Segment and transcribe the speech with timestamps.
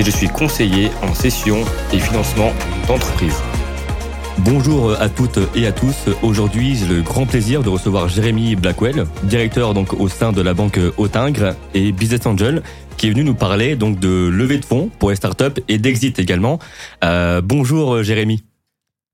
[0.00, 1.58] et je suis conseiller en session
[1.92, 2.54] et financement
[2.88, 3.36] d'entreprise.
[4.38, 6.08] Bonjour à toutes et à tous.
[6.22, 10.54] Aujourd'hui, j'ai le grand plaisir de recevoir Jérémy Blackwell, directeur donc au sein de la
[10.54, 12.62] banque Autingre et Business Angel,
[12.96, 16.18] qui est venu nous parler donc de levée de fonds pour les startups et d'exit
[16.18, 16.58] également.
[17.04, 18.42] Euh, bonjour Jérémy.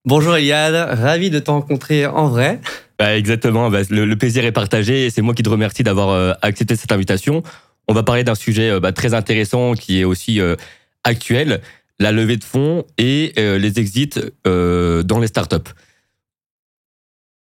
[0.04, 2.60] Bonjour Eliade, ravi de te rencontrer en vrai.
[2.96, 6.32] Bah, exactement, bah, le, plaisir est partagé et c'est moi qui te remercie d'avoir euh,
[6.42, 7.42] accepté cette invitation.
[7.88, 10.56] On va parler d'un sujet euh, bah, très intéressant qui est aussi euh,
[11.04, 11.60] actuel,
[11.98, 14.10] la levée de fonds et euh, les exits
[14.44, 15.70] dans les startups.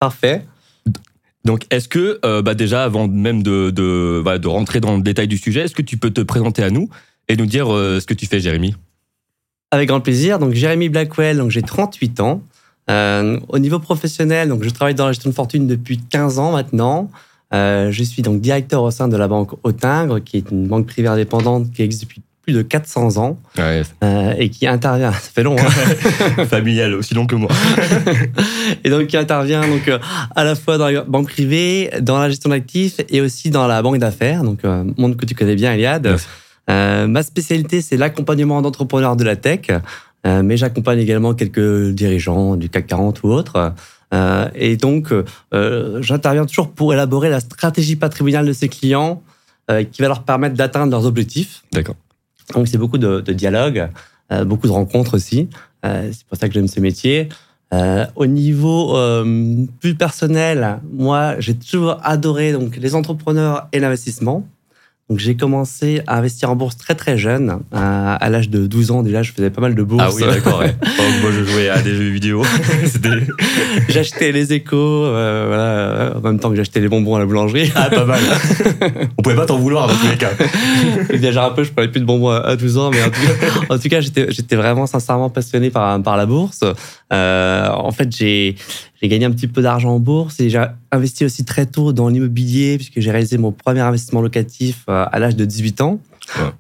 [0.00, 0.44] Parfait.
[1.44, 5.62] Donc, est-ce que, bah, déjà, avant même de, de, rentrer dans le détail du sujet,
[5.62, 6.89] est-ce que tu peux te présenter à nous
[7.28, 8.77] et nous dire ce que tu fais, Jérémy?
[9.70, 10.39] Avec grand plaisir.
[10.39, 12.42] Donc, Jérémy Blackwell, donc j'ai 38 ans.
[12.89, 17.11] au niveau professionnel, donc je travaille dans la gestion de fortune depuis 15 ans maintenant.
[17.55, 20.86] Euh, je suis donc directeur au sein de la banque Autingre, qui est une banque
[20.86, 25.12] privée indépendante qui existe depuis plus de 400 ans euh, et qui intervient.
[25.12, 25.56] Ça fait long.
[25.58, 27.50] Hein Familial, aussi long que moi.
[28.84, 29.98] et donc qui intervient donc euh,
[30.34, 33.83] à la fois dans la banque privée, dans la gestion d'actifs et aussi dans la
[33.83, 34.42] banque d'affaires.
[34.42, 36.17] Donc monde que tu connais bien, Eliade.
[36.69, 39.69] ma spécialité, c'est l'accompagnement d'entrepreneurs de la tech,
[40.25, 43.73] mais j'accompagne également quelques dirigeants du CAC 40 ou autres.
[44.12, 45.12] Euh, et donc,
[45.55, 49.22] euh, j'interviens toujours pour élaborer la stratégie patrimoniale de ces clients
[49.70, 51.64] euh, qui va leur permettre d'atteindre leurs objectifs.
[51.72, 51.96] D'accord.
[52.55, 53.88] Donc, c'est beaucoup de, de dialogues,
[54.46, 55.48] beaucoup de rencontres aussi.
[55.83, 57.28] c'est pour ça que j'aime ce métier.
[58.16, 58.98] au niveau
[59.80, 64.46] plus personnel, moi, j'ai toujours adoré donc les entrepreneurs et l'investissement.
[65.12, 67.58] Donc j'ai commencé à investir en bourse très très jeune.
[67.70, 70.02] À, l'âge de 12 ans déjà, je faisais pas mal de bourse.
[70.02, 70.62] Ah oui, d'accord.
[71.20, 72.42] moi, je jouais à des jeux vidéo.
[73.90, 77.70] j'achetais les échos, euh, voilà, en même temps que j'achetais les bonbons à la boulangerie.
[77.74, 78.22] Ah, pas mal.
[79.18, 80.30] On pouvait pas t'en vouloir dans tous les cas.
[81.11, 83.02] J'exagère un peu, je parlais plus de bonbons à 12 ans, mais
[83.68, 86.61] en tout cas, j'étais vraiment sincèrement passionné par, par la bourse.
[87.12, 88.56] Euh, en fait, j'ai
[89.02, 92.08] j'ai gagné un petit peu d'argent en bourse et j'ai investi aussi très tôt dans
[92.08, 95.98] l'immobilier puisque j'ai réalisé mon premier investissement locatif euh, à l'âge de 18 ans.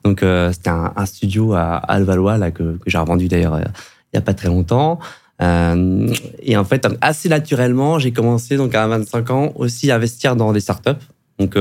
[0.04, 3.70] Donc euh, c'était un, studio à, Alvalois là que, j'ai revendu d'ailleurs il
[4.14, 4.98] n'y a pas très longtemps.
[5.40, 10.52] et en fait, assez naturellement, j'ai commencé donc à 25 ans aussi à investir dans
[10.52, 10.90] des startups.
[11.38, 11.56] Donc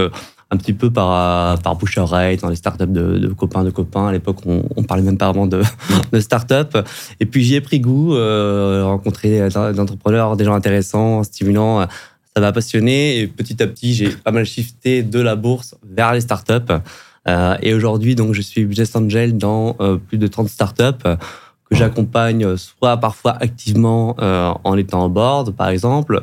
[0.52, 4.08] un petit peu par, par bouche dans les startups de, de copains de copains.
[4.08, 5.64] À l'époque, on, on parlait même pas vraiment de,
[6.12, 6.78] de startups.
[7.20, 11.88] Et puis j'y ai pris goût, euh, rencontrer des entrepreneurs, des gens intéressants, stimulants.
[12.36, 16.14] Ça m'a passionné et petit à petit, j'ai pas mal shifté de la bourse vers
[16.14, 16.74] les startups.
[17.28, 21.04] Euh, et aujourd'hui, donc, je suis business angel dans euh, plus de 30 startups
[21.70, 26.22] que j'accompagne soit parfois activement euh, en étant en board, par exemple,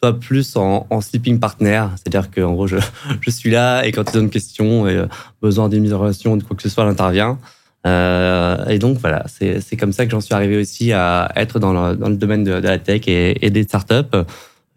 [0.00, 2.76] soit plus en, sleeping partner, c'est-à-dire qu'en gros, je,
[3.20, 5.06] je, suis là et quand ils ont une question et euh,
[5.42, 7.38] besoin relation ou de quoi que ce soit, j'interviens.
[7.86, 11.72] Euh, et donc voilà, c'est comme ça que j'en suis arrivé aussi à être dans
[11.72, 14.16] le, dans le domaine de, la tech et, des startups.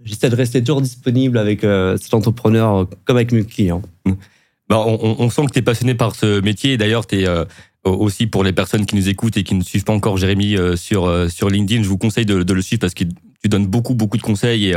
[0.03, 3.81] J'essaie de rester toujours disponible avec euh, cet entrepreneur comme avec mes clients.
[4.69, 6.77] Bah, on, sent que tu es passionné par ce métier.
[6.77, 7.43] D'ailleurs, tu es euh,
[7.83, 11.29] aussi pour les personnes qui nous écoutent et qui ne suivent pas encore Jérémy sur,
[11.29, 14.17] sur LinkedIn, je vous conseille de, de le suivre parce que tu donnes beaucoup, beaucoup
[14.17, 14.73] de conseils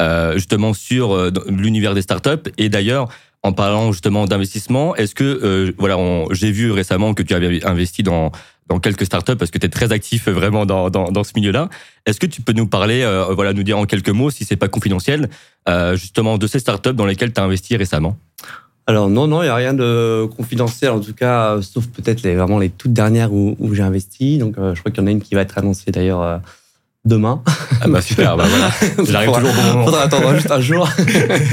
[0.00, 2.50] euh, justement sur euh, l'univers des startups.
[2.56, 3.08] Et d'ailleurs,
[3.42, 5.96] en parlant justement d'investissement, est-ce que euh, voilà,
[6.30, 8.30] j'ai vu récemment que tu avais investi dans
[8.68, 11.70] dans quelques startups parce que tu es très actif vraiment dans, dans, dans ce milieu-là.
[12.04, 13.02] Est-ce que tu peux nous parler,
[13.34, 15.30] voilà, nous dire en quelques mots, si c'est pas confidentiel,
[15.94, 18.18] justement de ces startups dans lesquelles tu as investi récemment?
[18.86, 22.34] Alors non, non, il n'y a rien de confidentiel, en tout cas, sauf peut-être les,
[22.34, 24.36] vraiment les toutes dernières où, où j'ai investi.
[24.36, 26.42] Donc je crois qu'il y en a une qui va être annoncée d'ailleurs
[27.08, 27.42] demain.
[27.80, 28.70] Ah bah super, bah voilà.
[29.10, 29.84] J'arrive toujours au bon moment.
[29.84, 30.88] Faudra attendre juste un jour.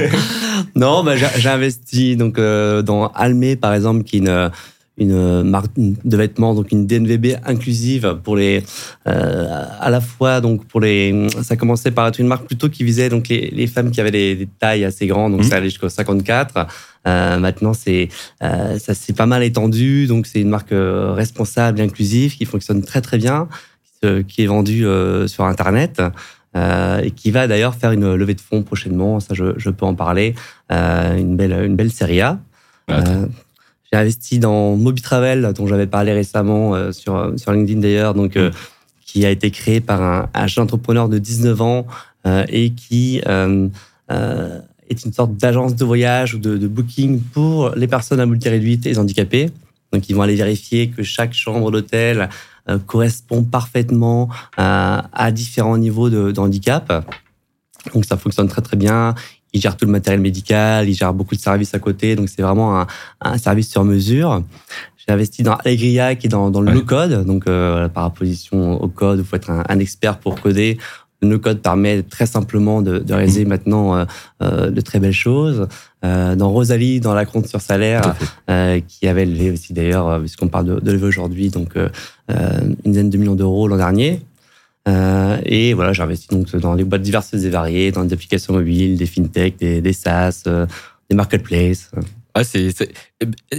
[0.76, 4.52] non, bah j'ai investi donc euh, dans Almé par exemple, qui est une
[4.98, 8.64] une marque de vêtements, donc une DNVB inclusive pour les,
[9.08, 12.84] euh, à la fois donc pour les, ça commençait par être une marque plutôt qui
[12.84, 15.50] visait donc les, les femmes qui avaient des, tailles assez grandes, donc mmh.
[15.50, 16.68] ça allait jusqu'au 54.
[17.08, 18.08] Euh, maintenant c'est,
[18.42, 23.02] euh, ça s'est pas mal étendu, donc c'est une marque responsable, inclusive, qui fonctionne très
[23.02, 23.50] très bien
[24.28, 26.02] qui est vendu euh, sur Internet.
[26.56, 29.20] Euh, et qui va d'ailleurs faire une levée de fonds prochainement.
[29.20, 30.36] Ça, je, peux en parler.
[30.72, 32.40] Euh, une belle, une belle série A.
[32.88, 38.40] j'ai investi dans Mobitravel, dont j'avais parlé récemment sur sur LinkedIn d'ailleurs, donc
[39.06, 41.88] qui a été créé par un, un jeune entrepreneur de 19 ans
[42.48, 48.22] et qui est une sorte d'agence de voyage ou de, de, booking pour les personnes
[48.22, 49.50] à mobilité réduite et les handicapés.
[49.92, 52.30] Donc, ils vont aller vérifier que chaque chambre d'hôtel
[52.70, 57.06] euh, correspond parfaitement à, à différents niveaux de, de, handicap.
[57.94, 59.14] Donc, ça fonctionne très, très bien.
[59.54, 62.16] Ils gèrent tout le matériel médical, ils gèrent beaucoup de services à côté.
[62.16, 62.88] Donc, c'est vraiment un,
[63.22, 64.44] un, service sur mesure.
[64.98, 66.74] J'ai investi dans Allegria, qui est dans, dans le ouais.
[66.76, 67.26] no-code.
[67.26, 70.78] Donc, euh, par opposition au code, il faut être un, un expert pour coder
[71.22, 74.06] le code permet très simplement de, de réaliser maintenant euh,
[74.42, 75.68] euh, de très belles choses.
[76.06, 78.16] Euh, dans Rosalie, dans la compte sur salaire,
[78.50, 81.76] euh, qui avait levé aussi d'ailleurs, euh, puisqu'on parle de, de lever aujourd'hui, donc
[82.28, 84.22] une dizaine de millions d'euros l'an dernier.
[85.46, 88.98] et voilà, j'ai investi donc dans les boîtes diverses et variées, dans des applications mobiles,
[88.98, 90.44] des fintech, des, des SaaS,
[91.10, 91.92] des marketplaces.
[92.34, 92.70] Ah, c'est,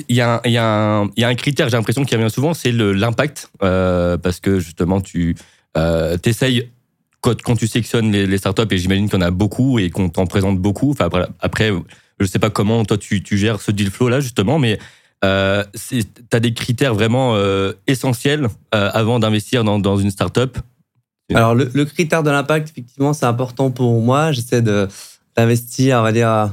[0.08, 2.14] il y a, il y a un, il y a un critère, j'ai l'impression qui
[2.14, 5.36] revient souvent, c'est l'impact, parce que justement tu
[6.24, 6.68] essayes
[7.20, 10.08] quand, tu sélectionnes les, les startups, et j'imagine qu'il y en a beaucoup et qu'on
[10.08, 11.08] t'en présente beaucoup, enfin,
[11.40, 11.72] après,
[12.20, 14.78] je sais pas comment toi tu, tu gères ce deal flow là justement, mais
[15.24, 20.58] euh, tu as des critères vraiment euh, essentiels euh, avant d'investir dans, dans une startup?
[21.34, 24.30] Alors, le, le critère de l'impact, effectivement, c'est important pour moi.
[24.30, 26.50] J'essaie d'investir, on va dire,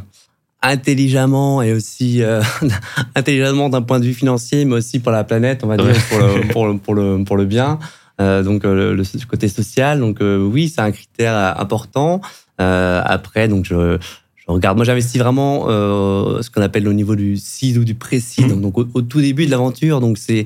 [0.62, 2.42] intelligemment et aussi euh,
[3.16, 6.18] intelligemment d'un point de vue financier, mais aussi pour la planète, on va dire, pour
[6.20, 7.80] le, pour le, pour le, pour le bien.
[8.20, 10.00] Donc le, côté social.
[10.00, 12.22] Donc oui, c'est un critère important.
[12.58, 14.00] après, donc je,
[14.46, 14.78] je regarde.
[14.78, 18.56] Moi, j'investis vraiment ce qu'on appelle au niveau du seed ou du pré-seed.
[18.56, 18.62] Mmh.
[18.62, 20.02] Donc au, au, tout début de l'aventure.
[20.02, 20.46] Donc c'est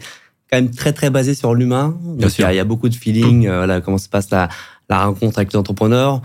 [0.49, 1.97] quand même très très basé sur l'humain.
[2.03, 3.47] Donc il y, y, a beaucoup de feeling.
[3.47, 3.55] Mmh.
[3.55, 4.49] voilà comment se passe la,
[4.89, 6.21] la rencontre avec les entrepreneurs.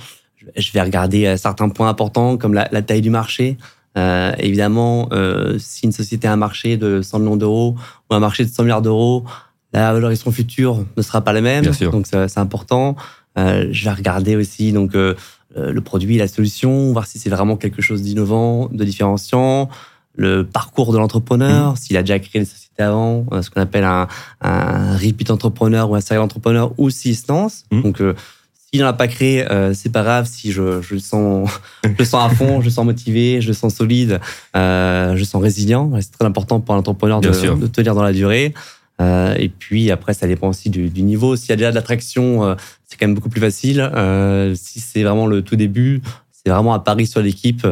[0.57, 3.57] Je vais regarder certains points importants comme la, la taille du marché.
[3.99, 7.77] Euh, évidemment, euh, si une société a un marché de 100 millions d'euros
[8.11, 9.25] ou un marché de 100 milliards d'euros,
[9.73, 11.65] la valorisation future ne sera pas la même.
[11.65, 12.97] Donc c'est important.
[13.39, 15.15] Euh, je vais regarder aussi donc euh,
[15.57, 19.69] le produit, la solution, voir si c'est vraiment quelque chose d'innovant, de différenciant,
[20.15, 21.77] le parcours de l'entrepreneur, mmh.
[21.77, 24.09] s'il a déjà créé une société avant, euh, ce qu'on appelle un,
[24.43, 27.65] un repeat entrepreneur ou un serial entrepreneur, ou s'il se lance.
[27.71, 27.83] Mmh.
[27.83, 28.15] Donc euh,
[28.55, 30.27] s'il n'en a pas créé, euh, c'est pas grave.
[30.31, 31.51] Si je, je le sens,
[31.85, 34.21] je le sens à fond, je le sens motivé, je le sens solide,
[34.55, 35.91] je le sens résilient.
[36.01, 38.55] C'est très important pour l'entrepreneur de, de tenir dans la durée.
[39.03, 41.37] Euh, et puis après, ça dépend aussi du, du niveau.
[41.37, 42.55] S'il y a déjà de l'attraction, euh,
[42.85, 43.81] c'est quand même beaucoup plus facile.
[43.81, 46.01] Euh, si c'est vraiment le tout début,
[46.31, 47.67] c'est vraiment un pari sur l'équipe.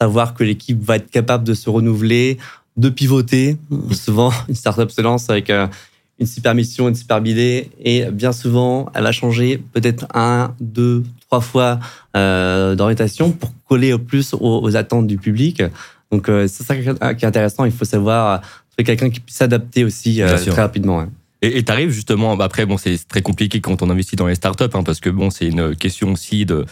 [0.00, 2.38] Savoir que l'équipe va être capable de se renouveler,
[2.76, 3.56] de pivoter.
[3.92, 8.90] Souvent, une startup se lance avec une super mission, une super idée, et bien souvent,
[8.94, 11.78] elle va changer peut-être un, deux, trois fois
[12.14, 15.62] d'orientation pour coller au plus aux, aux, attentes du public.
[16.10, 17.64] Donc, c'est ça qui est intéressant.
[17.64, 18.40] Il faut savoir
[18.84, 21.06] quelqu'un qui puisse s'adapter aussi euh, très rapidement.
[21.40, 24.34] Et tu arrives justement, bah, après, bon, c'est très compliqué quand on investit dans les
[24.34, 26.64] startups, hein, parce que bon, c'est une question aussi de,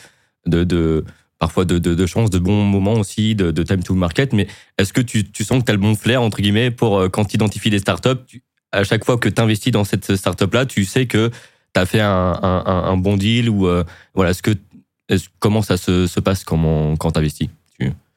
[0.47, 1.05] de, de
[1.39, 4.33] parfois de, de, de chance, de bons moments aussi, de, de time to market.
[4.33, 4.49] Mais
[4.79, 7.09] est-ce que tu, tu sens que tu as le bon flair, entre guillemets, pour euh,
[7.09, 8.43] quand tu identifies des startups, tu,
[8.73, 11.31] à chaque fois que tu investis dans cette startup-là, tu sais que
[11.75, 14.51] tu as fait un, un, un, bon deal ou euh, voilà, est-ce que,
[15.09, 17.49] est -ce, comment ça se, se passe quand, quand tu investis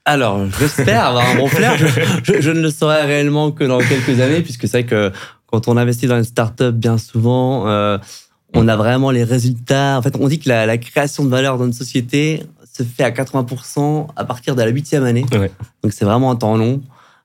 [0.10, 1.78] alors, j'espère avoir un bon flair.
[1.78, 1.86] Je,
[2.24, 5.12] je, je, ne le saurai réellement que dans quelques années, puisque c'est vrai que
[5.46, 7.98] quand on investit dans une startup, bien souvent, euh,
[8.54, 9.98] on a vraiment les résultats.
[9.98, 13.04] En fait, on dit que la, la création de valeur dans une société se fait
[13.04, 15.26] à 80% à partir de la huitième année.
[15.32, 15.52] Ouais.
[15.84, 16.82] Donc, c'est vraiment un temps long.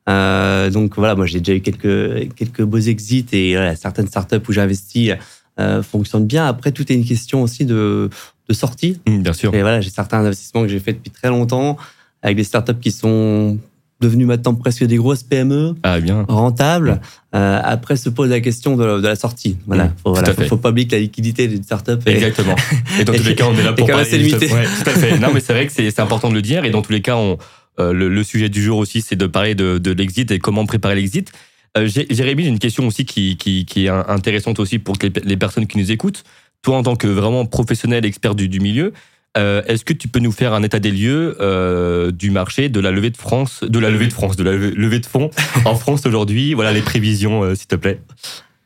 [0.06, 4.36] Euh, donc voilà, moi j'ai déjà eu quelques quelques beaux exits et voilà, certaines startups
[4.46, 5.12] où j'ai investi
[5.58, 6.46] euh, fonctionnent bien.
[6.46, 8.10] Après, tout est une question aussi de
[8.46, 9.00] de sortie.
[9.06, 9.54] Mmh, bien sûr.
[9.54, 11.78] Et voilà, j'ai certains investissements que j'ai fait depuis très longtemps
[12.24, 13.58] avec des startups qui sont
[14.00, 16.24] devenues maintenant presque des grosses PME, ah, bien.
[16.28, 17.00] rentables.
[17.34, 19.56] Euh, après, se pose la question de, de la sortie.
[19.66, 22.12] Voilà, mmh, faut, voilà, faut, faut, pas oublier que la liquidité d'une startup est...
[22.12, 22.56] Exactement.
[22.98, 24.02] Et dans tous les cas, on est là pour parler.
[24.02, 24.52] Assez limité.
[24.52, 25.18] Ouais, tout à fait.
[25.20, 26.64] Non, mais c'est vrai que c'est important de le dire.
[26.64, 27.38] Et dans tous les cas, on,
[27.78, 30.66] euh, le, le, sujet du jour aussi, c'est de parler de, de l'exit et comment
[30.66, 31.30] préparer l'exit.
[31.76, 35.36] Euh, Jérémy, j'ai une question aussi qui, qui, qui, est intéressante aussi pour les, les
[35.36, 36.24] personnes qui nous écoutent.
[36.62, 38.92] Toi, en tant que vraiment professionnel, expert du, du milieu,
[39.36, 42.80] euh, Est-ce que tu peux nous faire un état des lieux euh, du marché de
[42.80, 45.30] la levée de France, de la levée de France, de la levée de fonds
[45.64, 46.54] en France aujourd'hui?
[46.54, 48.00] Voilà les prévisions, euh, s'il te plaît.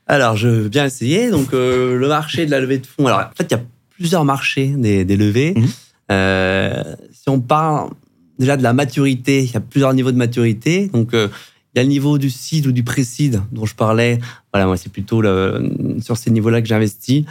[0.06, 1.30] Alors, je veux bien essayer.
[1.30, 3.06] Donc, le marché de la levée de fonds.
[3.06, 5.54] Alors, en fait, il y a plusieurs marchés des, des levées.
[5.54, 6.84] Mmh.
[7.12, 7.90] si on parle
[8.38, 10.88] déjà de la maturité, il y a plusieurs niveaux de maturité.
[10.88, 11.28] Donc, il
[11.76, 14.18] y a le niveau du seed ou du pré-seed dont je parlais.
[14.52, 15.70] Voilà, moi, c'est plutôt le,
[16.00, 17.24] sur ces niveaux-là que j'investis.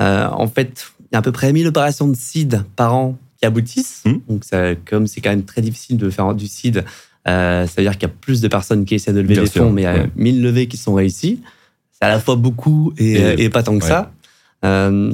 [0.00, 4.02] en fait, y a à peu près 1000 opérations de seed par an qui aboutissent.
[4.04, 4.14] Mmh.
[4.28, 6.84] Donc, ça, comme c'est quand même très difficile de faire du seed,
[7.28, 9.44] euh, ça veut dire qu'il y a plus de personnes qui essaient de lever Bien
[9.44, 10.10] des sûr, fonds, mais il y a ouais.
[10.16, 11.40] 1000 levées qui sont réussies.
[11.92, 13.90] C'est à la fois beaucoup et, et, et pas tant que ouais.
[13.90, 14.12] ça.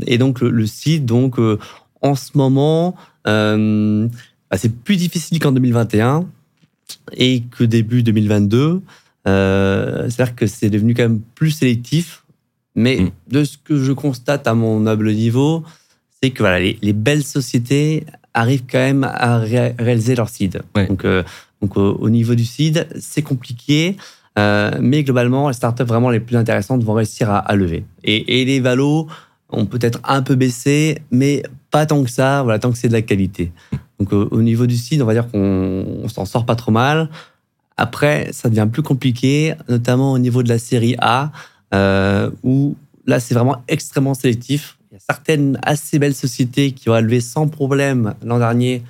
[0.07, 1.37] et donc le, site, donc
[2.01, 6.27] en ce moment, bah, c'est plus difficile qu'en 2021
[7.13, 8.81] et que début 2022.
[9.27, 12.25] C'est-à-dire que c'est devenu quand même plus sélectif.
[12.75, 13.11] Mais mm.
[13.29, 15.65] de ce que je constate à mon noble niveau,
[16.23, 20.63] c'est que voilà, les, belles sociétés arrivent quand même à réaliser leur seed.
[20.75, 21.05] Donc,
[21.61, 23.97] donc au, niveau du seed, c'est compliqué.
[24.39, 27.85] Euh, mais globalement, les startups vraiment les plus intéressantes vont réussir à, lever.
[28.05, 29.09] Et, les valos
[29.51, 32.93] ont peut-être un peu baissé, mais pas tant que ça, voilà, tant que c'est de
[32.93, 33.53] la qualité.
[33.99, 37.11] Donc au, niveau du site, on va dire qu'on s'en sort pas trop mal.
[37.77, 41.33] Après, ça devient plus compliqué, notamment au niveau de la série A,
[41.75, 44.79] euh, où là, c'est vraiment extrêmement sélectif.
[45.09, 48.83] Certaines assez belles sociétés qui ont levé sans problème l'an dernier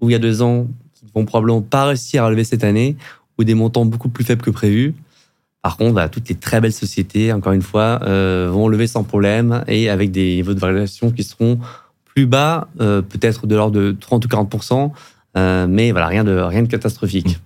[0.00, 2.96] ou il y a deux ans, qui vont probablement pas réussir à lever cette année,
[3.38, 4.94] ou des montants beaucoup plus faibles que prévu.
[5.62, 9.64] Par contre, toutes les très belles sociétés, encore une fois, euh, vont lever sans problème
[9.66, 11.58] et avec des niveaux de valorisation qui seront
[12.04, 14.92] plus bas, euh, peut-être de l'ordre de 30 ou 40%
[15.36, 17.40] euh, mais voilà, rien de, rien de catastrophique.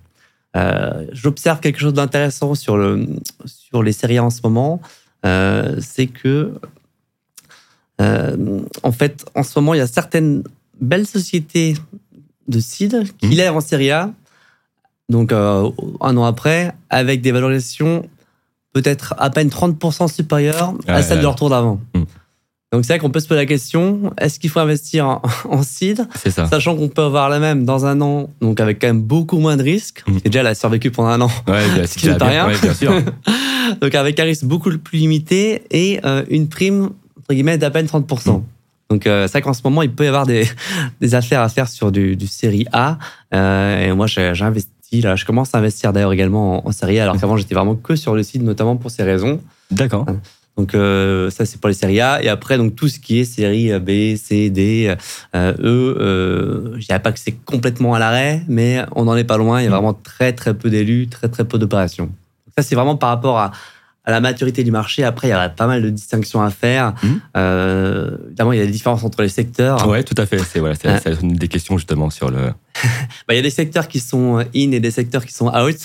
[1.11, 3.05] J'observe quelque chose d'intéressant sur, le,
[3.45, 4.81] sur les séries en ce moment,
[5.23, 6.53] c'est que,
[8.83, 10.43] en fait, en ce moment, il y a certaines
[10.79, 11.75] belles sociétés
[12.47, 13.31] de seed qui mmh.
[13.31, 14.11] lèvent en série A,
[15.09, 18.03] donc euh, un an après, avec des valorisations
[18.73, 21.79] peut-être à peine 30% supérieures à celles de leur tour d'avant.
[21.93, 22.03] Hmm.
[22.71, 26.07] Donc c'est vrai qu'on peut se poser la question, est-ce qu'il faut investir en, seed
[26.15, 26.47] ça.
[26.47, 29.57] Sachant qu'on peut avoir la même dans un an, donc avec quand même beaucoup moins
[29.57, 30.05] de risques.
[30.23, 31.31] Et déjà, elle a survécu pendant un an.
[31.49, 32.47] Ouais, bien, ce qui n'est pas rien.
[32.47, 32.93] bien sûr.
[33.81, 36.91] donc avec un risque beaucoup plus limité et euh, une prime,
[37.33, 38.39] guillemets, d'à peine 30%.
[38.39, 38.43] Hmm.
[38.89, 40.47] Donc euh, c'est vrai qu'en ce moment, il peut y avoir des,
[41.01, 42.97] des affaires à faire sur du, du série A.
[43.33, 44.69] Euh, et moi, j'ai investi
[44.99, 47.95] Là, je commence à investir d'ailleurs également en, série A, alors qu'avant j'étais vraiment que
[47.95, 49.39] sur le site, notamment pour ces raisons.
[49.71, 50.05] D'accord.
[50.57, 53.23] Donc euh, ça c'est pour les séries A et après donc tout ce qui est
[53.23, 54.93] série B, C, D,
[55.33, 59.37] euh, E, je dirais pas que c'est complètement à l'arrêt, mais on n'en est pas
[59.37, 59.61] loin.
[59.61, 59.73] Il y a mm.
[59.73, 62.09] vraiment très très peu d'élus, très très peu d'opérations.
[62.57, 63.51] Ça c'est vraiment par rapport à,
[64.03, 65.03] à la maturité du marché.
[65.03, 66.93] Après, il y a pas mal de distinctions à faire.
[67.03, 67.07] Mmh.
[67.37, 69.87] Euh, évidemment, il y a des différences entre les secteurs.
[69.87, 70.39] Oui, tout à fait.
[70.39, 70.75] C'est voilà,
[71.21, 72.47] une des questions justement sur le.
[73.27, 75.77] bah, il y a des secteurs qui sont in et des secteurs qui sont out.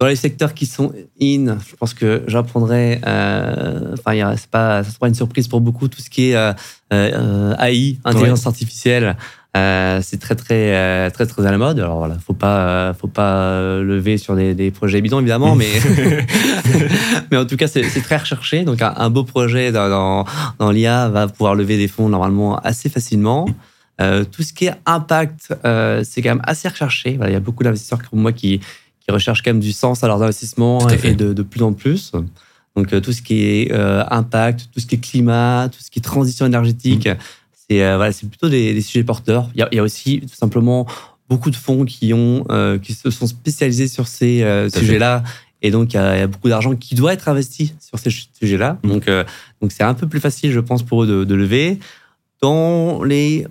[0.00, 3.00] Dans les secteurs qui sont in, je pense que j'apprendrai.
[3.06, 6.52] Euh, enfin, c'est pas, ça sera une surprise pour beaucoup tout ce qui est euh,
[6.92, 9.16] euh AI, intelligence artificielle.
[9.54, 11.78] Euh, c'est très très euh, très très à la mode.
[11.78, 15.68] Alors voilà, faut pas euh, faut pas lever sur des, des projets bidons évidemment, mais
[17.30, 18.64] mais en tout cas c'est très recherché.
[18.64, 20.24] Donc un, beau projet dans, dans,
[20.58, 23.46] dans l'IA va pouvoir lever des fonds normalement assez facilement.
[24.00, 27.16] Euh, tout ce qui est impact, euh, c'est quand même assez recherché.
[27.16, 28.58] Voilà, il y a beaucoup d'investisseurs comme moi qui
[29.00, 32.12] qui recherchent quand même du sens à leurs investissements et de, de plus en plus.
[32.74, 36.02] Donc tout ce qui est impact, tout ce qui est climat, tout ce qui est
[36.02, 37.08] transition énergétique.
[37.78, 37.82] Mm.
[37.82, 39.50] Euh, voilà, c'est plutôt des, sujets porteurs.
[39.54, 40.86] Il y, a, aussi tout simplement
[41.28, 45.22] beaucoup de fonds qui ont euh, qui se sont spécialisés sur ces euh, sujets-là.
[45.62, 48.78] Et donc, il y, a, beaucoup d'argent qui doit être investi sur ces sujets-là.
[48.82, 48.88] Mmh.
[48.88, 49.10] Donc,
[49.60, 51.78] donc c'est un peu plus facile, je pense, pour eux de, lever.
[52.40, 53.46] Dans les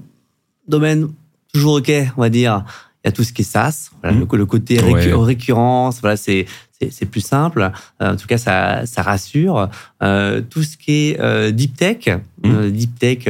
[0.67, 1.07] domaines
[1.53, 2.65] toujours OK, on va dire,
[3.03, 4.27] il y a tout ce qui est SaaS, voilà, mmh.
[4.33, 6.45] le, côté récurrence, voilà, c'est
[6.89, 7.71] c'est plus simple.
[8.01, 9.69] Euh, en tout cas, ça, ça rassure.
[10.01, 12.09] Euh, tout ce qui est euh, deep tech,
[12.43, 12.69] mmh.
[12.69, 13.25] deep tech,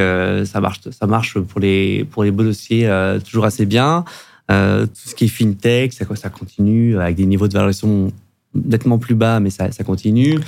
[0.46, 2.88] ça marche, ça marche pour les pour les beaux dossiers
[3.28, 4.04] toujours assez bien.
[4.48, 8.12] tout ce qui est fintech, ça, ça continue avec des niveaux de valorisation
[8.54, 10.38] nettement plus bas, mais ça, ça continue.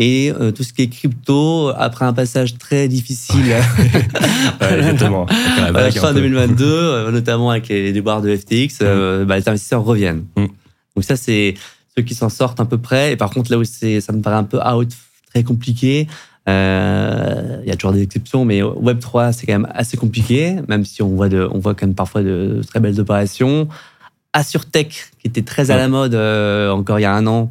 [0.00, 3.52] Et tout ce qui est crypto, après un passage très difficile
[4.60, 5.26] exactement.
[5.26, 9.24] à la fin 2022, notamment avec les déboires de FTX, mmh.
[9.24, 10.24] bah, les investisseurs reviennent.
[10.36, 10.46] Mmh.
[10.94, 11.54] Donc ça, c'est
[12.02, 13.12] qui s'en sortent à peu près.
[13.12, 14.88] Et par contre, là où c'est, ça me paraît un peu out,
[15.32, 16.06] très compliqué,
[16.48, 20.56] euh, il y a toujours des exceptions, mais Web 3 c'est quand même assez compliqué,
[20.66, 23.68] même si on voit de, on voit quand même parfois de très belles opérations.
[24.32, 27.50] AssureTech, qui était très à la mode euh, encore il y a un an,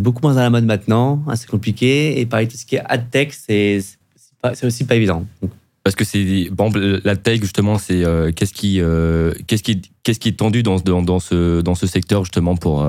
[0.00, 2.18] c'est beaucoup moins à la mode maintenant, assez compliqué.
[2.18, 3.80] Et pareil, tout ce qui est AdTech, c'est
[4.54, 5.26] c'est aussi pas évident.
[5.84, 6.72] parce que c'est bon,
[7.04, 8.80] la tech justement, c'est euh, qu'est-ce qui
[9.46, 12.86] qu'est-ce qui qu'est-ce qui est tendu dans, dans, dans ce dans ce secteur justement pour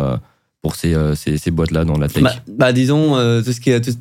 [0.62, 2.24] pour ces, euh, ces, ces boîtes-là dans la tech?
[2.24, 3.92] Bah, bah disons, euh, tout ce qui est, tout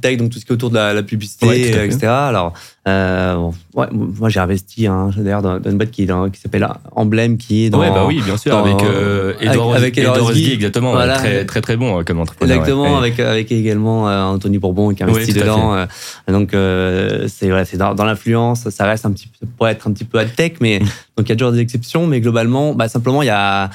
[0.00, 2.06] tech, donc tout ce qui est autour de la, publicité, etc.
[2.06, 2.52] Alors,
[2.88, 3.36] euh,
[3.74, 7.70] ouais, moi j'ai investi hein, d'ailleurs dans, une boîte qui, qui s'appelle Emblème, qui est
[7.70, 7.78] dans.
[7.78, 12.18] Ouais, bah oui, bien sûr, avec euh, Edouard avec, exactement, très, très très bon comme
[12.18, 12.56] entrepreneur.
[12.56, 15.86] Exactement, avec avec également Anthony Bourbon qui a investi dedans.
[16.26, 20.04] donc c'est c'est dans, dans l'influence, ça reste un petit peu, pourrait être un petit
[20.04, 20.84] peu tech, mais mm.
[21.16, 23.70] donc il y a toujours des exceptions, mais globalement, bah simplement il y a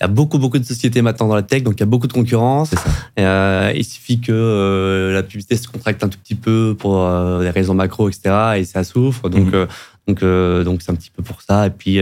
[0.00, 1.86] il y a beaucoup beaucoup de sociétés maintenant dans la tech, donc il y a
[1.86, 2.70] beaucoup de concurrence.
[3.16, 3.72] Ça.
[3.72, 6.96] il suffit que la publicité l'activité se contracte un tout petit peu pour
[7.40, 8.54] des raisons macro, etc.
[8.58, 9.28] Et ça souffre.
[9.28, 9.66] Donc, mhm.
[10.06, 10.24] donc,
[10.64, 11.66] donc c'est un petit peu pour ça.
[11.66, 12.00] Et puis,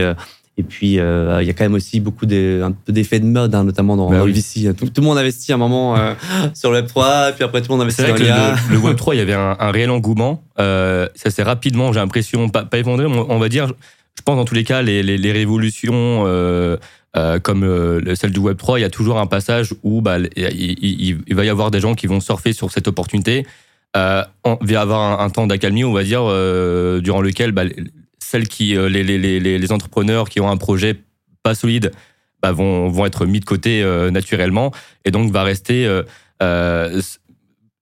[0.57, 3.55] et puis, euh, il y a quand même aussi beaucoup un peu d'effets de mode,
[3.55, 4.73] hein, notamment dans, bah le VC.
[4.75, 6.13] Tout, le monde investit un moment euh,
[6.53, 8.55] sur le Web3, puis après tout le monde investit dans l'IA.
[8.69, 10.43] Le, le, Web3, il y avait un, réel engouement.
[10.59, 14.45] Euh, ça s'est rapidement, j'ai l'impression, pas, pas effondré, on va dire, je pense dans
[14.45, 16.25] tous les cas, les, les, les révolutions
[17.17, 20.01] euh, euh, comme euh, celle du Web 3, il y a toujours un passage où
[20.01, 23.45] bah, il, va y avoir des gens qui vont surfer sur cette opportunité.
[23.97, 26.21] Euh, on va avoir un, un temps d'accalmie, on va dire,
[27.01, 27.63] durant lequel bah,
[28.31, 30.95] celles qui, euh, les, entrepreneurs qui ont un projet
[31.43, 31.91] pas solide
[32.41, 34.71] bah, vont, être mis de côté euh, naturellement
[35.05, 35.85] et donc va rester
[36.41, 37.01] euh,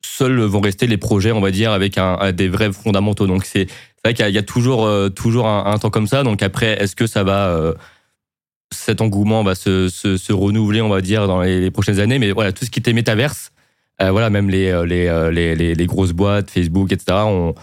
[0.01, 3.27] seuls vont rester les projets, on va dire, avec un, des vrais fondamentaux.
[3.27, 3.67] Donc c'est
[4.03, 6.23] vrai qu'il y, a toujours toujours un, temps comme ça.
[6.23, 7.73] Donc après, est-ce que ça va
[8.71, 12.31] cet engouement va se, se, se, renouveler, on va dire, dans les, prochaines années Mais
[12.31, 13.51] voilà, tout ce qui était métaverse,
[14.01, 17.53] euh, voilà, même les, euh, euh, les, les, les, grosses boîtes, Facebook, etc., ont,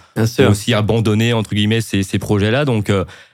[0.48, 2.64] aussi abandonné, entre guillemets, ces, ces projets-là.
[2.64, 2.92] Donc,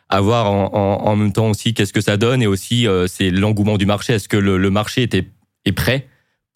[0.09, 3.79] à voir en, en, même temps aussi qu'est-ce que ça donne et aussi c'est l'engouement
[3.79, 4.13] du marché.
[4.13, 5.27] Est-ce que le, le, marché était,
[5.65, 6.07] est prêt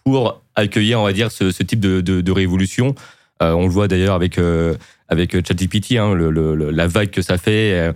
[0.04, 2.94] pour accueillir, on va dire, ce, ce type de, de, de révolution?
[3.40, 4.38] On le voit d'ailleurs avec,
[5.08, 6.30] avec ChatGPT, hein, le,
[6.70, 7.92] la vague que ça fait.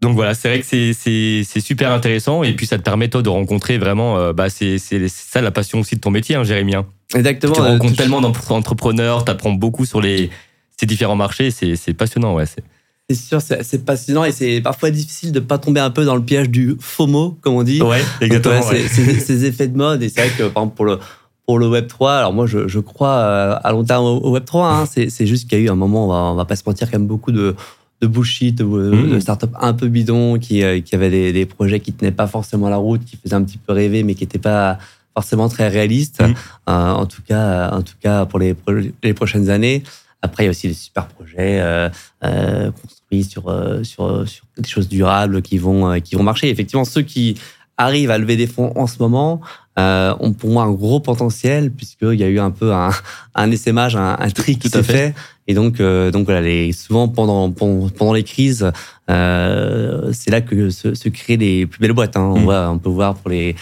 [0.00, 3.28] Donc voilà, c'est vrai que c'est super intéressant et puis ça te permet toi de
[3.28, 6.74] rencontrer vraiment, bah c'est ça la passion aussi de ton métier, hein, Jérémy.
[6.74, 6.86] Hein.
[7.14, 7.54] Exactement.
[7.54, 10.30] Tu rencontres tellement d'entrepreneurs, tu apprends beaucoup sur les,
[10.76, 12.44] ces différents marchés, c'est passionnant, ouais.
[12.46, 16.22] C'est sûr, c'est passionnant et c'est parfois difficile de pas tomber un peu dans le
[16.22, 17.82] piège du FOMO, comme on dit.
[17.82, 18.62] Ouais, exactement.
[18.62, 20.02] ces, effets de mode.
[20.02, 20.98] Et c'est vrai que, par exemple, pour le,
[21.46, 24.46] pour le Web 3, alors moi, je, je crois euh, à long terme au, Web
[24.46, 24.68] 3.
[24.68, 26.62] Hein, c'est juste qu'il y a eu un moment, on va, on va pas se
[26.64, 27.54] mentir, quand même beaucoup de,
[28.00, 29.20] de bullshit, de, mmh.
[29.20, 32.68] startups un peu bidons, qui, euh, qui avaient des, des, projets qui tenaient pas forcément
[32.68, 34.78] la route, qui faisaient un petit peu rêver, mais qui n'étaient pas
[35.14, 36.34] forcément très réaliste, mm.
[36.68, 38.54] euh, en tout cas, en tout cas pour les,
[39.02, 39.82] les prochaines années.
[40.22, 41.88] Après, il y a aussi des super projets euh,
[42.24, 46.48] euh construits sur, euh, sur, sur des choses durables qui vont, qui vont marcher.
[46.48, 47.38] Effectivement, ceux qui
[47.76, 49.40] arrivent à lever des fonds en ce moment
[49.78, 52.90] euh, ont pour moi un gros potentiel puisqu'il y a eu un peu un,
[53.34, 55.14] un essaimage, un, un tri qui s'est fait.
[55.46, 58.72] Et donc, donc voilà, les, souvent pendant, pendant les crises,
[59.10, 62.16] euh, c'est là que se, se, créent les plus belles boîtes.
[62.16, 62.32] Hein.
[62.34, 62.44] On, mm.
[62.44, 63.54] voit, on peut voir pour les,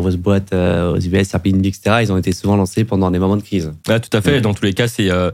[0.00, 3.36] grosses boîtes euh, aux US, Airbnb, etc., ils ont été souvent lancés pendant des moments
[3.36, 3.72] de crise.
[3.88, 4.40] Ah, tout à fait.
[4.40, 5.30] Dans tous les cas, c'est euh,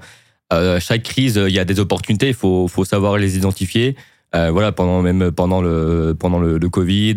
[0.53, 2.29] euh, chaque crise, il y a des opportunités.
[2.29, 3.97] Il faut, faut savoir les identifier.
[4.33, 7.15] Voilà, pendant même pendant le pendant le, le Covid,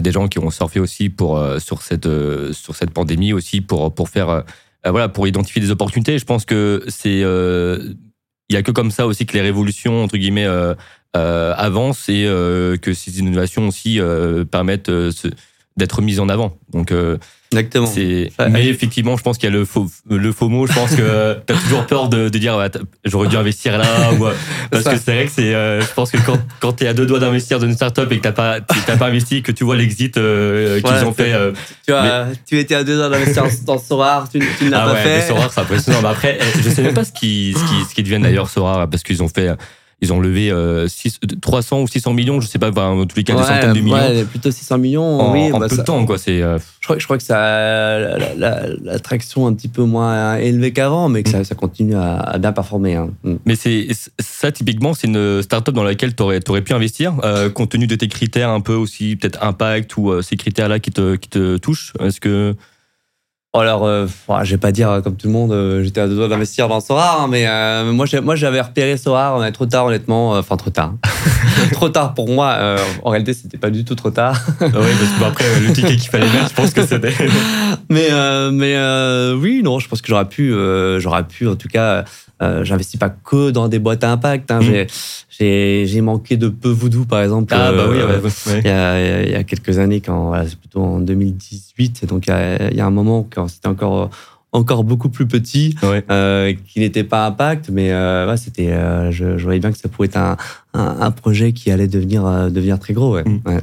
[0.00, 2.08] des gens qui ont surfé aussi pour sur cette
[2.52, 4.44] sur cette pandémie aussi pour pour faire
[4.84, 6.18] voilà pour identifier des opportunités.
[6.18, 10.16] Je pense que c'est il y a que comme ça aussi que les révolutions entre
[10.18, 10.48] guillemets
[11.14, 13.98] avancent et que ces innovations aussi
[14.50, 14.90] permettent
[15.76, 16.58] d'être mise en avant.
[16.70, 17.18] Donc, euh,
[17.58, 17.92] Exactement.
[18.50, 20.66] Mais effectivement, je pense qu'il y a le faux, le faux mot.
[20.66, 22.58] Je pense que tu as toujours peur de, de dire
[23.04, 24.12] j'aurais dû investir là.
[24.12, 24.26] ou,
[24.70, 25.54] parce que c'est vrai que c'est.
[25.54, 28.10] Euh, je pense que quand, quand tu es à deux doigts d'investir dans une startup
[28.10, 31.32] et que tu pas, t'as pas investi, que tu vois l'exit euh, qu'ils ont fait.
[31.32, 31.52] Euh,
[32.46, 35.22] tu, étais à deux doigts d'investir dans Sorar, tu, tu ne l'as ah pas fait.
[35.22, 36.00] Sorar, c'est impressionnant.
[36.02, 38.88] Mais après, je sais même pas ce qui, ce qui, ce qui deviennent d'ailleurs Sorar,
[38.88, 39.54] parce qu'ils ont fait
[40.04, 40.52] ils ont levé
[41.40, 43.80] 300 euh, ou 600 millions, je sais pas, en tous les cas, des centaines de
[43.80, 43.96] millions.
[43.96, 45.52] Ouais, plutôt 600 millions, en, oui.
[45.52, 46.18] En bah, peu de temps, quoi.
[46.18, 50.72] C'est, euh, je, crois, je crois que ça la, traction un petit peu moins élevée
[50.72, 51.56] qu'avant, mais que ça, mm.
[51.56, 52.94] continue à, bien performer.
[52.94, 53.10] Hein.
[53.24, 53.34] Mm.
[53.44, 53.88] Mais c'est,
[54.18, 57.96] ça, typiquement, c'est une start-up dans laquelle tu aurais, pu investir, euh, compte tenu de
[57.96, 61.92] tes critères un peu aussi, peut-être impact ou ces critères-là qui te, qui te touchent.
[62.00, 62.54] Est-ce que.
[63.56, 64.06] Alors, euh,
[64.42, 66.66] je vais pas dire euh, comme tout le monde, euh, j'étais à deux doigts d'investir
[66.66, 70.32] dans Sorar, hein, mais euh, moi, moi, j'avais repéré Sorar, on est trop tard, honnêtement.
[70.32, 70.94] Enfin, trop tard.
[71.72, 72.58] trop tard pour moi.
[73.04, 74.40] en réalité, c'était pas du tout trop tard.
[74.60, 77.14] Ah oui, parce que après, le ticket qu'il fallait mettre, je pense que c'était.
[77.88, 78.08] mais,
[78.50, 78.76] mais
[79.34, 80.52] oui, non, je pense que j'aurais pu,
[80.98, 82.04] j'aurais pu, en tout cas,
[82.42, 84.50] euh, j'investis pas que dans des boîtes à impact.
[84.50, 84.60] Hein.
[84.60, 84.86] Mm.
[85.38, 87.54] J'ai manqué de peu voodoo, par exemple.
[87.56, 87.98] Ah, bah oui,
[88.48, 92.06] Il, y a, il, y a, quelques années, quand voilà, c'est plutôt en 2018.
[92.06, 94.10] Donc, il y a, il y a un moment quand c'était encore
[94.54, 99.36] encore beaucoup plus petit, euh, qui n'était pas impact, mais euh, ouais, c'était, euh, je,
[99.36, 100.36] je, voyais bien que ça pouvait être un,
[100.74, 103.16] un, un projet qui allait devenir devenir très gros.
[103.16, 103.24] Ouais.
[103.24, 103.40] Mm.
[103.46, 103.60] ouais.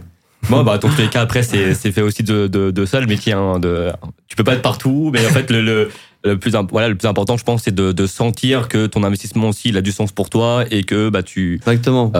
[0.49, 3.07] Bon, bah, dans tous les cas, après, c'est fait aussi de, de, de ça, le
[3.07, 3.31] métier.
[3.31, 3.89] Hein, de,
[4.27, 5.89] tu peux pas être partout, mais en fait, le, le,
[6.25, 9.49] le plus, voilà, le plus important, je pense, c'est de, de, sentir que ton investissement
[9.49, 11.55] aussi, il a du sens pour toi et que bah, tu.
[11.55, 12.11] Exactement.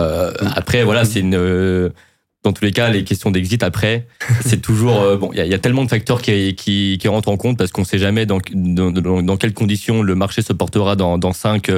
[0.56, 1.90] Après, voilà, c'est une.
[2.44, 4.06] Dans tous les cas, les questions d'exit après,
[4.44, 5.30] c'est toujours euh, bon.
[5.32, 8.26] Il y a, tellement de facteurs qui, qui, rentrent en compte parce qu'on sait jamais
[8.26, 8.90] dans, dans,
[9.22, 11.70] dans, quelles conditions le marché se portera dans, dans 5,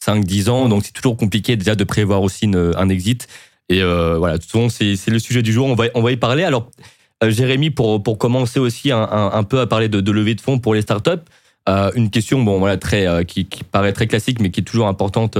[0.00, 0.68] 5, 10 ans.
[0.68, 3.28] Donc c'est toujours compliqué déjà de prévoir aussi un exit.
[3.68, 5.68] Et euh, voilà, de toute façon, c'est le sujet du jour.
[5.68, 6.42] On va, on va y parler.
[6.42, 6.70] Alors,
[7.22, 10.58] euh, Jérémy, pour, pour commencer aussi un, un, peu à parler de, levée de fonds
[10.58, 11.22] pour les startups,
[11.94, 15.38] une question, bon voilà, très qui, qui, paraît très classique, mais qui est toujours importante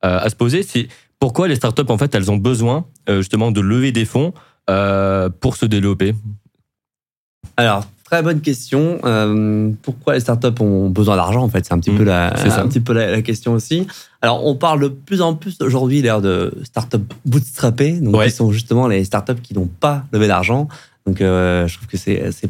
[0.00, 0.86] à se poser, c'est
[1.18, 4.32] pourquoi les startups en fait elles ont besoin justement de lever des fonds
[5.40, 6.14] pour se développer.
[7.56, 8.98] Alors Très bonne question.
[9.06, 11.64] Euh, pourquoi les startups ont besoin d'argent en fait?
[11.64, 12.26] C'est un petit peu, mmh, la,
[12.58, 13.86] un petit peu la, question aussi.
[14.20, 18.52] Alors, on parle de plus en plus aujourd'hui l'air de startups bootstrappées, donc qui sont
[18.52, 20.68] justement les startups qui n'ont pas levé d'argent.
[21.06, 22.46] Donc, euh, je trouve que c'est assez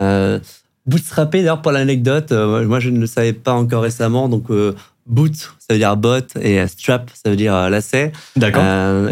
[0.00, 0.38] Euh,
[0.86, 4.28] bootstrappé, d'ailleurs, pour l'anecdote, euh, moi je ne le savais pas encore récemment.
[4.28, 8.12] Donc, euh, boot, ça veut dire bot, et strap, ça veut dire lacet.
[8.36, 8.62] D'accord.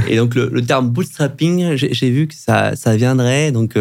[0.08, 3.76] et donc, le, le terme bootstrapping, j'ai vu que ça, ça viendrait donc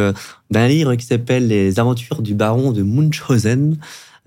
[0.52, 3.78] d'un livre qui s'appelle Les aventures du baron de Munchausen,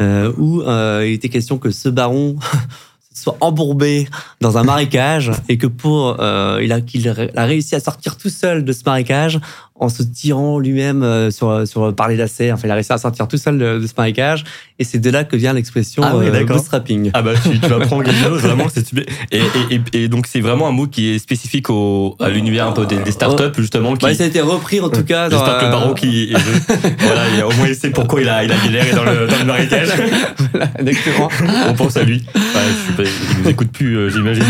[0.01, 2.37] euh, où euh, il était question que ce baron
[3.15, 4.09] soit embourbé
[4.41, 8.31] dans un marécage et que pour euh, il a qu'il a réussi à sortir tout
[8.31, 9.39] seul de ce marécage
[9.83, 12.53] en se tirant lui-même euh, sur sur par les lacets.
[12.53, 14.45] Enfin, il a réussi à sortir tout seul de, ce marécage
[14.79, 17.11] et c'est de là que vient l'expression ah euh, bootstrapping.
[17.15, 18.87] Ah bah tu, tu vas prendre quelque chose vraiment c'est
[19.33, 22.73] et, et, et, donc c'est vraiment un mot qui est spécifique au à l'univers un
[22.73, 23.97] peu des, startups justement.
[23.97, 24.07] Qui...
[24.07, 25.29] Ouais, ça a été repris en tout cas.
[25.29, 26.33] J'espère que le baron qui
[26.99, 29.45] voilà il au moins essayé pourquoi il a il a galéré dans le dans le
[29.45, 29.89] marécage.
[30.53, 31.29] voilà, exactement.
[31.69, 32.25] On pense à lui.
[32.35, 34.45] Ouais, il nous écoute plus, euh, j'imagine.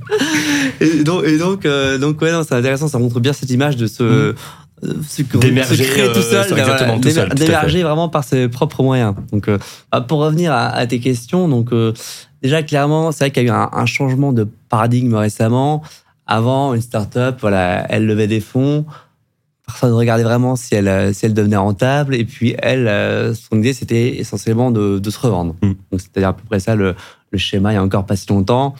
[0.80, 2.88] et donc, et donc, euh, donc ouais, c'est intéressant.
[2.88, 4.30] Ça montre bien cette image de ce.
[4.30, 4.34] Mm.
[4.84, 9.14] Euh, ce d'émerger tout seul, d'émerger vraiment par ses propres moyens.
[9.32, 9.48] Donc,
[9.92, 11.70] bah, pour revenir à, tes questions, donc
[12.42, 15.82] déjà clairement, c'est vrai qu'il y a eu un, changement de paradigme récemment.
[16.26, 18.84] Avant, une startup, voilà, elle levait des fonds
[19.66, 22.16] personne ne regardait vraiment si elle, si elle devenait rentable.
[22.16, 22.86] Et puis, elle,
[23.36, 25.54] son idée, c'était essentiellement de, de, se revendre.
[25.62, 25.72] Mm.
[25.92, 26.96] Donc, c'est-à-dire à peu près ça le,
[27.30, 28.74] le schéma il y a encore pas si longtemps.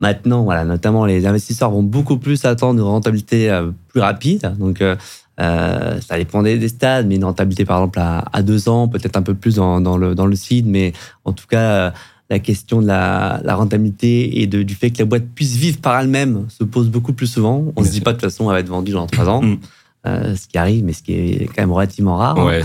[0.00, 4.52] Maintenant, voilà, notamment les investisseurs vont beaucoup plus attendre une rentabilité euh, plus rapide.
[4.58, 4.96] Donc, euh,
[5.40, 9.22] euh, ça dépend des, stades, mais une rentabilité par exemple à, deux ans, peut-être un
[9.22, 10.92] peu plus dans, dans, le dans le seed, mais
[11.24, 11.92] en tout cas,
[12.30, 15.78] la question de la, la rentabilité et de, du fait que la boîte puisse vivre
[15.78, 17.72] par elle-même se pose beaucoup plus souvent.
[17.76, 19.42] On ne se dit pas de toute façon elle va être vendue dans trois ans,
[19.42, 19.58] mm.
[20.04, 22.38] ce qui arrive, mais ce qui est quand même relativement rare.
[22.44, 22.62] Ouais.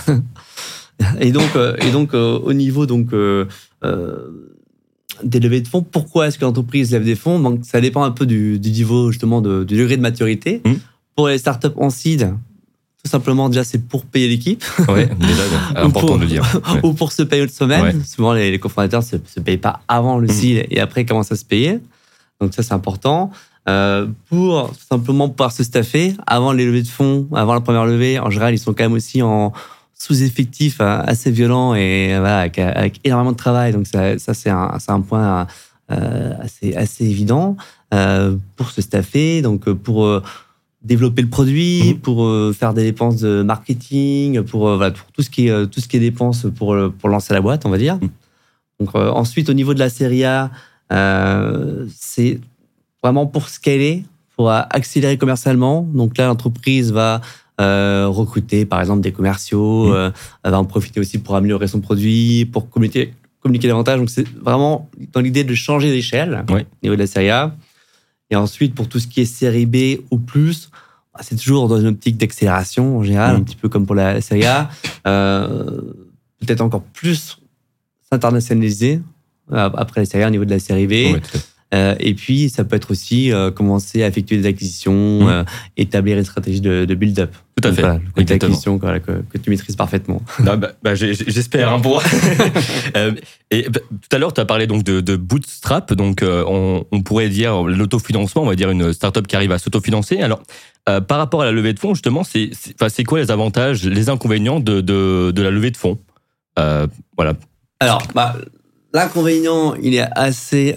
[1.20, 3.14] et donc, et donc au niveau donc
[5.24, 5.84] des levées de fonds.
[5.84, 7.40] Pourquoi est-ce que l'entreprise lève des fonds?
[7.40, 10.62] Donc, Ça dépend un peu du, niveau, justement, de, du degré de maturité.
[10.66, 10.74] Mmh.
[11.16, 12.34] Pour les startups en seed,
[13.04, 14.64] tout simplement, déjà, c'est pour payer l'équipe.
[14.90, 15.44] Oui, déjà,
[15.76, 16.44] important de le dire.
[16.84, 18.04] Ou pour se payer une semaine.
[18.06, 20.32] Souvent, les, cofondateurs ne se, payent pas avant le mmh.
[20.32, 21.80] seed et après commencent à se payer.
[22.40, 23.32] Donc, ça, c'est important.
[23.70, 27.86] Euh, pour tout simplement pouvoir se staffer avant les levées de fonds, avant la première
[27.86, 29.54] levée, en général, ils sont quand même aussi en,
[30.02, 33.72] sous-effectif euh, assez violent et voilà, avec, énormément de travail.
[33.72, 35.48] Donc ça, ça c'est un, un, point
[35.92, 37.56] euh, assez, assez évident
[37.94, 40.22] euh, pour se staffer, donc pour
[40.84, 42.00] développer le produit, mmh.
[42.00, 45.88] pour faire des dépenses de marketing, pour, voilà, pour tout ce qui est tout ce
[45.88, 47.96] qui est dépenses pour pour lancer la boîte, on va dire.
[47.96, 48.10] Mmh.
[48.80, 50.50] Donc ensuite au niveau de la série A,
[51.96, 52.40] c'est
[53.04, 54.04] vraiment pour scaler,
[54.36, 55.88] pour accélérer commercialement.
[55.94, 57.22] Donc là l'entreprise va
[57.60, 59.94] euh, recruter par exemple des commerciaux, mmh.
[59.94, 60.10] euh,
[60.44, 64.00] va en profiter aussi pour améliorer son produit, pour communiquer, communiquer davantage.
[64.00, 67.56] Donc c'est vraiment dans l'idée de changer d'échelle au niveau de la série A.
[68.32, 70.70] Et ensuite, pour tout ce qui est série B ou plus,
[71.14, 73.40] bah, c'est toujours dans une optique d'accélération en général, mmh.
[73.40, 74.70] un petit peu comme pour la série A.
[75.06, 75.82] Euh,
[76.40, 77.40] peut-être encore plus
[78.10, 79.02] s'internationaliser
[79.52, 81.22] après la série A au niveau de la série B.
[81.74, 85.30] Euh, et puis, ça peut être aussi euh, commencer à effectuer des acquisitions, mmh.
[85.30, 85.44] euh,
[85.78, 87.34] établir une stratégie de, de build-up.
[87.62, 87.82] Tout à fait.
[87.82, 90.22] Voilà, le côté acquisition que, que, tu maîtrises parfaitement.
[90.40, 91.72] bah, bah, J'espère.
[91.72, 92.04] Hein, pour...
[93.52, 95.94] et bah, tout à l'heure, tu as parlé donc de, de bootstrap.
[95.94, 100.20] Donc, on, on, pourrait dire l'autofinancement, on va dire une startup qui arrive à s'autofinancer.
[100.20, 100.42] Alors,
[100.86, 104.82] par rapport à la levée de fonds, justement, c'est quoi les avantages, les inconvénients de,
[104.82, 106.00] de, de la levée de fonds?
[106.58, 107.34] Voilà.
[107.80, 108.02] Alors,
[108.94, 110.74] l'inconvénient, il est assez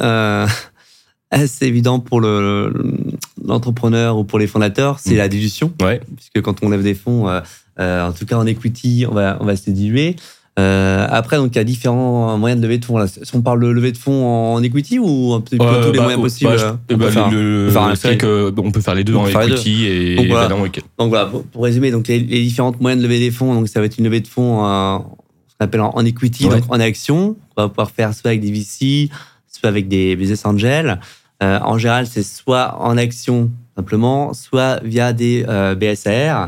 [1.34, 5.18] assez évident pour l'entrepreneur ou pour les fondateurs, c'est mm.
[5.18, 5.72] la dilution.
[5.82, 6.00] Ouais.
[6.16, 7.40] Puisque quand on lève des fonds, euh,
[7.80, 10.16] euh, en tout cas en equity, on va, on va se diluer.
[10.56, 12.96] Euh, après, donc il y a différents moyens de lever de fonds.
[12.96, 13.08] Là.
[13.08, 16.56] Si on parle de lever de fonds en equity ou tous les bah, moyens possibles
[16.56, 20.48] bah, on bah, C'est vrai qu'on peut faire les deux en equity et donc, voilà.
[20.48, 23.86] donc voilà, pour, résumer, donc les, différentes moyens de lever des fonds, donc ça va
[23.86, 25.16] être une levée de fonds en,
[25.48, 27.36] ce qu'on appelle en, equity, donc en action.
[27.56, 29.10] On va pouvoir faire soit avec des VC,
[29.48, 31.00] soit avec des business angels.
[31.42, 36.46] Euh, en général, c'est soit en action simplement, soit via des euh, BSR.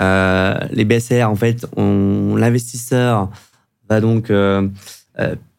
[0.00, 3.30] Euh, les BSR, en fait, l'investisseur
[3.88, 4.32] va donc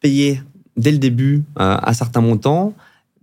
[0.00, 0.42] payer
[0.76, 2.74] dès le début un certain montant,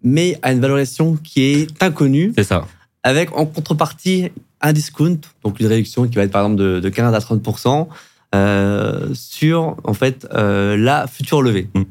[0.04, 2.34] mais à une valorisation qui est inconnue.
[2.38, 2.68] C'est ça.
[3.04, 4.30] Avec en contrepartie
[4.62, 7.88] un discount, donc une réduction qui va être par exemple de, 15 à 30%
[8.36, 11.70] euh, sur en fait euh, la future levée.
[11.74, 11.84] Mm.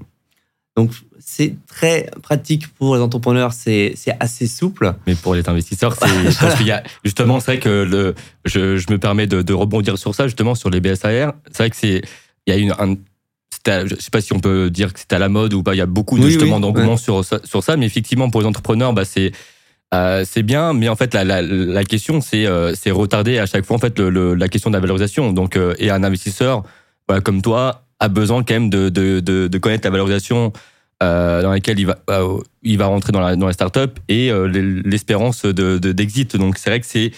[0.76, 4.94] Donc c'est très pratique pour les entrepreneurs, c'est c'est assez souple.
[5.06, 8.76] Mais pour les investisseurs, c'est parce qu'il y a justement, c'est vrai que le, je,
[8.76, 11.32] je me permets de, de rebondir sur ça justement sur les BSAR.
[11.50, 12.02] C'est vrai que c'est
[12.46, 12.94] il y a une un,
[13.68, 15.74] à- je sais pas si on peut dire que c'est à la mode ou pas.
[15.74, 18.28] Il y a beaucoup de, Oui, justement oui, d'engouement sur ça, sur ça, mais effectivement
[18.30, 19.32] pour les entrepreneurs, bah c'est
[19.94, 23.46] euh, c'est bien, mais en fait la, la, la question c'est euh, c'est retarder à
[23.46, 25.32] chaque fois en fait le, le- la question de la valorisation.
[25.32, 26.62] Donc euh, et un investisseur
[27.08, 30.52] voilà, comme toi a besoin quand même de de, de, de connaître la valorisation
[31.02, 34.30] euh, dans laquelle il va euh, il va rentrer dans la dans la startup et
[34.30, 34.46] euh,
[34.84, 36.36] l'espérance de de- d'exit.
[36.36, 37.12] Donc c'est vrai que c'est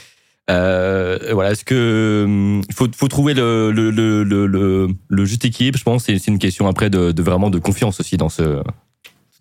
[0.51, 2.25] euh, voilà, est-ce que
[2.69, 6.05] il faut, faut trouver le, le, le, le, juste équilibre, je pense.
[6.05, 8.63] C'est une question après de, de vraiment de confiance aussi dans ce.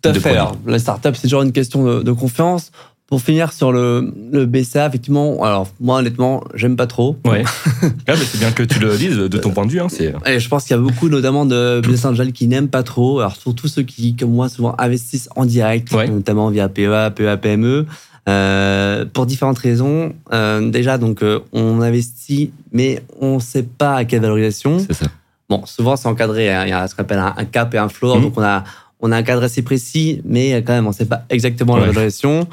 [0.02, 0.30] Tout à fait.
[0.30, 2.70] Alors, la startup, c'est toujours une question de, de confiance.
[3.08, 7.16] Pour finir sur le, le BCA, effectivement, alors moi honnêtement, j'aime pas trop.
[7.26, 7.42] Ouais.
[8.06, 9.80] Ah, mais c'est bien que tu le dises de ton point de vue.
[9.80, 9.86] Hein.
[10.26, 13.20] Et je pense qu'il y a beaucoup, notamment de business angels, qui n'aiment pas trop.
[13.20, 16.08] Alors, surtout ceux qui, comme moi, souvent investissent en direct, Ouais.
[16.08, 17.86] notamment via PEA, PEA, PME,
[18.28, 20.12] euh, pour différentes raisons.
[20.32, 24.78] Euh, déjà, donc, euh, on investit, mais on ne sait pas à quelle valorisation.
[24.80, 25.06] C'est ça.
[25.48, 26.52] Bon, souvent, c'est encadré.
[26.52, 26.64] hein.
[26.66, 28.16] Il y a ce qu'on appelle un, un cap et un floor.
[28.16, 28.22] Mhm.
[28.22, 28.64] Donc, on a,
[29.00, 31.82] on a un cadre assez précis, mais quand même, on ne sait pas exactement la
[31.84, 31.88] Ouais.
[31.88, 32.46] valorisation.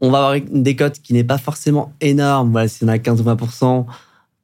[0.00, 2.52] On va avoir une décote qui n'est pas forcément énorme.
[2.52, 3.36] Voilà, si on a 15 ou 20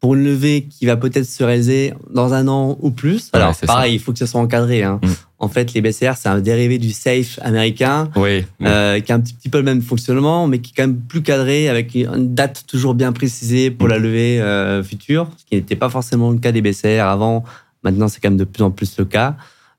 [0.00, 3.30] pour une levée qui va peut-être se réaliser dans un an ou plus.
[3.32, 4.82] Ouais, Alors, c'est pareil, il faut que ça soit encadré.
[4.82, 5.00] hein.
[5.02, 5.14] Mhm.
[5.38, 8.10] En fait, les BCR, c'est un dérivé du SAFE américain.
[8.16, 8.44] Oui.
[8.62, 11.00] euh, qui a un petit, petit peu le même fonctionnement, mais qui est quand même
[11.00, 13.92] plus cadré, avec une date toujours bien précisée pour Mhm.
[13.94, 17.44] la levée euh, future, ce qui n'était pas forcément le cas des BCR avant.
[17.82, 19.36] Maintenant, c'est quand même de plus en plus le cas.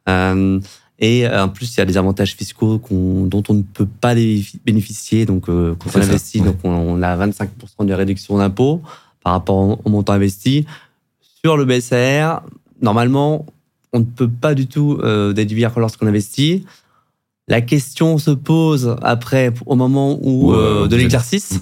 [0.10, 0.60] Euh,
[1.00, 4.16] et euh, en plus, il y a des avantages fiscaux dont on ne peut pas
[4.66, 5.26] bénéficier.
[5.26, 6.46] Donc, euh, quand on ça, investit, ouais.
[6.46, 8.82] donc on, on a 25% de réduction d'impôt
[9.24, 10.66] par rapport au, au montant investi.
[11.44, 12.42] Sur le BCR,
[12.82, 13.46] normalement,
[13.94, 16.66] on ne peut pas du tout euh, déduire lorsqu'on investit.
[17.48, 21.60] La question se pose après, au moment où, Ouais, euh, de l'exercice, Mm.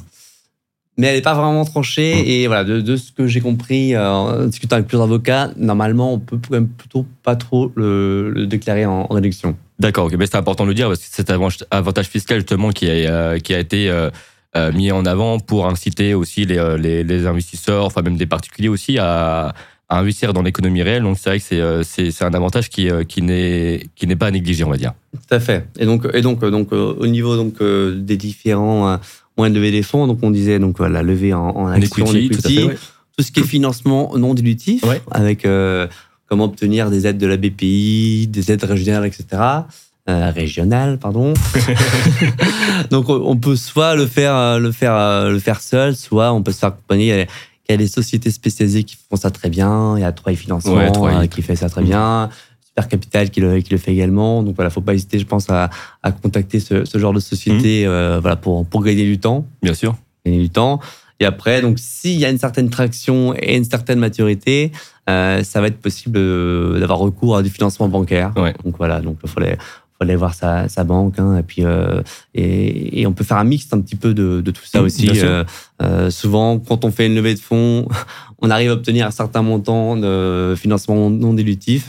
[0.97, 2.15] Mais elle n'est pas vraiment tranchée.
[2.15, 2.27] Mm.
[2.27, 6.13] Et voilà, de, de ce que j'ai compris euh, en discutant avec plusieurs avocats, normalement,
[6.13, 9.55] on peut quand même plutôt pas trop le, le déclarer en, en réduction.
[9.77, 12.89] D'accord, mais c'est important de le dire parce que c'est cet avantage- fiscal justement qui
[12.89, 14.09] a, euh, qui a été euh,
[14.73, 18.97] mis en avant pour inciter aussi les, les, les investisseurs, enfin même des particuliers aussi,
[18.97, 19.53] à,
[19.89, 21.03] à investir dans l'économie réelle.
[21.03, 24.63] Donc c'est vrai que c'est un avantage qui, qui n'est qui n'est pas à négliger,
[24.63, 24.93] on va dire.
[25.11, 25.67] Tout à fait.
[25.77, 28.97] Et donc, et donc, donc au niveau donc des différents
[29.37, 32.05] moyens de lever des fonds, donc on disait donc voilà, la levée en, en action,
[32.05, 32.63] equity, tout à equity, fait.
[32.67, 32.77] ouais.
[33.17, 35.01] tout ce qui est financement non dilutif, Ouais.
[35.11, 35.87] avec euh,
[36.27, 39.25] comment obtenir des aides de la BPI, des aides régionales, etc.
[40.07, 41.33] Euh, régionales, pardon.
[42.91, 46.43] Donc on peut soit le faire, euh, le faire, euh, le faire seul, soit on
[46.43, 47.25] peut se faire accompagner.
[47.67, 49.97] Il y a- des sociétés spécialisées qui font ça très bien.
[49.97, 51.27] Il y a 3i Financement Ouais, 3i.
[51.27, 52.29] qui fait ça très bien.
[52.83, 54.43] Capital qui le, qui le fait également.
[54.43, 55.69] Donc voilà, faut pas hésiter, je pense, à,
[56.03, 59.73] à contacter ce, ce genre de société, euh, voilà, pour, pour gagner du temps Bien
[59.73, 59.95] sûr.
[60.25, 60.79] gagner du temps.
[61.21, 64.73] Et après, donc, s'il y a une certaine traction et une certaine maturité,
[65.09, 68.33] euh, ça va être possible euh, d'avoir recours à du financement bancaire.
[68.35, 68.53] Ouais.
[68.65, 71.17] Donc voilà, donc il faut aller, faut aller voir sa, sa banque.
[71.17, 72.01] hein, et puis, euh,
[72.33, 74.83] et, et on peut faire un mix un petit peu de, de tout ça Mm,
[74.85, 75.09] aussi.
[75.23, 75.45] Euh,
[75.81, 77.87] euh, souvent, quand on fait une levée de fonds,
[78.41, 81.87] on arrive à obtenir un certain montant de financement non dilutif.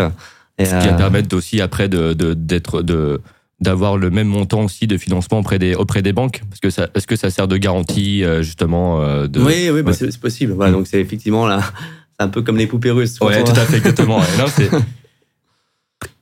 [0.59, 3.21] Et, Ce qui va euh, permettre aussi après de d'être de
[3.61, 6.88] d'avoir le même montant aussi de financement auprès des auprès des banques parce que ça
[6.88, 9.97] parce que ça sert de garantie euh, justement euh, de oui, oui, bah, ouais.
[9.97, 10.53] c'est c'est possible.
[10.53, 11.61] Voilà, donc c'est effectivement là,
[12.19, 13.16] c'est un peu comme les poupées russes.
[13.21, 14.25] On- tout à fait exactement ouais.
[14.38, 14.47] non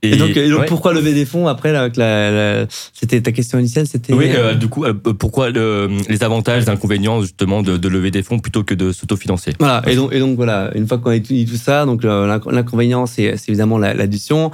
[0.02, 0.66] Et, donc, et donc, ouais.
[0.66, 4.12] pourquoi lever des fonds après là, avec la, la- C'était ta question initiale, c'était.
[4.12, 8.10] Oui, euh, du coup, euh, pourquoi le- les avantages, les inconvénients justement de, de lever
[8.12, 9.52] des fonds plutôt que de s'autofinancer?
[9.58, 9.82] Voilà.
[9.88, 10.70] Et donc, et donc voilà.
[10.76, 14.50] Une fois qu'on a dit tout ça, donc euh, l'inc- l'inconvénient c'est évidemment la- l'addition.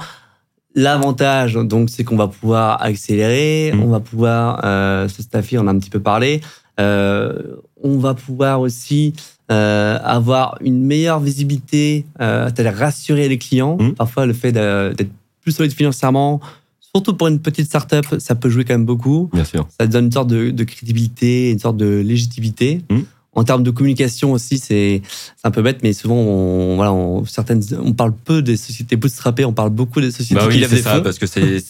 [0.73, 3.83] L'avantage donc c'est qu'on va pouvoir accélérer, Mhm.
[3.83, 6.41] on va pouvoir euh, se staffer, on a un petit peu parlé.
[6.79, 9.13] On va pouvoir aussi
[9.51, 13.77] euh, avoir une meilleure visibilité, euh, c'est-à-dire rassurer les clients.
[13.79, 13.93] Mhm.
[13.95, 15.09] Parfois, le fait d'être
[15.41, 16.39] plus solide financièrement,
[16.79, 19.29] surtout pour une petite start-up, ça peut jouer quand même beaucoup.
[19.33, 19.67] Bien sûr.
[19.79, 22.81] ça donne une sorte de, de crédibilité, une sorte de légitimité.
[22.89, 23.05] Mhm.
[23.33, 25.01] En termes de communication aussi, c'est
[25.45, 29.45] un peu bête, mais souvent, on, voilà, on, certaines, on parle peu des sociétés bootstrappées,
[29.45, 31.01] on parle beaucoup des sociétés Bah qui oui, lèvent c'est des ça, fonds.
[31.01, 31.63] parce que c'est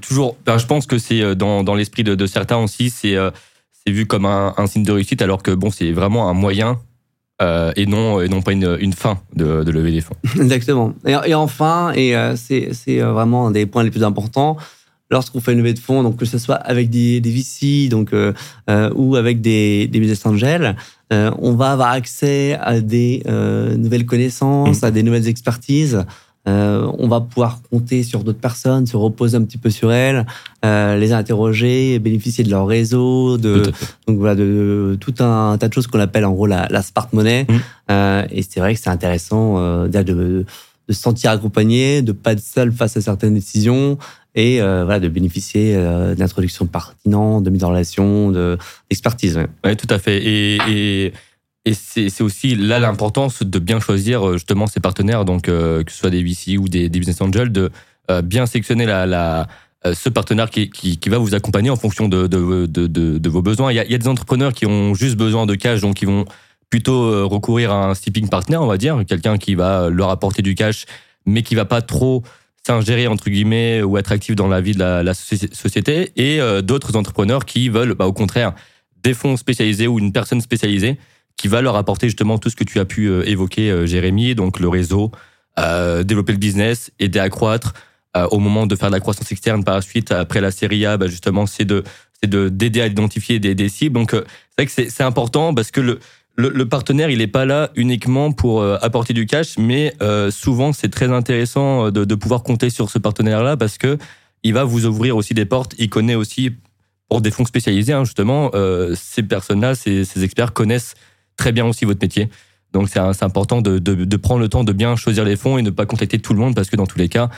[0.00, 0.36] toujours.
[0.46, 3.30] ben, je pense que c'est euh, dans, dans l'esprit de, de certains aussi, c'est euh,
[3.84, 6.78] c'est vu comme un, un signe de réussite, alors que bon, c'est vraiment un moyen
[7.40, 10.16] euh, et non et non pas une, une fin de, de lever des fonds.
[10.40, 10.94] Exactement.
[11.06, 14.56] Et, et enfin, et euh, c'est c'est, euh, vraiment un des points les plus importants,
[15.10, 18.12] lorsqu'on fait une levée de fonds, donc que ce soit avec des, des VC, donc
[18.12, 18.32] euh,
[18.68, 20.76] euh, ou avec des, des business angels,
[21.12, 24.84] euh, on va avoir accès à des euh, nouvelles connaissances, Mmh.
[24.84, 26.04] à des nouvelles expertises.
[26.48, 30.26] Euh, on va pouvoir compter sur d'autres personnes, se reposer un petit peu sur elles,
[30.64, 33.62] euh, les interroger, bénéficier de leur réseau, de,
[34.06, 34.42] donc voilà, de,
[34.92, 37.46] de tout un tas de choses qu'on appelle en gros la, la smart money.
[37.48, 37.54] Mm.
[37.90, 40.44] Euh, et c'est vrai que c'est intéressant de, de
[40.88, 43.98] se sentir accompagné, de pas être seul face à certaines décisions
[44.34, 48.56] et voilà de bénéficier euh, d'introduction pertinente, de mise en relation, de
[48.88, 49.36] d'expertise.
[49.36, 49.46] ouais.
[49.64, 50.18] Oui, tout à fait.
[50.18, 51.12] Et, et,
[51.68, 55.92] et c'est aussi là l'importance de bien choisir euh, justement ses partenaires, donc euh, que
[55.92, 57.70] ce soit des VC ou des, business angels, de
[58.10, 63.70] euh, bien sélectionner ce partenaire qui, va vous accompagner en fonction de, vos besoins.
[63.70, 66.24] Il y, a, des entrepreneurs qui ont juste besoin de cash, donc ils vont
[66.70, 70.54] plutôt recourir à un sleeping partner, on va dire, quelqu'un qui va leur apporter du
[70.54, 70.86] cash,
[71.26, 72.22] mais qui va pas trop
[72.66, 76.40] s'ingérer entre guillemets ou être actif dans la vie de la, la soci- société, et
[76.62, 78.54] d'autres entrepreneurs qui veulent, bah, au contraire,
[79.02, 80.98] des fonds spécialisés ou une personne spécialisée
[81.38, 84.34] qui va leur apporter justement tout ce que tu as pu euh, évoquer, euh, Jérémy,
[84.34, 85.10] donc le réseau,
[85.58, 87.72] euh, développer le business, aider à croître.
[88.16, 90.84] Euh, au moment de faire de la croissance externe par la suite, après la série
[90.86, 91.84] A, bah, justement, c'est de
[92.20, 93.94] c'est de d'aider à identifier des, des cibles.
[93.94, 94.24] Donc, euh,
[94.58, 96.00] c'est vrai que c'est important parce que le,
[96.34, 99.92] le, le partenaire, il n'est pas là uniquement pour euh, apporter du cash, mais
[100.30, 103.98] souvent, c'est très intéressant de, de pouvoir compter sur ce partenaire-là parce que
[104.42, 105.74] il va vous ouvrir aussi des portes.
[105.78, 106.52] Il connaît aussi,
[107.08, 108.50] pour des fonds spécialisés, hein, justement,
[108.94, 110.94] ces personnes-là, ces, ces experts connaissent
[111.38, 112.28] très bien aussi votre métier.
[112.74, 115.62] Donc, c'est important de, de, de prendre le temps de bien choisir les fonds et
[115.62, 117.30] ne pas contacter tout le monde parce que dans tous les cas,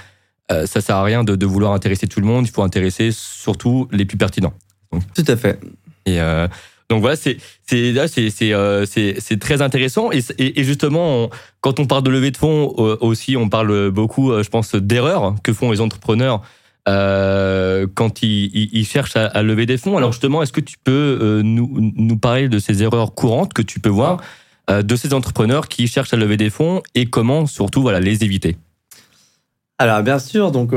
[0.50, 2.44] euh, ça sert à rien de, de vouloir intéresser tout le monde.
[2.48, 4.54] Il faut intéresser surtout les plus pertinents.
[5.14, 5.60] Tout à fait.
[6.06, 6.48] Et euh,
[6.88, 7.36] donc voilà, c'est
[7.70, 12.36] euh, c'est très intéressant et, et, et justement on- quand on parle de levée de
[12.36, 16.42] fonds euh, aussi, on parle beaucoup, je pense, d'erreurs que font les entrepreneurs
[16.90, 19.96] euh, quand ils, cherchent à, à lever des fonds.
[19.96, 23.62] Alors justement, est-ce que tu peux euh, nous nous parler de ces erreurs courantes que
[23.62, 24.20] tu peux voir
[24.68, 28.24] euh, de ces entrepreneurs qui cherchent à lever des fonds et comment surtout voilà les
[28.24, 28.56] éviter?
[29.78, 30.72] Alors bien sûr, donc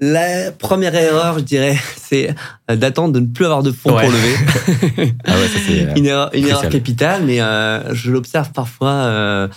[0.00, 2.34] la première erreur, je dirais, c'est
[2.68, 4.02] d'attendre de ne plus avoir de fonds Ouais.
[4.02, 5.12] pour lever.
[5.24, 6.72] Ah ouais, ça c'est une erreur, une erreur crucial.
[6.82, 7.38] capitale, mais
[7.94, 9.48] je l'observe parfois.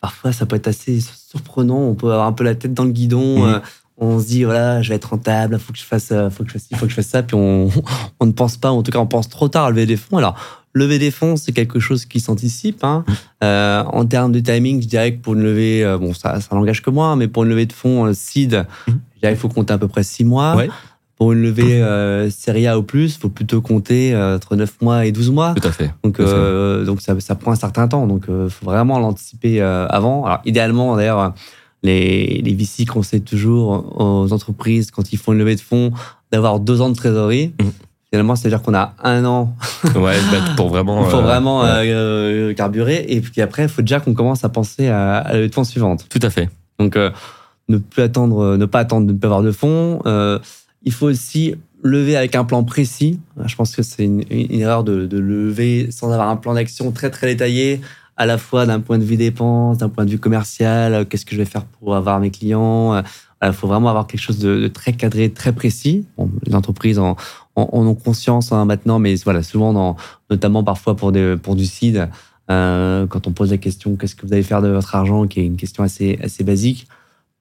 [0.00, 1.78] parfois, ça peut être assez surprenant.
[1.78, 3.46] On peut avoir un peu la tête dans le guidon.
[3.46, 3.60] Mhm.
[3.98, 5.58] On se dit voilà, je vais être rentable.
[5.58, 7.22] Faut que je fasse, euh, faut que je fasse faut que je fasse ça.
[7.22, 7.68] Puis on,
[8.20, 8.70] on ne pense pas.
[8.70, 10.16] En tout cas, on pense trop tard à lever des fonds.
[10.16, 10.34] Alors,
[10.72, 12.82] lever des fonds, c'est quelque chose qui s'anticipe.
[12.82, 13.04] Hein.
[13.44, 16.54] Euh, en termes de timing, je dirais que pour une levée, euh, bon, ça, ça
[16.56, 19.00] n'engage que moi, mais pour une levée de fonds euh, seed, Mhm.
[19.14, 20.56] je dirais qu'il faut compter à peu près six mois.
[20.56, 20.68] Ouais.
[21.16, 25.06] Pour une levée euh, série A ou plus, il faut plutôt compter entre 9 mois
[25.06, 25.54] et 12 mois.
[25.54, 25.92] tout à fait.
[26.02, 28.08] Donc, euh, donc ça, ça prend un certain temps.
[28.08, 30.24] Donc, il faut vraiment l'anticiper euh, avant.
[30.26, 31.32] Alors, idéalement, d'ailleurs,
[31.84, 35.92] les, les VC conseillent toujours aux entreprises, quand ils font une levée de fonds,
[36.32, 37.52] d'avoir deux ans de trésorerie.
[37.60, 37.70] Mhm.
[38.10, 39.54] Finalement, c'est-à-dire qu'on a un an
[39.96, 41.04] Ouais, bah, pour vraiment.
[41.04, 41.68] euh, vraiment ouais.
[41.68, 43.04] euh, euh, carburer.
[43.08, 45.54] Et puis après, il faut déjà qu'on commence à penser à, à la levée de
[45.54, 46.06] fonds suivante.
[46.08, 46.48] Tout à fait.
[46.78, 47.10] Donc, euh,
[47.68, 50.00] ne plus attendre, euh, ne pas attendre de ne pas avoir de fonds.
[50.06, 50.38] Euh,
[50.84, 53.18] il faut aussi lever avec un plan précis.
[53.44, 56.92] Je pense que c'est une, une erreur de, de lever sans avoir un plan d'action
[56.92, 57.80] très très détaillé,
[58.16, 60.94] à la fois d'un point de vue dépenses, d'un point de vue commercial.
[60.94, 63.02] euh, Qu'est-ce que je vais faire pour avoir mes clients euh,
[63.42, 66.06] Il faut vraiment avoir quelque chose de, de très cadré, très précis.
[66.16, 67.16] Bon, les entreprises en,
[67.56, 69.96] en, ont conscience hein, maintenant, mais voilà, souvent, dans,
[70.30, 72.08] notamment parfois pour, des, pour du seed,
[72.50, 75.40] euh, quand on pose la question qu'est-ce que vous allez faire de votre argent, qui
[75.40, 76.86] est une question assez, assez basique,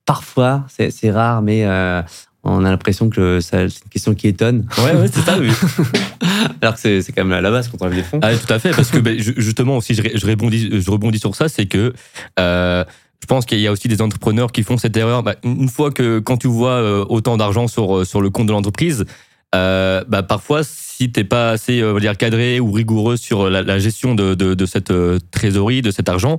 [0.05, 2.01] parfois, c'est c'est rare, mais euh,
[2.43, 5.37] on a l'impression que c'est une question qui étonne, Ouais, ouais, c'est ça.
[5.39, 5.49] oui.
[6.61, 8.19] alors que c'est c'est quand même à la base quand on lève des fonds.
[8.21, 11.35] Ah, tout à fait, parce que ben, ju- justement aussi, je, rebondis, je rebondis sur
[11.35, 11.93] ça, c'est que
[12.39, 12.83] euh,
[13.21, 15.23] je pense qu'il y a aussi des entrepreneurs qui font cette erreur.
[15.23, 18.47] Bah, une fois que quand tu vois euh, autant d'argent sur euh, sur le compte
[18.47, 19.05] de l'entreprise,
[19.55, 23.49] euh, bah, parfois si t'es pas assez euh, on va dire cadré ou rigoureux sur
[23.49, 24.91] la, la gestion de, de, de cette
[25.31, 26.37] trésorerie, de cet argent.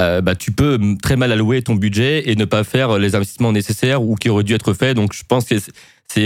[0.00, 3.52] Euh, bah, tu peux très mal allouer ton budget et ne pas faire les investissements
[3.52, 4.96] nécessaires ou qui auraient dû être faits.
[4.96, 5.72] Donc, je pense que c'est-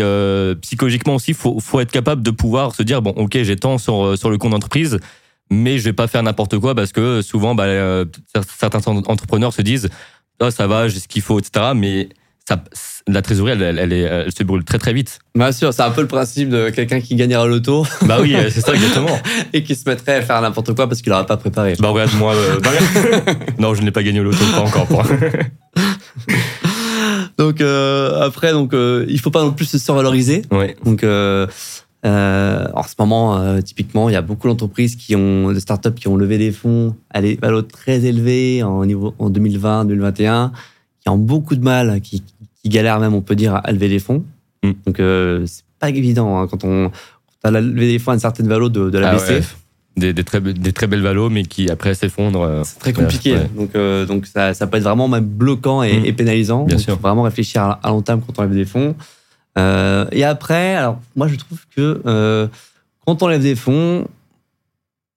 [0.01, 3.79] euh, psychologiquement aussi, faut, faut être capable de pouvoir se dire bon, ok, j'ai tant
[3.79, 4.99] sur euh, sur le compte d'entreprise,
[5.51, 8.05] mais je vais pas faire n'importe quoi parce que souvent, bah, euh,
[8.59, 9.89] certains entrepreneurs se disent
[10.41, 11.73] oh, ça va, j'ai ce qu'il faut, etc.
[11.75, 12.09] Mais
[12.49, 12.65] ça,
[13.07, 15.19] la trésorerie, elle, elle, elle est- elle se brûle très très vite.
[15.35, 18.35] Bien sûr, c'est un peu le principe de quelqu'un qui gagnerait au loto Bah oui,
[18.51, 19.19] c'est ça exactement.
[19.53, 21.75] et qui se mettrait à faire n'importe quoi parce qu'il n'aura pas préparé.
[21.79, 22.35] Bah regarde moi.
[22.35, 22.71] euh, bah,
[23.59, 24.87] non, je n'ai pas gagné au loto, pas encore.
[24.87, 25.05] Pour...
[27.39, 30.43] Donc euh, après, donc euh, il faut pas non plus se survaloriser.
[30.51, 30.77] ouais.
[30.85, 31.47] Donc, euh,
[32.07, 35.95] euh, en ce moment, euh, typiquement, il y a beaucoup d'entreprises qui ont, de startups
[35.95, 40.53] qui ont levé des fonds à des valeurs très élevées en, niveau, en 2020, 2021,
[41.01, 42.23] qui ont beaucoup de mal, qui,
[42.69, 44.25] qui galèrent même, on peut dire, à lever des fonds.
[44.63, 44.71] Mm.
[44.87, 46.91] Donc, euh, c'est pas évident hein, quand on
[47.43, 49.35] quand a levé des fonds à une certaine valeur de, de la Ah BC.
[49.35, 49.43] ouais.
[49.97, 52.43] Des, des très, be- des très belles valos, mais qui après s'effondrent.
[52.43, 53.35] euh, C'est très compliqué.
[53.35, 53.51] Ouais.
[53.57, 56.05] Donc, euh, donc ça, ça peut être vraiment même bloquant et, Mm.
[56.07, 56.65] et pénalisant.
[56.65, 56.95] Bien Donc, sûr.
[56.95, 58.95] faut vraiment réfléchir à, à long terme quand on lève des fonds.
[59.57, 62.49] Euh, et après, alors moi je trouve que
[63.07, 64.07] quand on lève des fonds,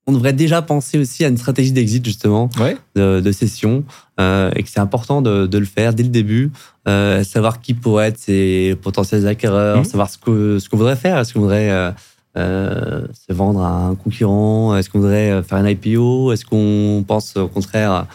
[0.07, 2.75] on devrait déjà penser aussi à une stratégie d'exit justement, Ouais.
[2.95, 3.83] de, de cession,
[4.19, 6.51] euh, et que c'est important de, de le faire dès le début,
[6.87, 9.85] euh, savoir qui pourrait être ses potentiels acquéreurs, Mhm.
[9.85, 11.91] savoir ce que ce qu'on voudrait faire, est-ce qu'on voudrait euh,
[12.37, 17.03] euh, se vendre à un concurrent, est-ce qu'on voudrait euh, faire un IPO, est-ce qu'on
[17.07, 18.05] pense au contraire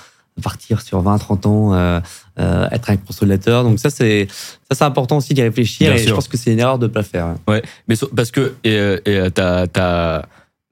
[0.42, 2.00] partir sur 20-30 ans, euh,
[2.38, 3.62] euh, être un consolidateur?
[3.62, 4.26] Donc ça c'est
[4.70, 6.86] ça c'est important aussi d'y réfléchir Bien et je pense que c'est une erreur de
[6.86, 7.34] ne pas le faire.
[7.88, 10.22] Mais so- parce que et, euh, et, euh, t'as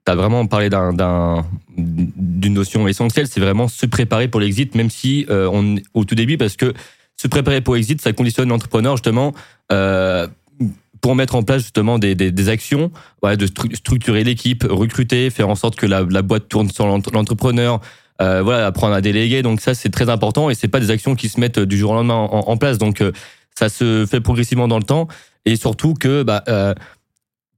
[0.05, 1.45] t'as t'as vraiment parlé d'un d'un-
[1.77, 6.15] d'une notion essentielle, c'est vraiment se préparer pour l'exit, même si euh, on au tout
[6.15, 6.73] début, parce que
[7.17, 9.33] se préparer pour l'exit, ça conditionne l'entrepreneur justement.
[9.71, 10.27] Euh,
[11.01, 12.91] pour mettre en place justement des, des, des actions,
[13.21, 17.11] ouais, de stru- structurer l'équipe, recruter, faire en sorte que la, la boîte tourne l'entre-
[17.13, 17.79] l'entrepreneur,
[18.23, 19.43] euh, voilà, apprendre à déléguer.
[19.43, 21.91] Donc ça, c'est très important et c'est pas des actions qui se mettent du jour
[21.91, 22.79] au lendemain en, en place.
[22.79, 23.11] Donc euh,
[23.53, 25.07] ça se fait progressivement dans le temps
[25.45, 26.73] et surtout que bah, euh,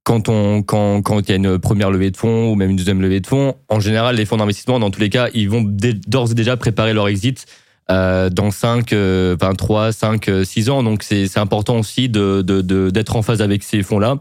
[0.08, 2.78] quand on quand quand il y a une première levée de fonds ou même une
[2.78, 5.62] deuxième levée de fonds, en général, les fonds d'investissement, dans tous les cas, ils vont
[6.08, 7.46] d'ores et déjà préparer leur exit
[7.92, 10.82] euh, dans 5, euh, enfin 3, 5, 6 ans.
[10.82, 14.16] Donc c'est c'est important aussi de de- d'être en phase avec ces fonds-là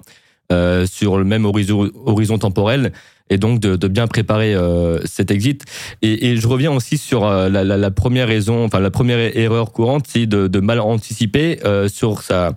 [0.50, 2.92] euh, sur le même horizon, horizon temporel
[3.30, 5.64] et donc de, de bien préparer euh, cet exit.
[6.02, 9.20] Et, et je reviens aussi sur euh, la, la- la première raison, enfin la première
[9.36, 12.54] erreur courante, c'est de, de mal anticiper sur ça.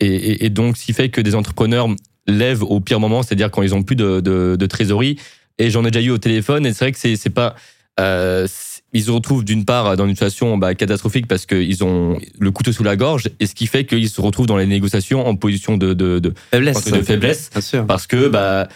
[0.00, 1.86] Et, et, et donc, ce qui fait que des entrepreneurs
[2.26, 5.18] lèvent au pire moment, c'est-à-dire quand ils ont plus de, de, de trésorerie.
[5.58, 7.54] Et j'en ai déjà eu au téléphone, et c'est vrai que c'est c'est pas.
[8.00, 8.46] Euh,
[8.94, 12.72] ils se retrouvent d'une part dans une situation bah, catastrophique parce qu'ils ont le couteau
[12.72, 15.76] sous la gorge, et ce qui fait qu'ils se retrouvent dans les négociations en position
[15.76, 16.84] de, de, de, Faiblesse.
[16.84, 17.86] de faiblesse Bien sûr.
[17.86, 18.68] parce que bah,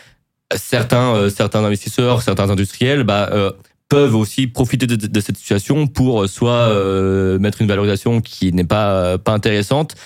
[0.54, 3.50] certains, euh, certains investisseurs, certains industriels bah, euh,
[3.88, 8.64] peuvent aussi profiter de, de cette situation pour soit euh, mettre une valorisation qui n'est
[8.64, 9.96] pas, pas intéressante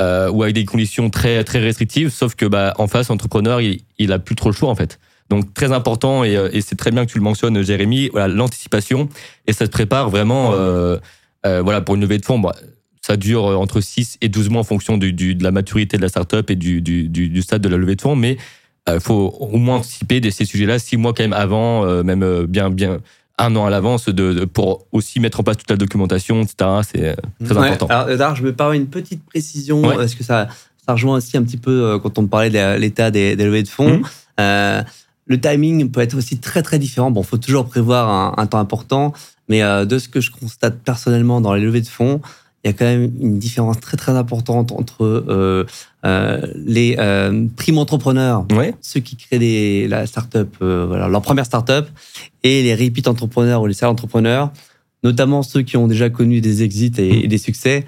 [0.00, 3.80] euh, ou avec des conditions très, très restrictives, sauf que bah, en face, l'entrepreneur, il,
[3.98, 4.98] il a plus trop le choix en fait.
[5.30, 8.28] Donc très important et, euh, et c'est très bien que tu le mentionnes, Jérémy, voilà,
[8.28, 9.08] l'anticipation
[9.46, 10.98] et ça se prépare vraiment euh,
[11.46, 12.38] euh, voilà, pour une levée de fonds.
[12.38, 12.54] Bah,
[13.00, 15.96] ça dure euh, entre 6 et 12 mois en fonction du, du- de la maturité
[15.96, 18.36] de la startup et du, du, stade de la levée de fonds, mais
[18.88, 22.22] il faut au moins anticiper de ces sujets-là six mois quand même avant, euh, même
[22.22, 22.98] euh, bien, bien
[23.38, 26.54] un an à l'avance, de, de- pour aussi mettre en place toute la documentation, etc.
[26.90, 27.14] C'est euh,
[27.44, 27.68] très Ouais.
[27.70, 27.94] important.
[28.06, 29.94] Alors, je me permets une petite précision, Ouais.
[29.96, 30.48] parce que ça,
[30.86, 33.62] ça rejoint aussi un petit peu euh, quand on parlait de l'état des, des levées
[33.62, 33.98] de fonds?
[33.98, 34.04] Mhm.
[34.40, 34.82] Euh,
[35.26, 37.10] le timing peut être aussi très très différent.
[37.10, 39.12] Bon, faut toujours prévoir un, un temps important,
[39.48, 42.20] mais euh, de ce que je constate personnellement dans les levées de fonds,
[42.66, 45.64] il y a quand même une différence très très importante entre euh,
[46.04, 51.22] euh, les euh, prime entrepreneurs Ouais, ceux qui créent des, la startup, euh, voilà, leur
[51.22, 51.86] première startup,
[52.42, 54.50] et les repeat entrepreneurs ou les serial entrepreneurs,
[55.04, 57.84] notamment ceux qui ont déjà connu des exits et, et des succès,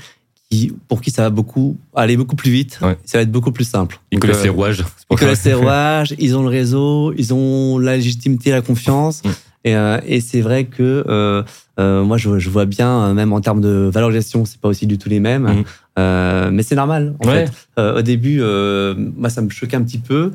[0.48, 2.96] qui, pour qui ça va beaucoup aller beaucoup plus vite, Ouais.
[3.04, 3.98] ça va être beaucoup plus simple.
[4.12, 4.84] ils Donc, connaissent les rouages.
[5.10, 9.22] ils connaissent les rouages, ils ont le réseau, ils ont la légitimité, la confiance.
[9.64, 11.42] Et, euh, et c'est vrai que euh,
[11.80, 14.98] euh, moi, je, je vois bien, même en termes de valorisation, c'est pas aussi du
[14.98, 15.44] tout les mêmes.
[15.44, 15.64] Mm.
[15.98, 17.14] Euh, mais c'est normal.
[17.20, 17.46] En Ouais.
[17.46, 17.52] fait.
[17.78, 20.30] Euh, au début, euh, moi, ça me choquait un petit peu.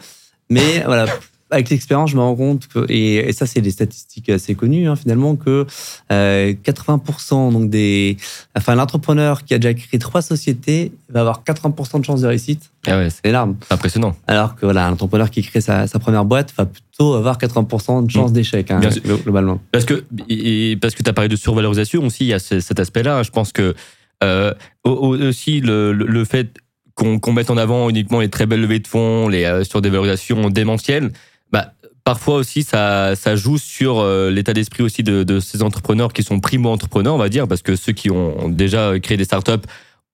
[0.50, 1.06] Mais voilà,
[1.54, 4.88] avec l'expérience, je me rends compte que, et, et ça, c'est des statistiques assez connues,
[4.88, 5.66] hein, finalement, que
[6.12, 8.18] euh, 80% donc des,
[8.58, 12.72] enfin, l'entrepreneur qui a déjà créé trois sociétés va avoir 80% de chances de réussite.
[12.88, 13.56] Ah ouais, c'est énorme.
[13.70, 14.16] impressionnant.
[14.28, 18.06] Alors que voilà, un entrepreneur qui crée sa, sa première boîte va plutôt avoir 80%
[18.06, 18.80] de chances d'échec, hein,
[19.24, 19.62] globalement.
[19.72, 22.60] Parce que, et parce que tu as parlé de survalorisation aussi, il y a ce-
[22.60, 23.24] cet aspect-là.
[23.24, 23.74] Je pense que
[24.24, 26.58] euh, au- au- aussi le, le- le fait
[26.96, 29.82] qu'on qu'on mette en avant uniquement les très belles levées de fonds, les euh, sur
[29.82, 31.12] des valorisations démentielles,
[32.04, 36.24] parfois aussi ça, ça joue sur euh, l'état d'esprit aussi de, de ces entrepreneurs qui
[36.24, 39.66] sont primo-entrepreneurs, on va dire, parce que ceux qui ont déjà créé des startups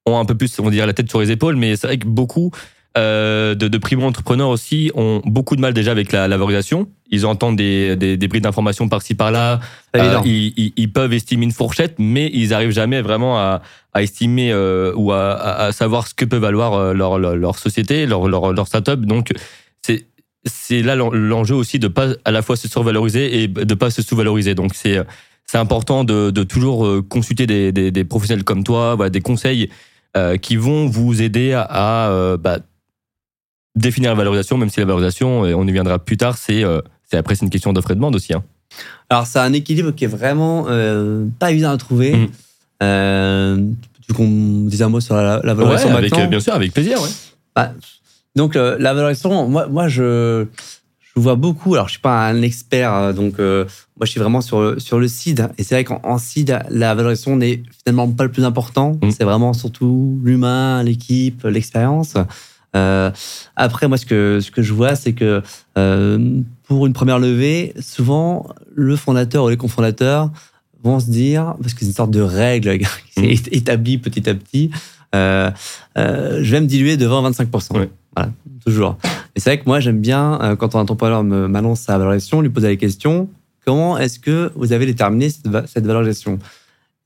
[0.06, 1.98] ont un peu plus, on va dire, la tête sur les épaules, mais c'est vrai
[1.98, 2.52] que beaucoup
[2.98, 6.90] euh, de, de primo-entrepreneurs aussi ont beaucoup de mal déjà avec la, la valorisation.
[7.12, 9.60] Ils entendent des, des, des brides d'informations par-ci par-là,
[9.96, 13.62] euh, ils, ils- ils peuvent estimer une fourchette, mais ils arrivent jamais vraiment à,
[13.94, 17.36] à estimer euh, ou à, à- à savoir ce que peut valoir euh, leur, leur,
[17.36, 19.02] leur société, leur, leur, leur startup.
[19.02, 19.32] Donc,
[19.82, 20.06] c'est
[20.46, 23.90] c'est là l'en- l'enjeu aussi de pas à la fois se survaloriser et de pas
[23.90, 24.56] se sous-valoriser.
[24.56, 25.00] Donc, c'est
[25.46, 29.22] c'est important de, de toujours euh, consulter des, des, des professionnels comme toi, voilà, des
[29.22, 29.70] conseils
[30.16, 32.60] euh, qui vont vous aider à, à, euh, bah,
[33.76, 36.82] définir la valorisation, même si la valorisation, et on y viendra plus tard, c'est euh,
[37.14, 38.34] après c'est une question d'offre et demande aussi.
[38.34, 38.44] Hein.
[39.10, 40.66] Alors, c'est un équilibre qui est vraiment
[41.40, 42.16] pas évident à trouver.
[42.16, 42.28] Mm.
[42.84, 43.58] Euh,
[44.02, 46.54] tu veux qu'on dise un mot sur la, la Ouais, valorisation avec, euh, bien sûr,
[46.54, 47.02] avec plaisir.
[47.02, 47.10] Ouais.
[47.56, 47.74] Bah,
[48.36, 50.46] Donc la valorisation, moi, moi je,
[51.02, 51.74] je vois beaucoup.
[51.74, 53.66] Alors je suis pas un expert, donc moi
[54.04, 55.50] je suis vraiment sur sur le seed.
[55.58, 58.98] Et c'est vrai qu'en seed, la valorisation n'est finalement pas le plus important.
[59.02, 59.12] Mm.
[59.12, 62.16] C'est vraiment surtout l'humain, l'équipe, l'expérience.
[62.76, 63.12] Euh,
[63.56, 65.42] après, moi, ce que, ce que je vois, c'est que
[65.78, 70.32] euh, pour une première levée, souvent, le fondateur ou les cofondateurs
[70.84, 72.78] vont se dire, parce que c'est une sorte de règle
[73.14, 73.56] qui s'est mmh.
[73.56, 74.72] établie petit à petit,
[75.16, 75.50] euh,
[75.98, 77.88] euh, je vais me diluer de 20 25%.
[78.16, 78.32] Voilà,
[78.66, 78.98] toujours.
[79.36, 82.50] Et c'est vrai que moi, j'aime bien, euh, quand un entrepreneur m'annonce sa valorisation, lui
[82.50, 83.30] poser la question,
[83.66, 86.40] comment est-ce que vous avez déterminé cette, cette valorisation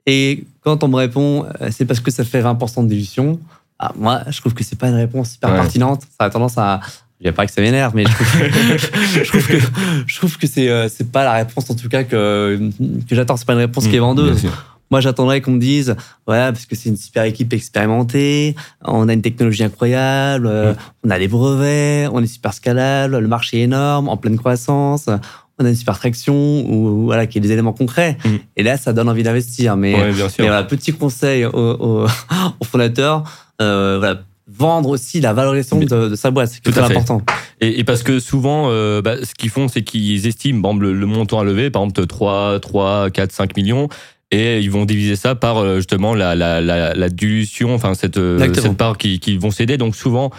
[0.06, 3.40] Et quand on me répond, euh, c'est parce que ça fait 20% de dilution,
[3.80, 6.04] ah, moi, je trouve que c'est pas une réponse hyper pertinente.
[6.18, 6.80] Ça a tendance à.
[7.20, 9.60] Je dis pas que ça m'énerve, mais je trouve que,
[10.08, 12.70] je trouve que, c'est pas la réponse en tout cas que
[13.10, 13.36] que j'attends.
[13.36, 14.48] C'est pas une réponse qui est mmh, vendeuse.
[14.94, 15.96] Moi, j'attendrais qu'on me dise,
[16.28, 20.78] voilà, parce que c'est une super équipe expérimentée, on a une technologie incroyable, euh, mmh.
[21.06, 25.10] on a des brevets, on est super scalable, le marché est énorme, en pleine croissance,
[25.58, 26.36] on a une super traction
[26.70, 28.30] ou voilà qui est des éléments concrets mmh.
[28.58, 29.96] et là ça donne envie d'investir mais,
[30.38, 32.06] voilà, petit conseil aux,
[32.60, 33.24] aux fondateurs
[33.62, 36.50] euh, voilà, vendre aussi la valorisation de, sa boîte.
[36.50, 37.22] C'est tout important.
[37.62, 41.40] Et, et, parce que souvent, euh, bah, ce qu'ils font, c'est qu'ils estiment le, montant
[41.40, 43.88] à lever, par exemple 3, 3, 4, 5 millions,
[44.34, 48.20] et ils vont diviser ça par euh, justement la, la, la, la dilution, enfin cette,
[48.40, 49.78] cette part qu'ils qui vont céder.
[49.78, 50.32] Donc souvent,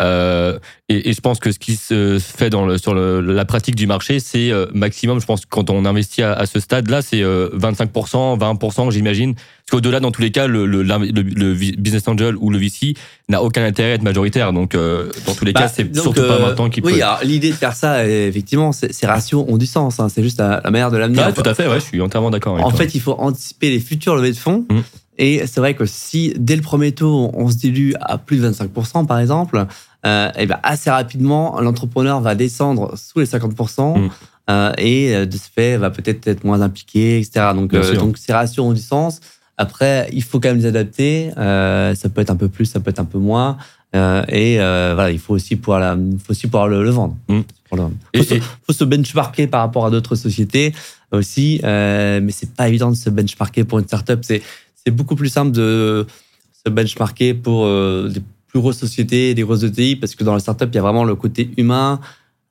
[0.00, 3.44] euh, et, et, je pense que ce qui se fait dans le, sur le, la
[3.44, 7.02] pratique du marché, c'est euh, maximum, je pense, quand on investit à, à ce stade-là,
[7.02, 9.34] c'est 25%, 20%, j'imagine.
[9.34, 12.94] Parce qu'au-delà, dans tous les cas, le, le, le, business angel ou le VC
[13.28, 14.52] n'a aucun intérêt à être majoritaire.
[14.52, 17.00] Donc, euh, dans tous les cas, bah, c'est surtout pas maintenant qu'il oui, peut.
[17.00, 20.00] Oui, l'idée de faire ça, effectivement, ces ratios ont du sens.
[20.00, 20.08] Hein.
[20.08, 21.22] C'est juste la, manière de l'amener.
[21.22, 22.58] Ah, tout à fait, ouais, je suis entièrement d'accord.
[22.64, 24.64] En fait, il faut anticiper les futures levées de fonds.
[24.68, 24.80] Mmh.
[25.22, 28.50] Et c'est vrai que si dès le premier tour, on se dilue à plus de
[28.50, 29.66] 25%, par exemple,
[30.04, 34.00] euh, et ben assez rapidement, l'entrepreneur va descendre sous les 50%.
[34.00, 34.10] Mm.
[34.50, 37.50] Euh, et euh, de ce fait va peut-être être moins impliqué, etc.
[37.54, 39.20] Donc, euh, donc ces ratios ont du sens.
[39.56, 41.30] Après, il faut quand même les adapter.
[41.38, 43.58] Euh, ça peut être un peu plus, ça peut être un peu moins.
[43.94, 47.16] Euh, et voilà, il faut aussi pouvoir, la, faut aussi pouvoir le, le vendre.
[47.28, 47.40] Mm.
[48.12, 48.34] Il faut,
[48.66, 50.74] faut, se benchmarker par rapport à d'autres sociétés
[51.12, 54.18] aussi, mais c'est pas évident de se benchmarker pour une startup.
[54.22, 54.42] C'est
[54.84, 56.06] c'est beaucoup plus simple de
[56.64, 57.66] se benchmarker pour
[58.08, 60.82] des plus grosses sociétés, des grosses ETI, parce que dans la startup, il y a
[60.82, 62.00] vraiment le côté humain,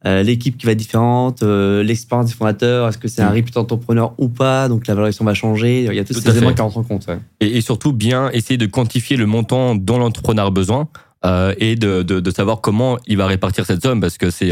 [0.04, 3.34] euh, l'équipe qui va être différente, euh, l'expérience des fondateurs, est-ce que c'est un mm.
[3.34, 6.54] réputé entrepreneur ou pas, donc la valorisation va changer, il y a tous ces éléments
[6.54, 7.08] qui rentrent en compte.
[7.40, 10.88] Et, surtout, bien essayer de quantifier le montant dont l'entrepreneur a besoin
[11.24, 14.52] euh, et de, de, de, savoir comment il va répartir cette somme, parce que c'est...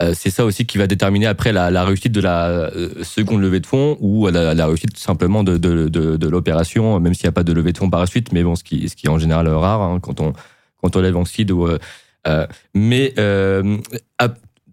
[0.00, 2.70] Euh, euh, c'est ça aussi qui va déterminer après la, réussite de la
[3.02, 7.30] seconde levée de fonds ou la, la réussite simplement de, de, l'opération, même s'il n'y
[7.30, 9.18] a pas de levée de fonds par la suite, mais bon, ce qui, est en
[9.18, 10.32] général rare hein, quand on
[10.80, 11.50] quand on lève en seed.
[11.50, 11.78] Euh,
[12.26, 13.78] euh, mais euh,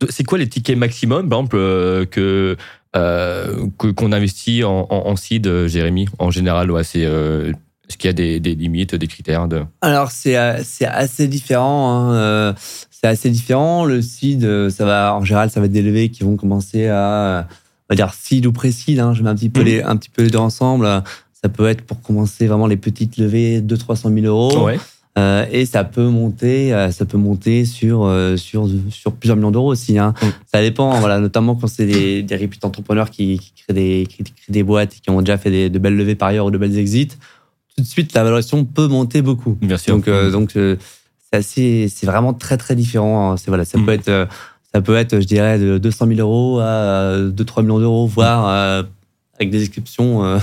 [0.09, 1.57] c'est quoi les tickets maximum, par exemple,
[3.77, 8.55] qu'on investit en, en, seed, Jérémy, en général ouais, c'est est-ce qu'il y a des,
[8.55, 9.47] limites, des critères.
[9.81, 12.11] Alors, c'est assez différent.
[12.11, 12.55] Hein.
[13.01, 13.85] C'est assez différent.
[13.85, 17.47] Le seed, ça va, en général, ça va être des levées qui vont commencer à,
[17.89, 18.99] on va dire, seed ou pré-seed.
[18.99, 19.13] Hein.
[19.13, 19.65] Je mets un petit, peu mmh.
[19.65, 20.87] les, un petit peu les deux ensemble.
[21.33, 24.65] Ça peut être pour commencer vraiment les petites levées, 200-300 000 euros.
[24.65, 24.79] Ouais.
[25.17, 29.51] Euh, et ça peut monter, euh, ça peut monter sur euh, sur sur plusieurs millions
[29.51, 29.97] d'euros aussi.
[29.97, 30.13] Hein.
[30.21, 30.25] Mm.
[30.53, 34.23] Ça dépend, voilà, notamment quand c'est des, des réputés entrepreneurs qui, qui, créent des qui,
[34.23, 36.57] créent des boîtes qui ont déjà fait des, de belles levées par ailleurs ou de
[36.57, 37.07] belles exits.
[37.77, 39.57] Tout de suite, la valorisation peut monter beaucoup.
[39.61, 39.95] Bien sûr.
[39.95, 40.31] Donc mm.
[40.31, 40.57] donc
[41.41, 43.31] c'est assez, c'est vraiment très très différent.
[43.31, 43.37] Hein.
[43.37, 43.85] C'est voilà, ça mm.
[43.85, 44.27] peut être
[44.73, 48.83] ça peut être, je dirais, de 200 000 euros à 2-3 millions d'euros, voire
[49.39, 50.37] avec des exceptions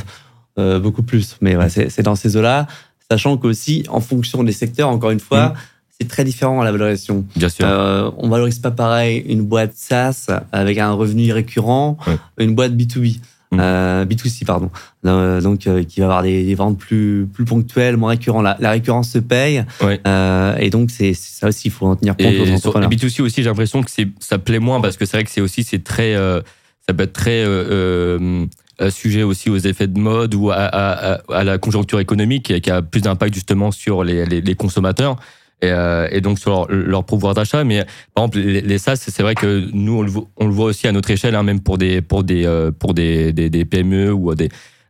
[0.56, 1.36] beaucoup plus.
[1.42, 2.66] Mais voilà, c'est dans ces eaux-là.
[3.12, 5.54] Sachant qu'aussi, en fonction des secteurs, encore une fois, mm.
[6.00, 7.26] c'est très différent la valorisation.
[7.36, 7.66] Bien sûr.
[7.68, 11.98] Euh, on valorise pas pareil une boîte SaaS avec un revenu récurrent,
[12.38, 13.18] une boîte B2B.
[13.52, 13.58] Mm.
[13.60, 14.70] Euh, B2C, pardon.
[15.06, 18.46] Euh, donc, euh, qui va avoir des, ventes plus, plus ponctuelles, moins récurrentes.
[18.58, 19.64] La, récurrence se paye.
[19.82, 22.90] Euh, et donc, c'est ça aussi, il faut en tenir compte et aux entrepreneurs.
[22.90, 23.90] B2C aussi, j'ai l'impression que
[24.20, 27.12] ça plaît moins parce que c'est vrai que c'est aussi, c'est très, ça peut être
[27.12, 28.46] très, euh,
[28.90, 32.82] sujet aussi aux effets de mode ou à, à, à la conjoncture économique qui a
[32.82, 35.16] plus d'impact justement sur les, les, les consommateurs.
[35.62, 37.64] Et, euh, et, donc sur leur, pouvoir d'achat.
[37.64, 37.84] Mais
[38.14, 40.66] par exemple, les, les SaaS, c'est vrai que nous on le, voit, on le voit
[40.66, 44.12] aussi à notre échelle, hein, même pour des pour des euh, pour des, des, PME
[44.12, 44.48] ou des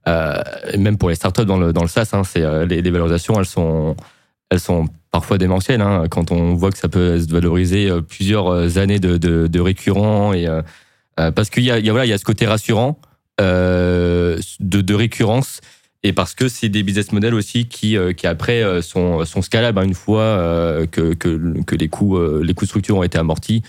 [0.09, 0.35] euh,
[0.79, 2.11] même pour les startups dans le dans le SaaS.
[2.13, 3.97] Hein, c'est les, les, valorisations, elles sont
[4.51, 5.83] elles sont parfois démentielles.
[5.83, 10.33] Hein, quand on voit que ça peut se valoriser plusieurs années de, de, de récurrent
[10.33, 10.49] et
[11.17, 12.99] parce qu'il y a, y a voilà il y a ce côté rassurant
[13.41, 15.63] euh, de, de, récurrence
[16.03, 19.85] et parce que c'est des business models aussi qui, qui après sont, sont scalables hein,
[19.85, 23.63] une fois que, que, que, les coûts les coûts de structure ont été amortis.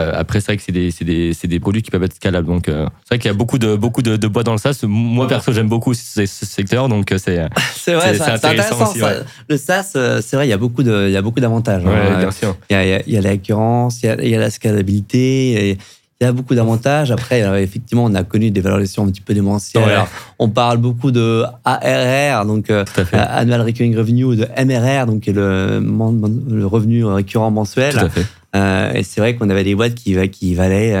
[0.00, 2.46] Euh, après, c'est vrai que c'est des, des, des, produits qui peuvent être scalables.
[2.46, 4.58] Donc, euh, c'est vrai qu'il y a beaucoup de, beaucoup de, de bois dans le
[4.58, 4.80] SaaS.
[4.84, 6.88] Moi, perso, j'aime beaucoup ce, secteur.
[6.88, 8.90] Donc, euh, c'est c'est vrai, c'est intéressant.
[8.90, 9.00] Aussi,
[9.48, 11.84] Le SaaS, c'est vrai, il y a beaucoup de, il y a beaucoup d'avantages.
[11.84, 12.30] Hein.
[12.70, 14.50] Il y a, il y a la récurrence, il y a, il y a la
[14.50, 15.52] scalabilité.
[15.52, 15.76] il y a
[16.32, 17.10] beaucoup d'avantages.
[17.10, 20.04] Après, effectivement, on a connu des valorisations un petit peu démentielles.
[20.38, 22.70] on parle beaucoup de ARR, donc
[23.12, 27.94] Annual Recurring Revenue, de MRR, donc le, le revenu récurrent mensuel.
[27.94, 28.26] Tout à fait.
[28.56, 30.92] Euh, et c'est vrai qu'on avait des boîtes qui, qui valaient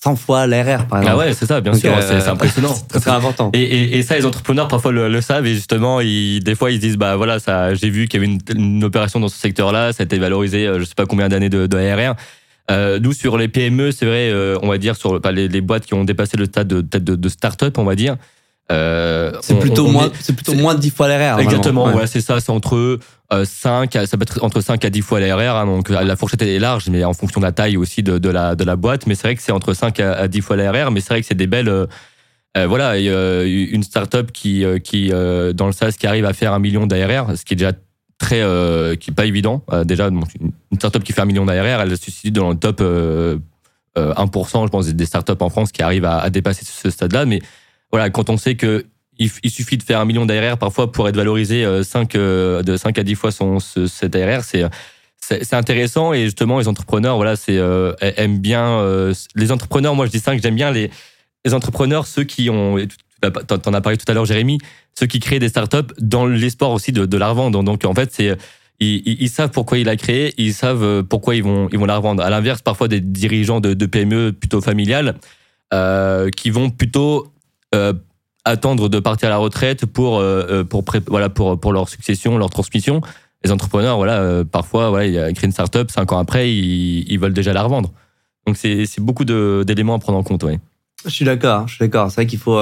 [0.00, 1.06] 100 euh, fois l'RR, par exemple.
[1.08, 2.74] Ah ouais, c'est ça, bien sûr, c'est euh, impressionnant.
[2.92, 3.50] C'est très important.
[3.52, 6.78] Et, et, et, ça, les entrepreneurs parfois le, savent et justement, ils, des fois, ils
[6.78, 9.92] disent, bah voilà, ça, j'ai vu qu'il y avait une, une, opération dans ce secteur-là,
[9.92, 11.78] ça a été valorisé, je sais pas combien d'années de, de.
[12.70, 15.94] Euh, nous, sur les PME, c'est vrai, on va dire, sur les, les, boîtes qui
[15.94, 18.16] ont dépassé le stade de, de, de start-up, on va dire,
[18.70, 21.40] euh, c'est plutôt, moins, c'est plutôt moins de 10 fois l'RR.
[21.40, 22.06] Exactement, ouais.
[22.06, 22.98] c'est ça, c'est entre
[23.30, 26.42] 5, euh, ça peut être entre 5 à 10 fois l'RR, hein, donc la fourchette
[26.42, 29.06] est large, mais en fonction de la taille aussi de, de la, de la boîte,
[29.06, 31.26] mais c'est vrai que c'est entre 5 à 10 fois l'RR, mais c'est vrai que
[31.26, 31.68] c'est des belles...
[31.68, 31.86] Euh,
[32.56, 36.86] euh voilà, une startup qui, qui dans le SaaS qui arrive à faire un million
[36.86, 37.72] d'ARR, ce qui est déjà
[38.18, 38.42] très,
[38.98, 39.64] qui est pas évident.
[39.84, 40.22] déjà, une
[40.76, 42.82] startup qui fait un million d'ARR, elle se situe dans le top
[43.96, 47.40] 1%, je pense, des startups en France qui arrivent à, dépasser ce stade-là, mais
[47.90, 48.84] voilà, quand on sait que
[49.18, 52.18] il, suffit de faire un million d'ARR parfois pour être valorisé 5, euh,
[52.58, 54.64] euh, de 5 à 10 fois son, cet ARR, c'est
[55.20, 58.82] c'est intéressant et justement les entrepreneurs voilà c'est euh, aiment bien
[59.34, 60.90] les entrepreneurs moi je dis ça que j'aime bien les
[61.44, 62.78] les entrepreneurs ceux qui ont
[63.20, 64.58] t'en as parlé tout à l'heure Jérémy
[64.98, 68.22] ceux qui créent des startups dans l'espoir aussi de, la revendre donc en fait
[68.80, 72.22] ils, savent pourquoi ils la créé ils savent pourquoi ils vont ils vont la revendre
[72.22, 75.16] à l'inverse parfois des dirigeants de, PME plutôt familiales
[75.74, 77.32] euh, qui vont plutôt
[77.74, 77.92] euh,
[78.44, 82.38] attendre de partir à la retraite pour euh, euh, pour voilà pour pour leur succession,
[82.38, 83.02] leur transmission.
[83.44, 87.62] Les entrepreneurs, voilà, parfois, ils créent une startup, cinq ans après, ils, veulent déjà la
[87.62, 87.92] revendre.
[88.46, 90.58] Donc c'est beaucoup d'éléments à prendre en compte, oui.
[91.04, 92.10] Je suis d'accord, je suis d'accord.
[92.10, 92.58] C'est vrai qu'il faut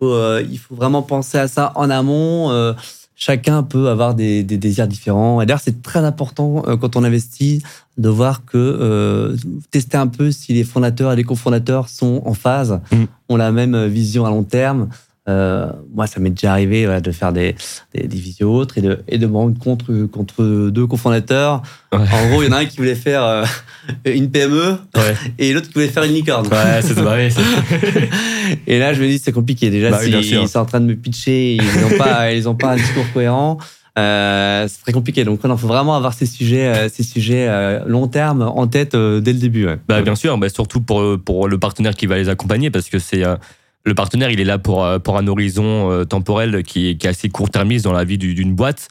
[0.00, 2.74] il faut il faut vraiment penser à ça en amont
[3.18, 5.42] chacun peut avoir des, des désirs différents.
[5.42, 7.62] Et d'ailleurs, c'est très important euh, quand on investit
[7.98, 9.36] de voir que euh,
[9.72, 13.04] tester un peu si les fondateurs et les cofondateurs sont en phase, mm.
[13.28, 14.88] ont la même vision à long terme.
[15.28, 17.54] Euh, moi, ça m'est déjà arrivé de faire des,
[17.94, 21.62] des, des visios autres et de, et de me rendre compte contre deux cofondateurs.
[21.92, 23.44] En gros, il y en a un qui voulait faire euh,
[24.04, 24.78] une PME
[25.38, 26.46] et l'autre qui voulait faire une licorne.
[26.46, 27.28] Ouais, c'est vrai.
[28.66, 29.70] et là, je me dis, c'est compliqué.
[29.70, 32.72] Déjà, bah, ils sont en train de me pitcher, ils n'ont pas, ils ont pas
[32.72, 33.58] un discours cohérent.
[33.98, 35.24] Euh, c'est très compliqué.
[35.24, 38.94] Donc, il faut vraiment avoir ces sujets, euh, ces sujets euh, long terme en tête
[38.94, 39.66] dès le début.
[39.88, 42.98] Bah, bien sûr, bah, surtout pour, pour le partenaire qui va les accompagner, parce que
[42.98, 43.24] c'est
[43.88, 47.28] le partenaire, il est là pour, euh, pour un horizon euh, temporel qui est, assez
[47.28, 48.88] court-termiste dans la vie d'une boîte.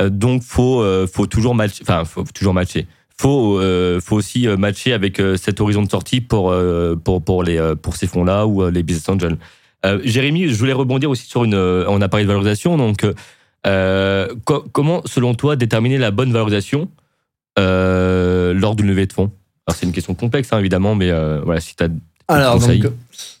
[0.00, 1.82] Euh, donc, faut, faut toujours matcher.
[1.82, 2.86] Enfin, faut toujours matcher.
[3.16, 3.60] Faut,
[4.02, 6.52] faut aussi matcher avec cet horizon de sortie pour,
[7.04, 9.36] pour, pour, les, pour ces fonds-là ou les business angels.
[10.02, 11.54] Jérémy, je voulais rebondir aussi sur une.
[11.54, 12.76] On a parlé de valorisation.
[12.76, 13.06] Donc,
[13.62, 16.90] comment, selon toi, déterminer la bonne valorisation
[17.56, 19.30] lors d'une levée de fonds?
[19.68, 21.12] Alors, c'est une question complexe, hein, évidemment, mais
[21.44, 21.88] voilà, si tu as.
[22.28, 22.92] Alors, donc,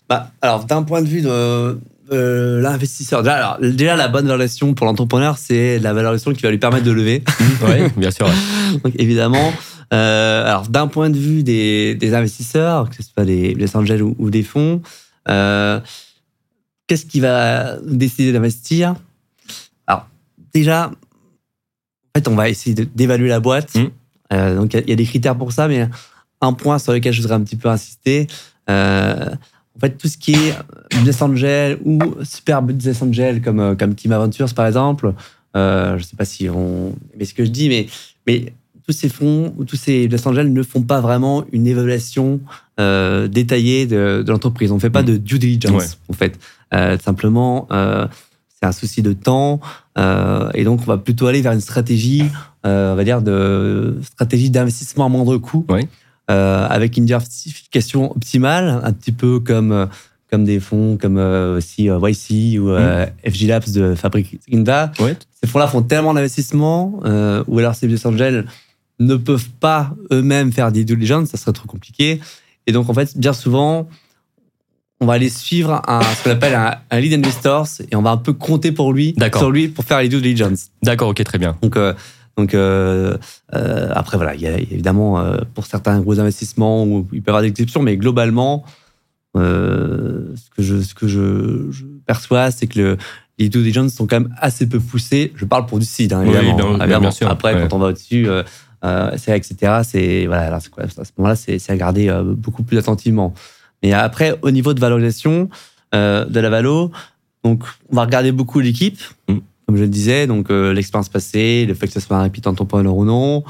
[0.08, 1.78] bah, alors, d'un point de vue de
[2.10, 6.58] l'investisseur, déjà, alors, déjà, la bonne valorisation pour l'entrepreneur, c'est la valorisation qui va lui
[6.58, 7.22] permettre de lever.
[7.62, 8.26] oui, bien sûr.
[8.84, 9.52] Donc, évidemment,
[9.92, 14.02] euh, alors d'un point de vue des, des, investisseurs, que ce soit des, des angels
[14.02, 14.82] ou, des fonds,
[15.28, 15.80] euh,
[16.86, 18.94] qu'est-ce qui va décider d'investir?
[19.86, 20.06] Alors,
[20.52, 23.74] déjà, en fait, on va essayer d'évaluer la boîte.
[23.74, 23.84] Mmh.
[24.32, 25.88] Euh, donc, il y, a des critères pour ça, mais
[26.40, 28.26] un point sur lequel je voudrais un petit peu insister,
[29.76, 30.54] en fait, tout ce qui est
[30.90, 35.12] business angel ou super business angel comme, euh, comme Team Adventures, par exemple,
[35.56, 37.86] euh, je ne sais pas si on mais ce que je dis, mais,
[38.26, 38.52] mais
[38.86, 42.40] tous ces fonds ou tous ces business angels ne font pas vraiment une évaluation
[42.78, 44.70] euh, détaillée de, de l'entreprise.
[44.70, 45.06] On ne fait pas mm.
[45.06, 46.38] de due diligence, en fait.
[46.72, 48.06] Euh, simplement, euh,
[48.48, 49.60] c'est un souci de temps.
[49.98, 52.24] Euh, et donc, on va plutôt aller vers une stratégie,
[52.62, 55.66] on va dire, de stratégie d'investissement à moindre coût.
[55.68, 55.88] Oui.
[56.30, 59.84] Euh, avec une diversification optimale, un petit peu comme euh,
[60.30, 63.06] comme des fonds comme euh, aussi YC ou mmh.
[63.30, 64.90] FG Labs de Fabric Inda.
[64.98, 67.00] Ces fonds-là font tellement d'investissements,
[67.46, 68.46] ou alors ces business angels
[69.00, 72.20] ne peuvent pas eux-mêmes faire des due diligence, ça serait trop compliqué.
[72.66, 73.86] Et donc, en fait, bien souvent,
[75.00, 78.16] on va aller suivre un, ce qu'on appelle un, lead investor et on va un
[78.16, 80.70] peu compter pour lui, sur lui pour faire les due diligence.
[80.82, 81.58] D'accord, ok, très bien.
[81.60, 81.76] Donc,
[82.36, 83.16] donc euh,
[83.54, 87.28] euh, après voilà, il y a évidemment euh, pour certains gros investissements où il peut
[87.28, 88.64] y avoir des exceptions, mais globalement,
[89.34, 92.96] ce que je ce que je, je perçois, c'est que le,
[93.38, 95.32] les due diligence sont quand même assez peu poussées.
[95.36, 96.78] Je parle pour du seed, hein, Oui, évidemment.
[96.78, 97.60] bien- bien sûr, Après, ouais.
[97.68, 98.28] quand on va au-dessus,
[99.16, 99.80] c'est etc.
[99.84, 103.34] C'est voilà, alors c'est quoi, à ce moment-là, c'est à garder euh, beaucoup plus attentivement.
[103.82, 105.48] Mais après, au niveau de valorisation
[105.92, 106.90] de la valo,
[107.44, 109.38] donc on va regarder beaucoup l'équipe, Mm.
[109.66, 112.46] Comme je le disais, donc euh, l'expérience passée, le fait que ce soit un rapide
[112.46, 113.42] entrepreneur ou non.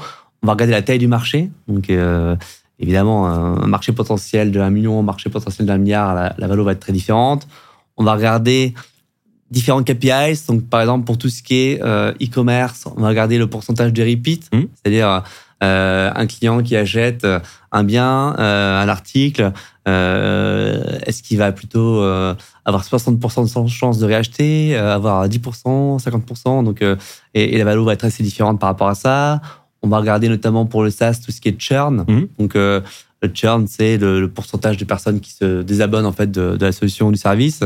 [0.43, 2.35] On va regarder la taille du marché, donc euh,
[2.79, 6.63] évidemment un marché potentiel de 1 million, un marché potentiel d'un milliard, la, la valo
[6.63, 7.47] va être très différente.
[7.97, 8.73] On va regarder
[9.51, 10.45] différents KPIs.
[10.47, 13.93] Donc, par exemple, pour tout ce qui est euh, e-commerce, on va regarder le pourcentage
[13.93, 14.67] de repeat, Mhm.
[14.75, 15.23] c'est-à-dire
[15.61, 17.25] un client qui achète
[17.71, 19.51] un bien, un article,
[19.87, 22.33] est-ce qu'il va plutôt euh,
[22.65, 26.95] avoir 60% de chance de réacheter, euh, avoir 10%, 50%, donc, euh,
[27.33, 29.41] et, et la valeur va être assez différente par rapport à ça.
[29.81, 32.05] On va regarder notamment pour le SaaS tout ce qui est churn.
[32.07, 32.27] Mhm.
[32.39, 32.81] Donc, euh,
[33.21, 36.65] le churn, c'est le, le pourcentage de personnes qui se désabonnent en fait de, de
[36.65, 37.61] la solution ou du service.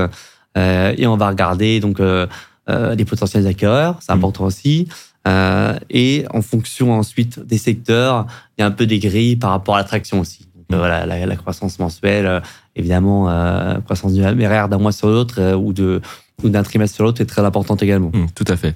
[0.58, 2.28] Euh, et on va regarder donc euh,
[2.70, 4.18] euh, les potentiels acquéreurs, c'est Mhm.
[4.20, 4.88] important aussi.
[5.28, 8.26] Euh, et en fonction ensuite des secteurs,
[8.58, 10.48] il y a un peu des grilles par rapport à l'attraction aussi.
[10.70, 10.78] Mhm.
[10.78, 12.40] voilà, la, la croissance mensuelle, euh,
[12.76, 16.02] évidemment, euh, croissance du MRR d'un mois sur l'autre ou de
[16.44, 18.12] ou d'un trimestre sur l'autre est très importante également.
[18.14, 18.74] Mm, tout à fait.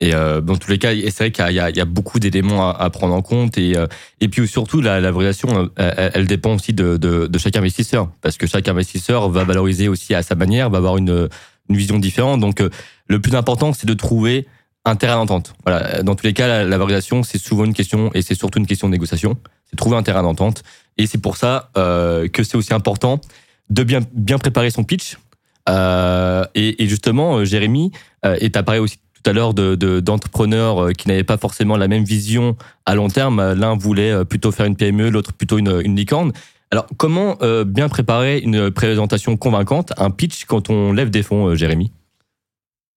[0.00, 2.18] Et euh, dans tous les cas, c'est vrai qu'il y, a- il y a beaucoup
[2.18, 3.56] d'éléments à, à prendre en compte.
[3.56, 3.86] Et, euh,
[4.20, 7.54] et puis surtout, la, la valorisation, euh, elle, elle dépend aussi de, de, de chaque
[7.56, 8.08] investisseur.
[8.20, 11.28] Parce que chaque investisseur va valoriser aussi à sa manière, va avoir une,
[11.68, 12.40] une vision différente.
[12.40, 12.68] Donc euh,
[13.06, 14.48] le plus important, c'est de trouver
[14.84, 15.54] un terrain d'entente.
[15.64, 16.02] Voilà.
[16.02, 18.66] Dans tous les cas, la, la valorisation, c'est souvent une question, et c'est surtout une
[18.66, 19.36] question de négociation.
[19.76, 20.62] Trouver un terrain d'entente.
[20.98, 23.20] Et c'est pour ça euh, que c'est aussi important
[23.70, 25.16] de bien, bien préparer son pitch.
[25.68, 27.90] Euh, et, justement, euh, Jérémy,
[28.40, 31.88] et tu parlé aussi tout à l'heure de- de- d'entrepreneurs qui n'avaient pas forcément la
[31.88, 32.56] même vision
[32.86, 33.54] à long terme.
[33.54, 36.32] L'un voulait plutôt faire une PME, l'autre plutôt une, une licorne.
[36.70, 41.90] Alors, comment bien préparer une présentation convaincante, un pitch quand on lève des fonds, Jérémy?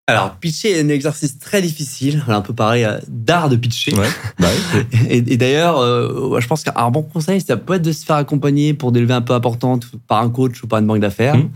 [0.09, 3.93] Alors, pitcher est un exercice très difficile, un peu pareil euh, d'art de pitcher.
[3.95, 4.07] Ouais.
[4.39, 4.47] Bah.
[5.11, 8.15] Et, et d'ailleurs, euh, je pense qu'un bon conseil, ça peut être de se faire
[8.15, 11.37] accompagner pour des levées un peu importantes par un coach ou par une banque d'affaires
[11.37, 11.51] Mhm.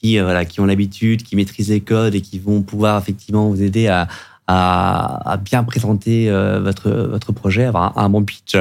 [0.00, 3.48] qui, euh, voilà, qui ont l'habitude, qui maîtrisent les codes et qui vont pouvoir effectivement
[3.48, 4.06] vous aider à,
[4.46, 8.56] à, à bien présenter euh, votre, votre projet, avoir un, un bon pitch.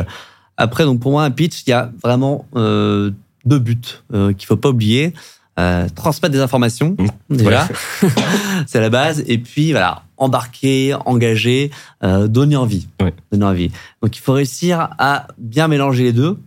[0.58, 3.78] Après, donc pour moi, un pitch, il y a vraiment deux buts
[4.12, 5.14] qu'il faut pas oublier.
[5.58, 6.98] Euh, transmettre des informations,
[7.30, 7.70] déjà,
[8.68, 9.24] c'est la base.
[9.26, 11.72] Et puis, voilà, embarquer, engager,
[12.04, 12.90] euh, donner envie.
[13.02, 13.14] Ouais.
[13.32, 13.72] Donner envie.
[14.02, 16.38] Donc, il faut réussir à bien mélanger les deux.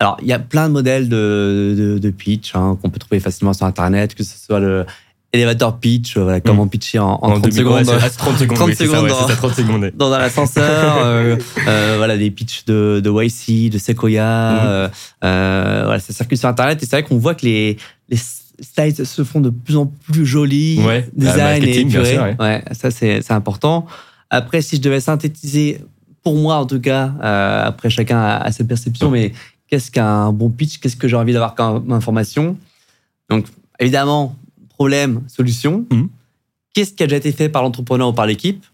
[0.00, 3.20] Alors, il y a plein de modèles de, de, de pitch hein, qu'on peut trouver
[3.20, 4.84] facilement sur Internet, que ce soit le
[5.32, 7.98] elevator pitch, euh, voilà, comment pitcher en, en 30 deux minutes, ouais, secondes.
[8.00, 8.56] c'est- ah, c'est 30 secondes.
[8.56, 9.92] 30 oui, c'est ça, secondes ouais, dans- ça, 30 secondes.
[9.94, 11.36] dans un ascenseur, euh,
[11.68, 14.24] euh, voilà des pitchs de, de YC, de Sequoia,
[14.66, 14.88] euh,
[15.24, 17.76] euh, voilà, ça circule sur Internet et c'est vrai qu'on voit que les,
[18.08, 18.18] les
[18.60, 22.12] slides se font de plus en plus jolis, Ouais, design bah, et bien épurés.
[22.14, 22.62] sûr, ouais.
[22.72, 23.86] ça c'est important.
[24.30, 25.80] Après, si je devais synthétiser,
[26.22, 27.12] pour moi en tout cas,
[27.64, 29.32] après chacun a, a ses perceptions, mais
[29.68, 30.78] qu'est-ce qu'un bon pitch?
[30.78, 32.56] Qu'est-ce que j'ai envie d'avoir comme information?
[33.28, 33.46] Donc
[33.78, 34.34] évidemment,
[34.76, 35.84] problème, solution.
[35.90, 36.08] Mhm.
[36.74, 38.64] Qu'est-ce qui a déjà été fait par l'entrepreneur ou par l'équipe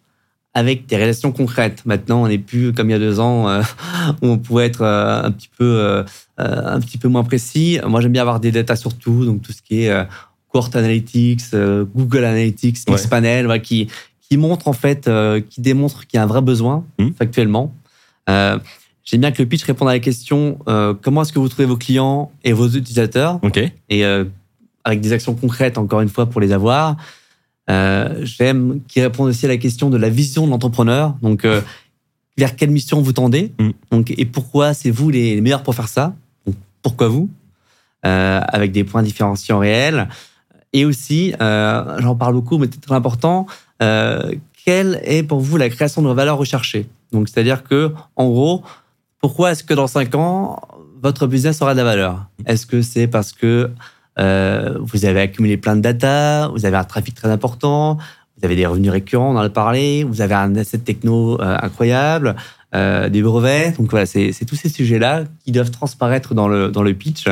[0.55, 1.83] avec des relations concrètes?
[1.87, 3.63] Maintenant, on n'est plus comme il y a deux ans euh,
[4.23, 6.03] où on pouvait être euh, un petit peu euh,
[6.39, 7.79] un petit peu moins précis.
[7.87, 10.07] Moi, j'aime bien avoir des datas sur tout, donc tout ce qui est
[10.49, 11.55] Court Analytics,
[11.95, 12.97] Google Analytics, Ouais.
[12.97, 13.89] Xpanel, voilà, qui
[14.29, 15.09] qui montre en fait,
[15.51, 17.15] qui démontre qu'il y a un vrai besoin Mhm.
[17.15, 17.73] factuellement.
[18.29, 20.59] J'aime bien que le pitch réponde à la question
[21.03, 23.39] comment est-ce que vous trouvez vos clients et vos utilisateurs?
[23.43, 23.59] Ok.
[23.89, 24.05] et
[24.85, 26.97] avec des actions concrètes, encore une fois, pour les avoir.
[27.71, 31.15] Euh, J'aime qu'ils répondent aussi à la question de la vision de l'entrepreneur.
[31.23, 31.61] Donc, euh,
[32.37, 33.71] vers quelle mission vous tendez Mm.
[33.91, 36.15] donc, et pourquoi c'est vous les, les meilleurs pour faire ça
[36.47, 37.31] donc, Pourquoi vous
[38.05, 40.09] Euh, Avec des points différenciants réels.
[40.73, 43.47] Et aussi, j'en parle beaucoup, mais c'est très important,
[44.65, 48.63] quelle est pour vous la création de valeur recherchée Donc, c'est-à-dire que, en gros,
[49.21, 50.61] pourquoi est-ce que dans cinq ans,
[51.03, 53.71] votre business aura de la valeur Est-ce que c'est parce que
[54.19, 57.99] euh, vous avez accumulé plein de data, vous avez un trafic très important,
[58.39, 61.57] vous avez des revenus récurrents, on en a parlé, vous avez un asset techno euh,
[61.63, 62.37] incroyable,
[62.75, 63.77] euh, des brevets.
[63.79, 67.27] Donc voilà, c'est tous ces sujets-là qui doivent transparaître dans le, dans le pitch.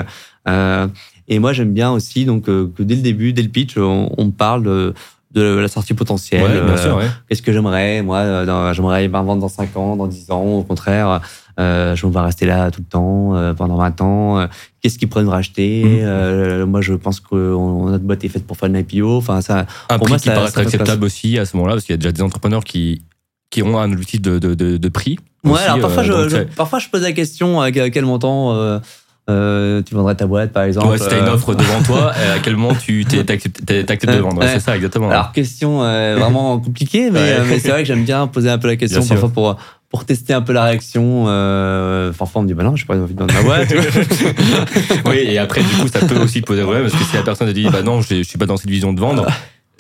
[0.49, 0.87] Euh,
[1.29, 4.13] et moi, j'aime bien aussi donc, euh, que dès le début, dès le pitch, on,
[4.19, 4.95] on parle de,
[5.33, 6.43] de la sortie potentielle.
[6.43, 7.07] Ouais, bien sûr, ouais.
[7.29, 10.45] Qu'est-ce que j'aimerais Moi, j'aimerais vendre dans 5 ans, dans 10 ans.
[10.45, 11.21] Au contraire,
[11.61, 14.39] euh, je vais rester là tout le temps, euh, pendant 20 ans.
[14.41, 14.47] Euh,
[14.83, 15.99] Qu'est-ce qu'ils pourraient nous racheter Mhm.
[16.03, 19.19] Euh, Moi, je pense que on- notre boîte est faite pour faire une IPO.
[19.19, 21.75] Enfin, ça, Un Pour prix moi, qui ça- paraît ça acceptable aussi à ce moment-là,
[21.75, 23.03] parce qu'il y a déjà des entrepreneurs qui,
[23.51, 25.19] qui ont un objectif de, de, de, de prix.
[25.45, 28.05] Ouais, aussi, alors parfois, je, donc je- c'est- parfois je pose la question à quel
[28.07, 28.53] montant
[29.29, 30.89] euh, tu vendrais ta boîte par exemple.
[30.89, 34.43] Ouais, si t'as une offre devant toi, à quel moment tu t'acceptes de vendre?
[34.45, 35.11] C'est ça, exactement.
[35.11, 38.77] Alors, question vraiment compliquée, mais, mais c'est vrai que j'aime bien poser un peu la
[38.77, 39.57] question parfois pour,
[39.91, 41.25] pour tester un peu la réaction.
[42.17, 43.73] parfois, on me dit, bah non, j'ai pas envie de vendre ma boîte.
[45.07, 47.49] oui, et après, du coup, ça peut aussi poser problème parce que si la personne
[47.49, 49.27] te dit, bah non, je, je suis pas dans cette vision de vendre,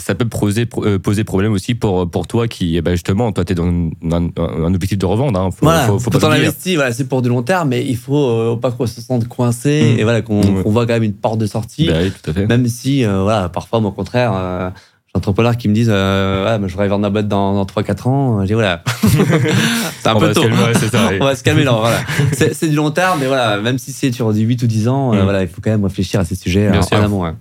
[0.01, 3.45] ça peut poser, euh, poser problème aussi pour, pour toi qui, eh ben justement, toi,
[3.45, 5.39] tu es dans un, objectif de revendre.
[5.39, 5.51] Hein.
[5.51, 8.29] Faut, voilà, faut, faut pas investi, voilà, c'est pour du long terme, mais il faut
[8.29, 9.99] euh, pas qu'on se sente coincé mmh.
[9.99, 11.87] et voilà, qu'on voit quand même une porte de sortie.
[11.87, 12.47] Bah oui, tout à fait.
[12.47, 14.71] Même si, euh, voilà, parfois, au contraire, euh,
[15.15, 18.41] entrepreneurs qui me disent ouais, je voudrais vendre ma boîte dans, dans 3-4 ans.
[18.43, 20.43] Je dis voilà, c'est un peu tôt.
[20.91, 21.73] ça, On va se calmer là.
[21.73, 22.01] Voilà.
[22.33, 25.21] C'est du long terme, mais voilà, même si c'est sur 8 ou 10 ans, mmh.
[25.21, 27.35] voilà, il faut quand même réfléchir à ces sujets Bien en, en amont.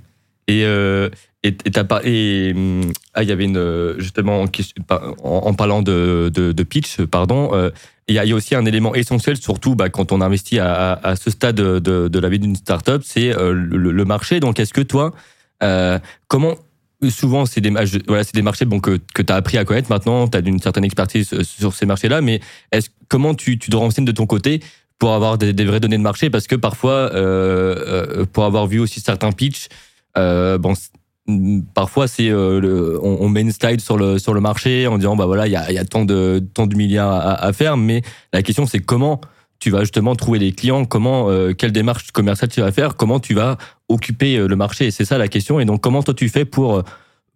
[0.48, 0.66] Et
[1.42, 4.50] et t'as parlé, hum, ah, il y avait une, justement, en,
[5.24, 7.70] en parlant de, de, de, pitch, pardon, euh,
[8.10, 11.30] il y, a aussi un élément essentiel, surtout bah, quand on investit à, à, ce
[11.30, 14.40] stade de, de, la vie d'une startup, c'est euh, le, le, marché.
[14.42, 15.14] Donc, est-ce que toi,
[15.64, 16.56] euh, comment
[17.10, 17.70] souvent c'est des
[18.08, 20.60] voilà des marchés bon que que tu as appris à connaître maintenant tu as une
[20.60, 22.42] certaine expertise euh, sur ces marchés-là mais
[22.72, 24.62] est-ce comment tu tu te renseignes de ton côté
[24.98, 26.30] pour avoir des, des vraies données de marché?
[26.30, 29.70] Parce que parfois euh, pour avoir vu aussi certains pitchs
[30.16, 30.74] bon
[31.74, 35.26] parfois c'est euh, on, met une slide sur le sur le marché en disant bah
[35.26, 38.02] voilà il y a, y a tant de tant de milliards à, faire mais
[38.34, 39.22] la question c'est comment
[39.60, 43.20] tu vas justement trouver les clients comment euh, quelle démarche commerciale tu vas faire comment
[43.20, 43.58] tu vas
[43.90, 46.84] occuper euh, le marché c'est ça la question et donc comment toi tu fais pour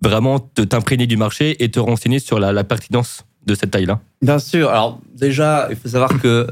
[0.02, 4.00] vraiment t'imprégner du marché et te renseigner sur la, la pertinence de cette taille là
[4.22, 6.48] bien sûr alors déjà il faut savoir que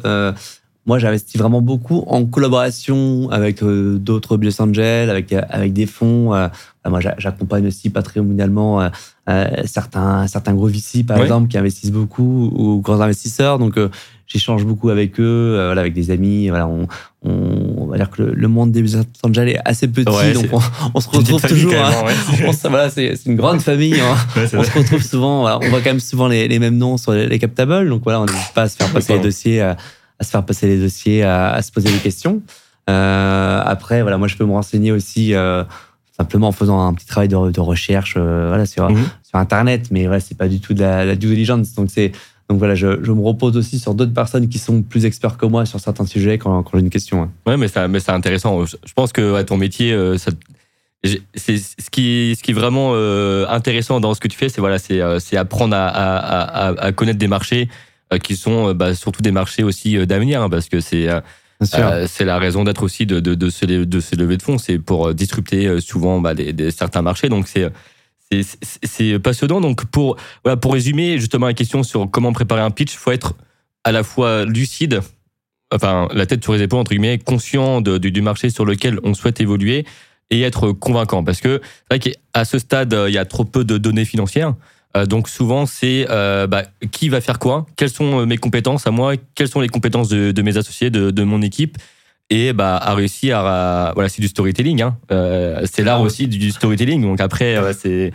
[0.88, 6.34] moi, j'investis vraiment beaucoup en collaboration avec euh, d'autres business angels, avec, avec des fonds.
[6.34, 6.48] Euh,
[6.90, 8.82] moi, j'accompagne aussi patrimonialement
[9.30, 13.60] euh, certains, certains gros VC, par exemple, qui investissent beaucoup, ou grands investisseurs.
[13.60, 13.78] Donc,
[14.26, 16.50] j'échange beaucoup avec eux, voilà, avec des amis.
[16.50, 16.88] Voilà, on,
[17.22, 17.61] on,
[17.92, 20.62] va dire que le, monde des business angels est assez petit, donc
[20.94, 21.74] on, se retrouve toujours.
[21.74, 22.52] Hein.
[22.64, 24.00] voilà, c'est une grande famille.
[24.00, 24.16] Hein.
[24.54, 25.60] on se retrouve souvent.
[25.62, 27.88] on voit quand même souvent les, les mêmes noms sur les, les captables.
[27.90, 29.74] Donc voilà, on n'hésite pas à se faire passer les dossiers
[30.22, 32.42] à se faire passer les dossiers, à, se poser des questions.
[32.90, 35.64] Euh, après, voilà, moi, je peux me renseigner aussi euh,
[36.16, 39.04] simplement en faisant un petit travail de, recherche euh, voilà, sur, mhm.
[39.24, 41.74] sur Internet, mais voilà, c'est pas du tout de la, due diligence.
[41.74, 42.12] Donc, c'est
[42.52, 45.66] donc voilà, je, me repose aussi sur d'autres personnes qui sont plus experts que moi
[45.66, 47.24] sur certains sujets quand, quand j'ai une question.
[47.24, 47.32] Hein.
[47.48, 48.66] Ouais, mais, ça, mais c'est intéressant.
[48.66, 52.94] Je pense que ton métier, c'est ce qui, ce qui est vraiment
[53.50, 57.28] intéressant dans ce que tu fais, c'est voilà, c'est apprendre à, à, à, connaître des
[57.28, 57.70] marchés,
[58.14, 61.08] euh, qui sont euh, bah, surtout des marchés aussi euh, d'avenir, hein, parce que c'est
[62.08, 64.80] c'est la raison d'être aussi de, de, de, ces, de ces levées de fonds, c'est
[64.80, 67.30] pour disrupter souvent bah, des, certains marchés.
[67.30, 67.72] Donc c'est
[68.42, 69.62] c'est passionnant.
[69.62, 73.36] Donc pour voilà pour résumer justement la question sur comment préparer un pitch, faut être
[73.84, 75.02] à la fois lucide,
[75.74, 79.42] enfin la tête sur les épaules entre guillemets, conscient du marché sur lequel on souhaite
[79.42, 79.86] évoluer
[80.30, 81.24] et être convaincant.
[81.24, 84.54] Parce que c'est vrai qu'à ce stade il y a trop peu de données financières.
[84.98, 88.88] Euh, donc souvent, c'est euh, bah, qui va faire quoi, quelles sont euh, mes compétences
[88.88, 91.78] à moi, quelles sont les compétences de, mes associés, de, mon équipe,
[92.32, 93.92] et bah, à réussir à...
[93.94, 94.82] Voilà, c'est du storytelling.
[94.82, 94.98] Hein.
[95.72, 97.02] c'est l'art aussi du storytelling.
[97.04, 98.12] Donc après, c'est...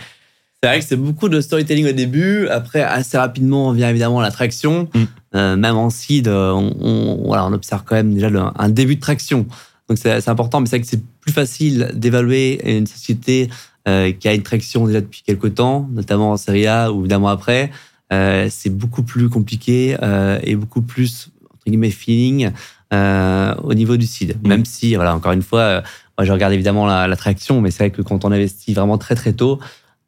[0.63, 2.49] C'est vrai que c'est beaucoup de storytelling au début.
[2.49, 4.89] Après, assez rapidement, on vient évidemment la traction.
[4.95, 5.55] Mm.
[5.55, 9.47] même en seed, on, voilà, on observe quand même déjà un début de traction.
[9.89, 13.49] Donc c'est important, mais c'est vrai que c'est plus facile d'évaluer une société
[13.87, 17.29] euh, qui a une traction déjà depuis quelques temps, notamment en Serie A ou évidemment
[17.29, 17.71] après.
[18.13, 22.51] Euh, c'est beaucoup plus compliqué euh, et beaucoup plus entre guillemets feeling
[22.93, 24.37] euh, au niveau du seed.
[24.43, 24.49] Mm.
[24.49, 25.81] Même si, voilà, encore une fois, euh,
[26.19, 28.99] moi je regarde évidemment la, la traction, mais c'est vrai que quand on investit vraiment
[28.99, 29.59] très très tôt,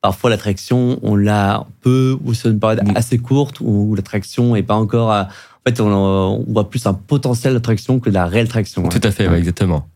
[0.00, 2.96] parfois la traction on l'a peu ou sur une période mm.
[2.96, 5.10] assez courte où la traction est pas encore.
[5.10, 5.26] en
[5.66, 8.88] fait, on, on, voit plus un potentiel de traction que de la réelle traction.
[8.88, 9.88] Tout à fait, ouais, exactement.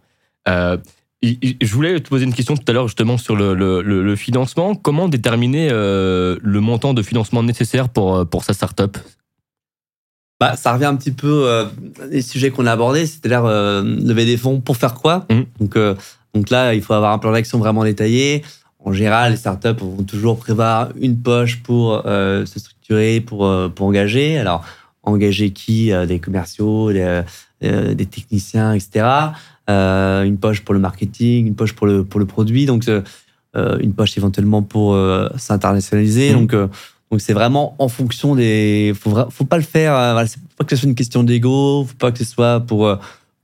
[0.49, 0.77] Euh,
[1.23, 4.75] je voulais te poser une question tout à l'heure justement sur le, le, le financement.
[4.75, 8.99] Comment déterminer euh, le montant de financement nécessaire pour, euh, pour sa startup?
[10.43, 11.67] Bah, ça revient un petit peu euh,
[12.11, 15.25] les sujets qu'on a abordés, c'est-à-dire euh, lever des fonds pour faire quoi.
[15.31, 15.43] Mmh.
[15.61, 15.95] Donc, euh,
[16.35, 18.43] donc là, il faut avoir un plan d'action vraiment détaillé.
[18.85, 24.37] En général, les startups vont toujours prévoir une poche pour se structurer, pour, pour engager.
[24.37, 24.65] Alors,
[25.05, 25.93] engager qui?
[26.09, 27.23] Des commerciaux, des,
[27.61, 29.07] des techniciens, etc.
[29.71, 33.03] Euh, une poche pour le marketing, une poche pour le, pour le produit, donc euh,
[33.79, 36.35] une poche éventuellement pour euh, s'internationaliser.
[36.35, 36.47] Mmh.
[36.47, 36.71] Donc,
[37.13, 38.95] donc c'est vraiment en fonction des.
[38.99, 39.93] Faut, faut pas le faire.
[39.93, 41.85] Voilà, faut pas que ce soit une question d'ego.
[41.85, 42.99] Faut pas que ce soit pour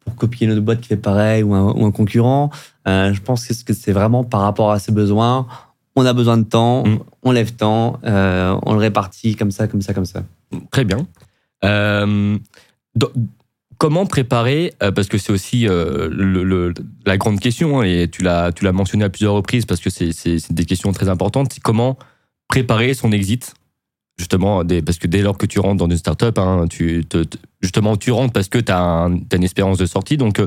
[0.09, 2.51] pour copier une autre boîte qui fait pareil ou un, ou un concurrent.
[2.87, 5.47] je pense que c'est vraiment par rapport à ses besoins.
[5.97, 6.99] On a besoin de temps, mmh.
[7.25, 10.23] on lève temps, on le répartit comme ça, comme ça, comme ça.
[10.71, 11.07] Très bien.
[11.63, 12.39] Euh,
[13.77, 16.73] comment préparer Parce que c'est aussi le,
[17.05, 19.91] la grande question, hein, et tu l'as, tu l'as mentionné à plusieurs reprises parce que
[19.91, 20.11] c'est,
[20.51, 21.59] des questions très importantes.
[21.63, 21.99] Comment
[22.49, 23.55] préparer son exit
[24.19, 27.07] justement, parce que dès lors que tu rentres dans une startup, hein, tu,
[27.61, 30.17] justement, tu rentres parce que tu as, une espérance de sortie.
[30.17, 30.43] Donc,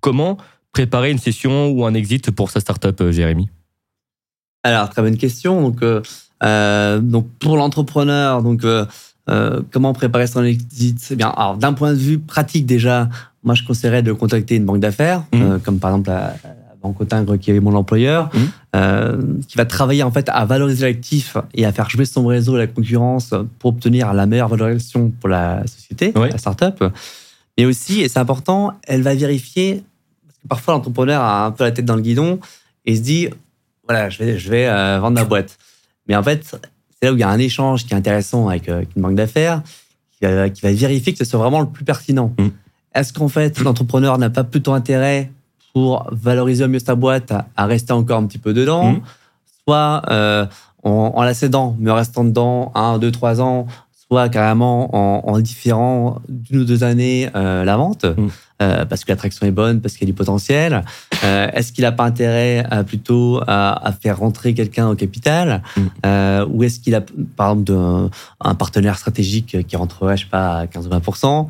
[0.00, 0.38] comment
[0.72, 3.48] préparer une session ou un exit pour sa startup, Jérémy?
[4.62, 5.60] Alors, très bonne question.
[5.70, 8.64] Donc, donc pour l'entrepreneur, donc
[9.28, 10.98] euh, comment préparer son exit?
[11.00, 11.28] C'est bien.
[11.28, 13.08] Alors, d'un point de vue pratique, déjà,
[13.42, 15.42] moi, je conseillerais de contacter une banque d'affaires, mmh.
[15.42, 16.34] euh, comme par exemple la,
[16.88, 18.38] Banque Autingre, qui est mon employeur, mmh.
[18.76, 22.56] euh, qui va travailler en fait à valoriser l'actif et à faire jouer son réseau
[22.56, 26.84] et la concurrence pour obtenir la meilleure valorisation pour la société, la startup.
[27.58, 29.82] Mais aussi, et c'est important, elle va vérifier,
[30.26, 32.38] parce que parfois l'entrepreneur a un peu la tête dans le guidon
[32.84, 33.28] et se dit,
[33.88, 34.66] voilà, je vais, je vais
[34.98, 35.58] vendre ma boîte.
[36.08, 36.56] Mais en fait,
[36.98, 39.16] c'est là où il y a un échange qui est intéressant avec, euh, une banque
[39.16, 39.62] d'affaires
[40.18, 42.32] qui va, vérifier que ce soit vraiment le plus pertinent.
[42.38, 42.48] Mm.
[42.94, 45.30] Est-ce qu'en fait, l'entrepreneur n'a pas plutôt intérêt
[45.76, 49.00] pour valoriser au mieux sa boîte à, rester encore un petit peu dedans, mm.
[49.62, 50.46] soit euh,
[50.82, 53.66] en, la cédant, mais en restant dedans un, deux, trois ans,
[54.08, 58.28] soit carrément en, différant d'une ou deux années euh, la vente, mm.
[58.62, 60.82] euh, parce que l'attraction est bonne, parce qu'il y a du potentiel.
[61.22, 65.62] Est-ce qu'il n'a pas intérêt plutôt à, faire rentrer quelqu'un au capital?
[65.76, 66.44] Mm.
[66.54, 67.02] Ou est-ce qu'il a,
[67.36, 68.10] par exemple,
[68.40, 71.46] un partenaire stratégique qui rentrerait, je sais pas, à 15 ou 20%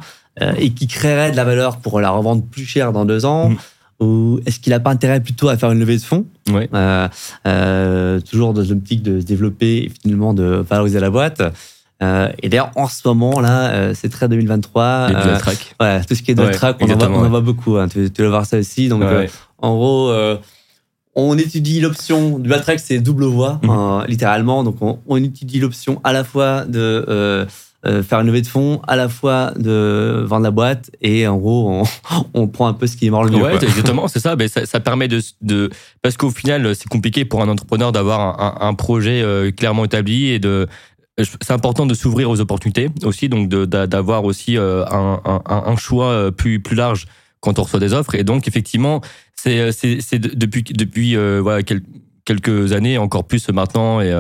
[0.58, 3.52] et qui créerait de la valeur pour la revendre plus cher dans deux ans?
[4.00, 6.26] Ou est-ce qu'il n'a pas intérêt plutôt à faire une levée de fonds
[8.30, 11.42] Toujours dans l'optique de se développer et finalement de valoriser la boîte.
[12.02, 15.08] Euh, et d'ailleurs, en ce moment, là, euh, c'est très 2023.
[15.08, 15.74] Les dual track.
[15.80, 17.76] Ouais, tout ce qui est dual track, on, en voit, on en voit beaucoup.
[17.76, 18.88] Hein, tu, tu, vas voir ça aussi.
[18.88, 19.26] Donc, euh,
[19.58, 20.12] en gros,
[21.14, 22.38] on étudie l'option.
[22.38, 23.70] Dual track, c'est double voie, mhm.
[23.70, 24.62] hein, littéralement.
[24.62, 27.46] Donc, on, on étudie l'option à la fois de
[28.02, 31.70] faire une levée de fonds, à la fois de vendre la boîte, et en gros,
[31.70, 31.82] on,
[32.34, 33.42] on prend un peu ce qui est mort le mieux.
[33.42, 34.36] Ouais, exactement, c'est ça.
[34.36, 35.70] Mais ça, ça, permet de, de
[36.02, 40.38] parce qu'au final, c'est compliqué pour un entrepreneur d'avoir un, un, projet clairement établi et
[40.38, 40.66] de
[41.18, 46.10] c'est important de s'ouvrir aux opportunités aussi, donc d'avoir aussi euh, un, un, un, choix
[46.10, 47.06] euh, plus, plus large
[47.40, 48.14] quand on reçoit des offres.
[48.14, 49.00] Et donc, effectivement,
[49.34, 49.70] c'est
[50.34, 54.00] depuis, depuis euh, voilà, quelques années, encore plus maintenant.
[54.00, 54.12] Et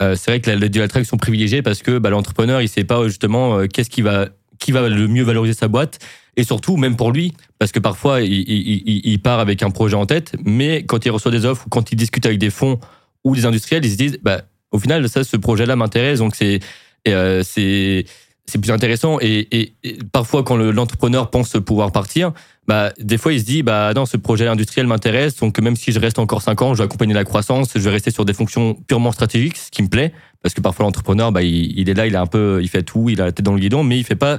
[0.00, 3.02] c'est vrai que les dual track sont privilégiés parce que bah, l'entrepreneur, il sait pas
[3.06, 4.28] justement qu'est-ce qui va,
[4.58, 5.98] qui va le mieux valoriser sa boîte.
[6.36, 9.96] Et surtout, même pour lui, parce que parfois, il, il, il part avec un projet
[9.96, 12.78] en tête, mais quand il reçoit des offres ou quand il discute avec des fonds
[13.24, 16.60] ou des industriels, ils se disent, bah, au final, ça, ce projet-là m'intéresse, donc c'est
[17.08, 18.04] euh, c'est
[18.48, 19.18] c'est plus intéressant.
[19.20, 19.72] Et,
[20.12, 22.32] parfois, quand l'entrepreneur pense pouvoir partir,
[22.68, 25.92] bah, des fois, il se dit, bah, non, ce projet industriel m'intéresse, donc même si
[25.92, 28.32] je reste encore 5 ans, je vais accompagner la croissance, je vais rester sur des
[28.32, 30.12] fonctions purement stratégiques, ce qui me plaît,
[30.42, 33.08] parce que parfois, l'entrepreneur, bah, il, est là, il a un peu, il fait tout,
[33.08, 34.38] il a la tête dans le guidon, mais il fait pas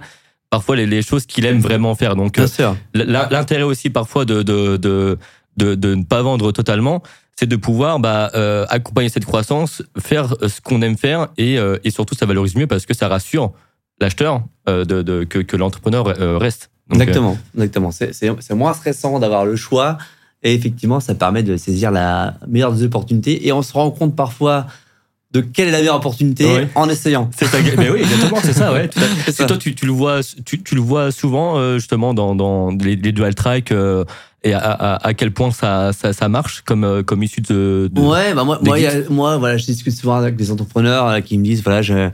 [0.50, 2.16] parfois les, choses qu'il aime vraiment faire.
[2.16, 2.48] Donc, euh,
[2.94, 5.18] l'intérêt aussi parfois de, de, de,
[5.58, 7.04] de, de ne pas vendre totalement,
[7.40, 11.60] c'est de pouvoir bah, euh, accompagner cette croissance, faire euh, ce qu'on aime faire et,
[11.60, 13.54] euh, et, surtout ça valorise mieux parce que ça rassure
[14.02, 16.06] l'acheteur de, de, que, que l'entrepreneur
[16.40, 16.70] reste.
[16.92, 17.92] Exactement, exactement.
[17.92, 19.98] C'est moins stressant d'avoir le choix
[20.44, 24.16] et effectivement ça permet de saisir la meilleure des opportunités et on se rend compte
[24.16, 24.68] parfois
[25.32, 27.30] de quelle est la meilleure opportunité en essayant.
[27.38, 28.90] C'est ça, mais oui, exactement, c'est ça, ouais.
[29.28, 32.96] Et toi, tu, tu, le vois, tu, tu le vois souvent justement dans, dans les,
[32.96, 33.74] les dual track
[34.44, 37.90] et à, à, à, quel point ça, ça, ça, marche comme, euh, comme issue de,
[37.92, 38.78] de Ouais, bah moi, moi,
[39.10, 42.10] moi, voilà, je discute souvent avec des entrepreneurs euh, qui me disent, voilà, je,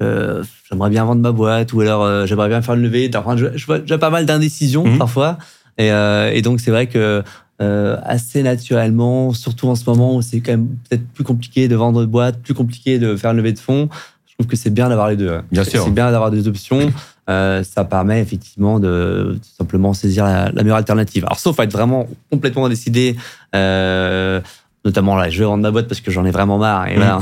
[0.00, 3.10] j'aimerais bien vendre ma boîte ou alors euh, j'aimerais bien faire une levée.
[3.14, 4.98] Enfin, je, vois déjà pas mal d'indécisions mhm.
[4.98, 5.38] parfois.
[5.78, 7.22] Et, et, donc, c'est vrai que
[7.58, 12.00] assez naturellement, surtout en ce moment où c'est quand même peut-être plus compliqué de vendre
[12.00, 13.88] de boîte, plus compliqué de faire une levée de fonds,
[14.26, 15.40] je trouve que c'est bien d'avoir les deux.
[15.50, 15.84] Bien sûr.
[15.84, 16.92] C'est bien d'avoir des options.
[17.30, 21.24] Euh, ça permet effectivement de simplement saisir la, meilleure alternative.
[21.26, 23.14] Alors, sauf à être vraiment complètement décidé,
[23.54, 24.40] euh,
[24.84, 27.18] notamment là, je vais vendre ma boîte parce que j'en ai vraiment marre et là,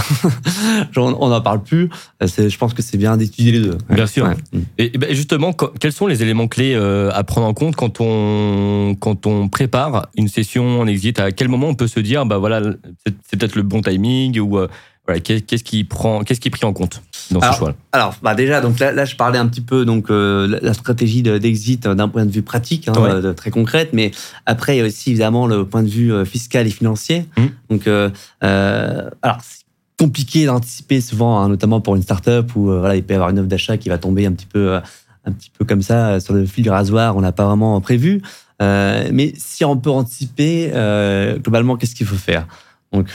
[0.97, 1.89] on n'en parle plus.
[2.23, 3.79] Euh, je pense que c'est bien d'étudier les deux.
[3.91, 4.31] Bien sûr.
[4.79, 9.27] Et, ben, justement, quels sont les éléments clés à prendre en compte quand on, quand
[9.27, 11.19] on prépare une session en exit?
[11.19, 12.63] À quel moment on peut se dire, bah voilà,
[13.05, 14.59] c'est peut-être le bon timing ou
[15.15, 18.35] qu'est-ce qui prend, qu'est-ce qui est pris en compte dans alors, ce choix Alors, bah
[18.35, 22.09] déjà, donc là, là, je parlais un petit peu donc euh, la stratégie d'exit d'un
[22.09, 24.11] point de vue pratique, hein, euh, très concrète, mais
[24.47, 27.27] après il y a aussi évidemment le point de vue euh, fiscal et financier.
[27.37, 27.47] Mmh.
[27.71, 29.65] Donc, euh, alors c'est
[29.99, 33.39] compliqué d'anticiper souvent, hein, notamment pour une startup où voilà, il peut y avoir une
[33.39, 34.77] offre d'achat qui va tomber un petit peu,
[35.25, 38.23] un petit peu comme ça sur le fil du rasoir, on n'a pas vraiment prévu.
[38.61, 40.71] mais si on peut anticiper,
[41.43, 42.47] globalement, qu'est-ce qu'il faut faire?
[42.93, 43.09] Donc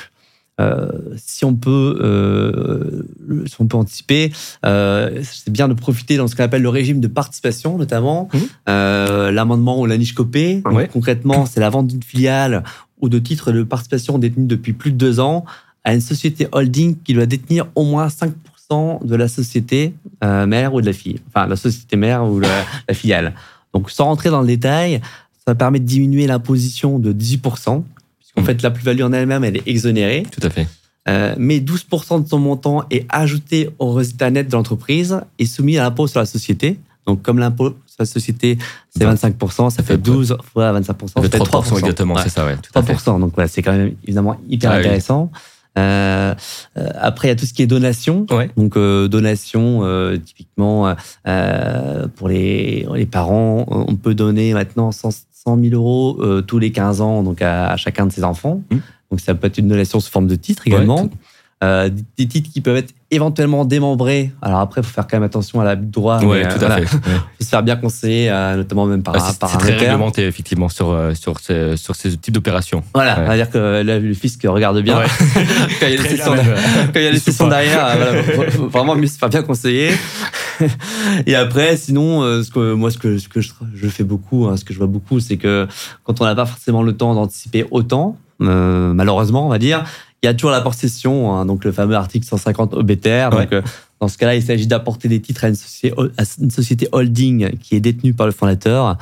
[0.61, 0.87] euh,
[1.17, 3.03] si on peut, euh,
[3.47, 4.31] si on peut anticiper,
[4.65, 8.29] euh, c'est bien de profiter dans ce qu'on appelle le régime de participation, notamment
[8.69, 10.61] euh, l'amendement ou la niche copée.
[10.63, 10.87] Donc, Ouais.
[10.91, 12.63] Concrètement, c'est la vente d'une filiale
[13.01, 15.43] ou de titres de participation détenus depuis plus de deux ans
[15.83, 20.81] à une société holding qui doit détenir au moins 5% de la société mère ou
[20.81, 23.33] de la fille, enfin la société mère ou la, la filiale.
[23.73, 25.01] Donc, sans rentrer dans le détail,
[25.45, 27.83] ça permet de diminuer l'imposition de 18%,
[28.41, 28.45] Mhm.
[28.45, 30.23] fait, la plus-value en elle-même, elle est exonérée.
[30.31, 30.67] Tout à fait.
[31.09, 35.77] Euh, mais 12% de son montant est ajouté au résultat net de l'entreprise et soumis
[35.77, 36.79] à l'impôt sur la société.
[37.05, 38.57] Donc, comme l'impôt sur la société,
[38.95, 39.11] c'est Ouais.
[39.13, 42.21] 25%, ça fait 12 fois 25%, Ça fait ça fait 3%, exactement, Ouais.
[42.23, 42.55] c'est ça, ouais.
[42.55, 42.93] Tout à fait.
[42.93, 43.19] 3%.
[43.19, 44.79] Donc, voilà, c'est quand même évidemment hyper Ah oui.
[44.79, 45.29] intéressant.
[45.77, 46.33] Euh,
[46.77, 48.25] euh, après, il y a tout ce qui est donation.
[48.31, 48.49] Ouais.
[48.55, 50.95] Donc, euh, donation, euh, typiquement,
[51.27, 55.09] euh, pour les, les parents, on peut donner maintenant 100,
[55.43, 58.61] 100 000 euros euh, tous les 15 ans donc à, à chacun de ses enfants.
[58.71, 58.77] Mmh.
[59.13, 61.03] Donc, ça peut être une donation sous forme de titre également.
[61.03, 61.09] Ouais,
[61.63, 64.31] Euh, des- titres qui peuvent être éventuellement démembrés.
[64.41, 66.19] Alors après, il faut faire quand même attention à l'abus de droit.
[66.19, 66.75] Ouais, mais, euh, tout à voilà.
[66.87, 66.95] fait.
[67.07, 67.13] Ouais.
[67.39, 69.59] faut se faire bien conseiller, euh, notamment même par, Ah, un- c'est par c'est un
[69.59, 69.89] très notaire.
[69.91, 72.83] réglementé, effectivement, sur, sur, ces, sur ces types d'opérations.
[72.93, 73.23] Voilà, Ouais.
[73.23, 74.97] on va dire que là, le fisc regarde bien.
[74.99, 75.05] Ouais.
[75.79, 77.45] quand il y a les Très sessions, bien, quand il y a les Il sessions
[77.45, 77.61] faut pas.
[77.61, 79.91] derrière, voilà, faut- faut vraiment mieux se faire bien conseiller.
[81.25, 84.57] Et après, sinon, ce que, moi, ce que, ce que je, je fais beaucoup, hein,
[84.57, 85.67] ce que je vois beaucoup, c'est que
[86.03, 89.83] quand on n'a pas forcément le temps d'anticiper autant, euh, malheureusement, on va dire,
[90.23, 93.29] il y a toujours l'apport cession, hein, donc le fameux article 150 OBTR.
[93.29, 93.61] Donc, euh,
[93.99, 97.57] dans ce cas-là, il s'agit d'apporter des titres à une société, à une société holding
[97.57, 98.97] qui est détenue par le fondateur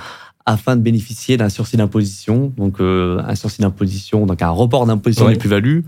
[0.47, 2.51] afin de bénéficier d'un sursis d'imposition.
[2.57, 5.33] Donc, euh, un sursis d'imposition, donc un report d'imposition Ouais.
[5.33, 5.85] des plus-values.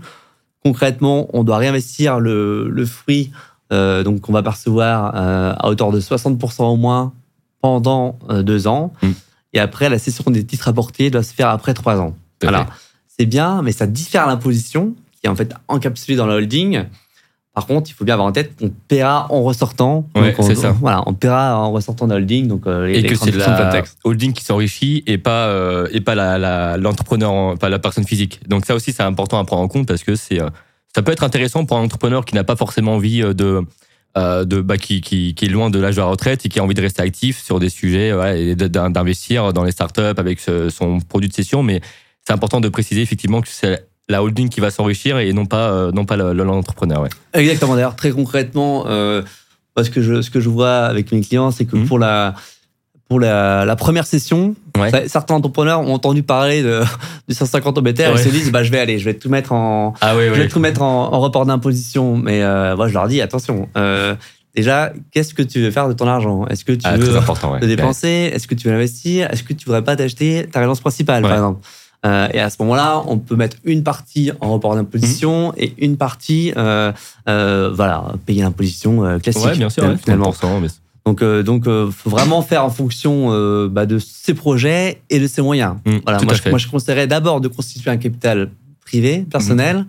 [0.62, 3.32] Concrètement, on doit réinvestir le, le fruit
[3.72, 7.12] euh, donc qu'on va percevoir à hauteur de 60% au moins
[7.60, 8.92] pendant deux ans.
[9.02, 9.08] Mm.
[9.54, 12.14] Et après, la cession des titres apportés doit se faire après trois ans.
[12.40, 12.68] Voilà.
[13.08, 14.94] C'est bien, mais ça diffère l'imposition
[15.24, 16.82] qui est en fait encapsulée dans la holding.
[17.54, 20.06] Par contre, il faut bien avoir en tête qu'on paiera en ressortant.
[20.14, 20.72] Ouais, Donc, on, c'est ça.
[20.72, 22.46] Voilà, on paiera en ressortant de la holding.
[22.48, 23.98] Donc, euh, les, Et les que c'est de la texte.
[24.04, 28.04] holding qui s'enrichit et pas, euh, et pas la- la- l'entrepreneur, en- pas la personne
[28.04, 28.40] physique.
[28.48, 30.50] Donc ça aussi, c'est important à prendre en compte parce que c'est, euh,
[30.94, 33.62] ça peut être intéressant pour un entrepreneur qui n'a pas forcément envie de,
[34.18, 36.58] euh, de bah, qui, qui, qui est loin de l'âge de la retraite et qui
[36.58, 39.72] a envie de rester actif sur des sujets ouais, et de- d'in- d'investir dans les
[39.72, 41.62] startups avec ce- son produit de session.
[41.62, 41.80] Mais
[42.26, 45.70] c'est important de préciser effectivement que c'est la holding qui va s'enrichir et non pas,
[45.70, 47.00] euh, non pas le- le- l'entrepreneur.
[47.02, 47.08] Ouais.
[47.32, 47.74] Exactement.
[47.74, 49.22] D'ailleurs, très concrètement, euh,
[49.82, 51.86] ce que je ce que je vois avec mes clients, c'est que Mhm.
[51.86, 52.34] pour la
[53.08, 55.06] pour la, la première session, Ouais.
[55.08, 56.80] certains entrepreneurs ont entendu parler de,
[57.28, 58.20] du 150 OBTR Ouais.
[58.20, 60.40] et se disent bah je vais aller, je vais tout mettre en Ah oui, je
[60.40, 62.16] vais tout mettre en, en report d'imposition.
[62.16, 63.68] Mais euh, moi, je leur dis attention.
[63.76, 64.14] euh,
[64.54, 66.46] déjà, qu'est-ce que tu veux faire de ton argent?
[66.46, 67.52] Est-ce que tu Ah, veux important.
[67.52, 67.60] Ouais.
[67.60, 68.30] le dépenser?
[68.32, 71.32] Est-ce que tu veux l'investir Est-ce que tu voudrais pas t'acheter ta résidence principale, par
[71.34, 71.60] exemple?
[72.04, 75.54] Euh, Et à ce moment-là, on peut mettre une partie en report d'imposition Mhm.
[75.58, 76.92] et une partie, euh,
[77.28, 79.44] euh, voilà, payer l'imposition classique.
[79.44, 80.30] Ouais, bien sûr, ouais, finalement.
[80.32, 80.68] 30%, mais-
[81.06, 85.76] Donc, donc, faut vraiment faire en fonction bah, de ses projets et de ses moyens.
[85.84, 88.50] Mm, Voilà, moi je, moi, je conseillerais d'abord de constituer un capital
[88.86, 89.86] privé, personnel, Mhm.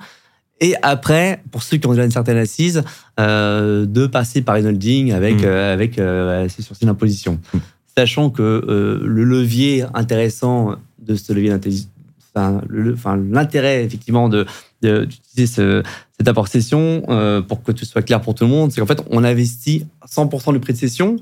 [0.61, 2.84] et après, pour ceux qui ont déjà une certaine assise,
[3.20, 5.45] euh, de passer par une holding avec, Mm.
[5.45, 7.39] euh, avec euh, ses sursis d'imposition.
[7.53, 7.57] Mm.
[7.97, 11.88] Sachant que le levier intéressant de ce levier d'intelligence,
[12.36, 14.45] enfin, l'intérêt effectivement de
[14.81, 15.83] d'utiliser ce,
[16.17, 18.88] cet apport cession euh, pour que tout soit clair pour tout le monde, c'est qu'en
[18.88, 21.17] fait on investit 100% du prix de cession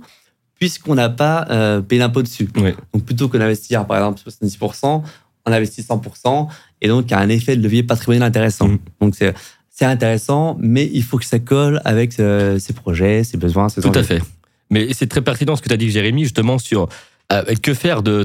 [0.55, 2.49] puisqu'on n'a pas euh, payé l'impôt dessus.
[2.93, 5.03] Donc plutôt que d'investir par exemple 70%,
[5.45, 6.47] on investit 100%
[6.81, 8.67] et donc il y a un effet de levier patrimonial intéressant.
[8.67, 8.79] Mhm.
[8.99, 9.33] Donc c'est
[9.75, 13.81] c'est intéressant, mais il faut que ça colle avec euh, ses projets, ses besoins, ses
[13.81, 14.21] Tout à fait.
[14.69, 16.87] Mais c'est très pertinent ce que tu as dit, Jérémy, justement, sur
[17.33, 18.23] euh, que faire de,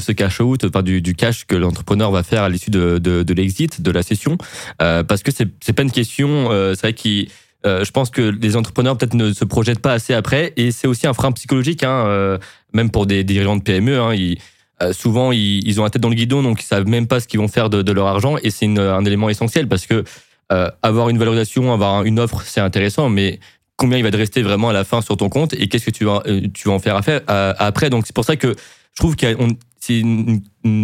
[0.00, 3.90] ce cash out, enfin, du, cash que l'entrepreneur va faire à l'issue de, l'exit, de
[3.90, 4.38] la session?
[4.80, 7.28] Euh, parce que c'est c'est pas une question, euh, c'est vrai qui
[7.66, 10.86] euh, je pense que les entrepreneurs peut-être ne se projettent pas assez après, et c'est
[10.86, 12.38] aussi un frein psychologique, hein,
[12.72, 13.98] même pour des dirigeants de PME.
[13.98, 17.26] Hein, souvent, ils, ont la tête dans le guidon, donc ils savent même pas ce
[17.26, 20.04] qu'ils vont faire de, leur argent, et c'est un élément essentiel parce que
[20.48, 23.40] avoir une valorisation, avoir une offre, c'est intéressant, mais
[23.78, 25.90] combien il va te rester vraiment à la fin sur ton compte et qu'est-ce que
[25.90, 27.88] tu vas, euh, tu vas en faire à- après.
[27.88, 29.36] Donc c'est pour ça que je trouve qu'il y a
[29.80, 30.42] c'est une,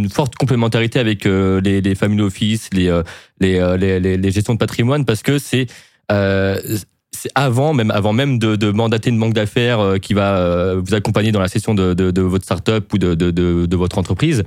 [0.09, 3.03] forte complémentarité avec euh, les, les family office, les, euh,
[3.41, 5.67] les, euh, les, les, gestions de patrimoine parce que c'est
[6.11, 6.59] euh,
[7.11, 10.81] c'est avant même avant même de, de mandater une banque d'affaires euh, qui va euh,
[10.83, 14.45] vous accompagner dans la session de, de, de votre startup ou de, de votre entreprise.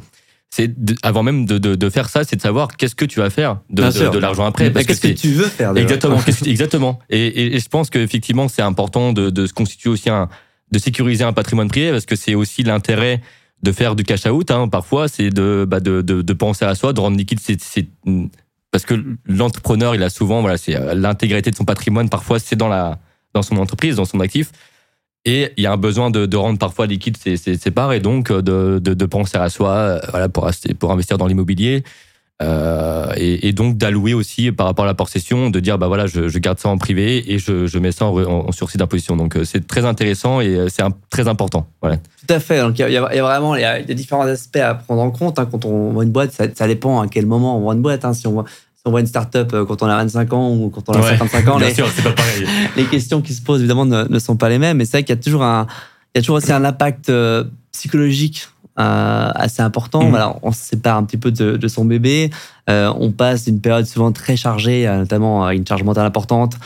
[0.49, 3.29] C'est avant même de, de, de faire ça, c'est de savoir qu'est-ce que tu vas
[3.29, 4.71] faire de, de, l'argent après.
[4.71, 6.99] Parce Qu'est-ce que, c'est- tu veux faire Exactement, exactement.
[7.09, 10.29] Et, et- et je pense qu'effectivement, c'est important de, de se constituer aussi un,
[10.71, 13.21] de sécuriser un patrimoine privé parce que c'est aussi l'intérêt
[13.61, 14.49] de faire du cash out.
[14.51, 17.57] Hein, parfois, c'est de, bah, de, penser à soi, de rendre liquide ses,
[18.71, 18.95] parce que
[19.25, 22.09] l'entrepreneur, il a souvent, voilà, c'est l'intégralité de son patrimoine.
[22.09, 22.99] Parfois, c'est dans la
[23.33, 24.51] dans son entreprise, dans son actif.
[25.25, 27.91] Et il y a un besoin de, de rendre parfois liquide ses, ses, ses, parts
[27.91, 30.49] et donc de, de, de penser à soi, voilà, pour,
[30.79, 31.83] pour investir dans l'immobilier.
[32.39, 36.27] Euh, et, donc d'allouer aussi par rapport à la possession, de dire bah voilà, je,
[36.27, 39.15] je garde ça en privé et je, je mets ça en, en, sursis d'imposition.
[39.15, 41.67] Donc euh, c'est très intéressant et euh, c'est très important.
[41.81, 42.61] Tout à fait.
[42.69, 45.47] Il y, y, a vraiment y a, différents aspects à prendre en compte hein.
[45.49, 46.31] quand on voit une boîte.
[46.31, 48.05] Ça, dépend à quel moment on voit une boîte.
[48.05, 48.13] Hein.
[48.13, 48.45] Si on
[48.87, 51.47] on voit une start-up quand on a 25 ans ou quand on a ouais, 55
[51.47, 52.47] ans, bien les, sûr, c'est pas pareil.
[52.75, 54.77] les questions qui se posent évidemment ne, ne sont pas les mêmes.
[54.77, 55.67] Mais c'est vrai qu'il y a toujours un
[56.15, 57.11] il y a toujours aussi un impact
[57.71, 58.47] psychologique
[58.79, 60.03] euh, assez important.
[60.03, 60.09] Mmh.
[60.09, 62.29] Voilà, on se sépare un petit peu de, de son bébé.
[62.69, 66.57] Euh, on passe d'une période souvent très chargée, euh, notamment une charge mentale importante,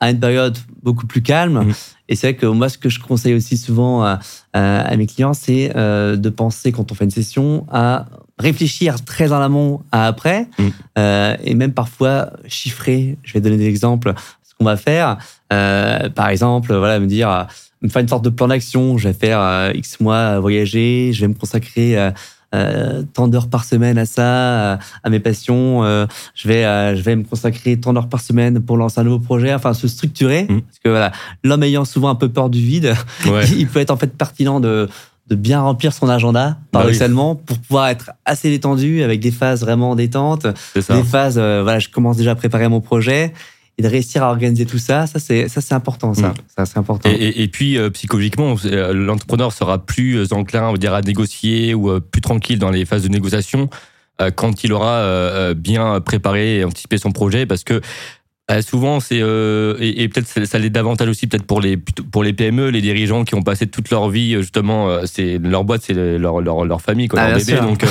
[0.00, 1.64] à une période beaucoup plus calme.
[1.64, 1.74] Mmh.
[2.08, 4.18] Et c'est vrai que moi, ce que je conseille aussi souvent à,
[4.54, 8.06] à mes clients, c'est euh, de penser quand on fait une session à
[8.38, 10.68] réfléchir très en amont à après, mmh.
[10.98, 13.18] euh, et même parfois chiffrer.
[13.22, 14.14] Je vais donner des exemples.
[14.42, 15.18] Ce qu'on va faire,
[15.52, 17.46] euh, par exemple, voilà, me dire
[17.82, 18.98] me faire une sorte de plan d'action.
[18.98, 22.10] Je vais faire euh, X mois voyager, je vais me consacrer euh,
[22.54, 25.82] euh, tant d'heures par semaine à ça, à mes passions.
[25.82, 29.52] je vais, je vais me consacrer tant d'heures par semaine pour lancer un nouveau projet.
[29.52, 30.44] Enfin, se structurer.
[30.44, 30.60] Mmh.
[30.62, 31.12] Parce que voilà,
[31.44, 32.94] l'homme ayant souvent un peu peur du vide,
[33.26, 33.48] ouais.
[33.56, 34.88] il peut être en fait pertinent de
[35.28, 37.46] de bien remplir son agenda paradoxalement bah oui.
[37.46, 42.16] pour pouvoir être assez détendu avec des phases vraiment détentes, des phases voilà je commence
[42.16, 43.32] déjà à préparer mon projet
[43.78, 46.34] et de réussir à organiser tout ça, ça c'est ça c'est important ça, mmh.
[46.56, 47.08] ça c'est important.
[47.08, 48.56] Et, et, et puis euh, psychologiquement,
[48.92, 52.84] l'entrepreneur sera plus enclin, on va dire, à négocier ou euh, plus tranquille dans les
[52.84, 53.70] phases de négociation
[54.20, 57.80] euh, quand il aura euh, bien préparé et anticipé son projet, parce que
[58.50, 62.32] euh, souvent c'est et, et peut-être ça l'est davantage aussi peut-être pour les pour les
[62.32, 66.40] PME, les dirigeants qui ont passé toute leur vie justement, c'est leur boîte, c'est leur,
[66.40, 67.84] leur leur famille, quoi, ah, leur bébé, donc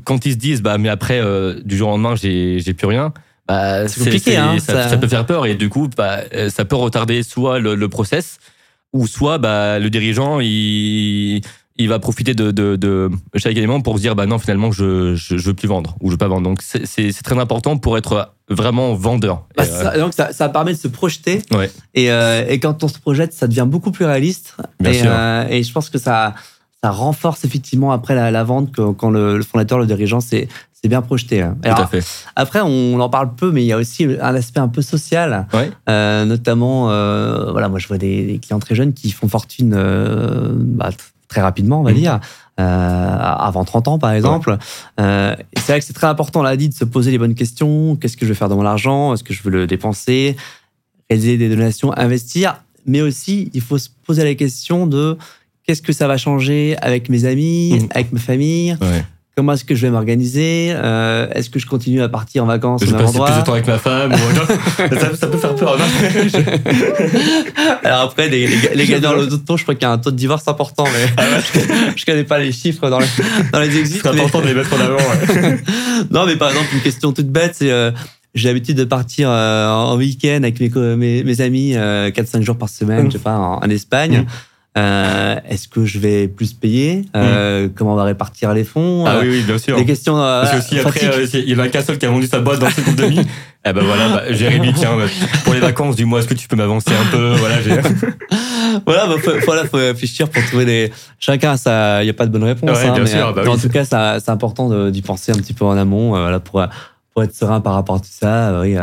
[0.04, 1.20] quand ils se disent bah mais après
[1.64, 3.12] du jour au lendemain j'ai j'ai plus rien
[3.48, 4.36] bah, c'est compliqué.
[4.36, 4.88] Hein, ça, ça...
[4.90, 8.38] ça, peut faire peur et du coup, bah, ça peut retarder soit le, le process
[8.92, 11.40] ou soit bah, le dirigeant il,
[11.76, 15.14] il va profiter de, de, de chaque élément pour se dire bah non finalement je,
[15.14, 16.48] je, je veux plus vendre ou je veux pas vendre.
[16.48, 19.44] Donc c'est très important pour être vraiment vendeur.
[19.56, 21.70] Bah, ça, donc ça, ça permet de se projeter ouais.
[21.94, 25.10] et, euh, et quand on se projette ça devient beaucoup plus réaliste Bien et, sûr.
[25.10, 26.34] Euh, et je pense que ça
[26.84, 30.48] ça renforce effectivement après la, la vente que, quand le, le fondateur, le dirigeant, c'est
[30.72, 31.40] c'est bien projeté.
[31.40, 31.56] hein.
[31.62, 32.04] Alors, Tout à fait.
[32.34, 35.46] Après, on en parle peu, mais il y a aussi un aspect un peu social,
[35.54, 35.70] Ouais.
[35.88, 39.74] euh, notamment, euh, voilà, moi je vois des, des, clients très jeunes qui font fortune
[39.76, 40.90] euh, bah,
[41.28, 41.94] très rapidement, on va Mmh.
[41.94, 42.18] dire,
[42.60, 44.56] euh, avant 30 ans par exemple.
[45.00, 47.96] Euh, c'est vrai que c'est très important, l'a dit, de se poser les bonnes questions.
[47.96, 49.14] Qu'est-ce que je vais faire de mon argent?
[49.14, 50.36] Est-ce que je veux le dépenser?
[51.10, 52.56] Réaliser des donations, investir
[52.86, 55.16] Mais aussi, il faut se poser la question de
[55.66, 57.86] qu'est-ce que ça va changer avec mes amis, Mmh.
[57.94, 58.76] avec ma famille?
[58.80, 59.04] Ouais.
[59.34, 62.82] Comment est-ce que je vais m'organiser euh, Est-ce que je continue à partir en vacances
[62.84, 64.12] Je vais passer plus de temps avec ma femme.
[64.12, 64.16] ou...
[65.00, 65.78] ça, ça peut faire peur.
[67.84, 70.10] Alors après, les, les, les gagnants le taux, je crois qu'il y a un taux
[70.10, 71.22] de divorce important, mais Ah
[71.96, 73.06] je connais pas les chiffres dans les,
[73.52, 74.00] dans les exits.
[74.02, 74.96] C'est mais- important de les mettre en avant.
[74.96, 75.60] Ouais.
[76.10, 77.90] non, mais par exemple, une question toute bête, c'est euh,
[78.34, 82.58] j'ai l'habitude de partir euh, en week-end avec mes, mes, mes amis euh, 4-5 jours
[82.58, 83.10] par semaine, Mm.
[83.10, 84.18] je sais pas, en, en Espagne.
[84.20, 84.26] Mm.
[84.78, 87.04] Euh, Est-ce que je vais plus payer?
[87.14, 89.04] Euh, Comment on va répartir les fonds?
[89.06, 89.76] Ah Euh, oui, oui, bien sûr.
[89.76, 92.06] Des questions euh, Parce que si après, euh, il y en a qu'un seul qui
[92.06, 93.20] a vendu sa boîte dans le groupe d'amis,
[93.66, 95.04] eh ben voilà, bah, Jérémy, tiens, bah,
[95.44, 97.32] pour les vacances, dis-moi, est-ce que tu peux m'avancer un peu?
[97.34, 97.56] Voilà,
[98.86, 100.92] voilà, bah, faut, voilà, faut réfléchir pour trouver des.
[101.18, 101.54] Chacun.
[102.00, 102.70] Il n'y a pas de bonne réponse.
[102.78, 105.02] Ouais, hein, bien mais, sûr, bah mais oui, en tout cas, c'est important de- d'y
[105.02, 106.64] penser un petit peu en amont, voilà, pour,
[107.12, 108.58] pour être serein par rapport à tout ça.
[108.62, 108.74] oui,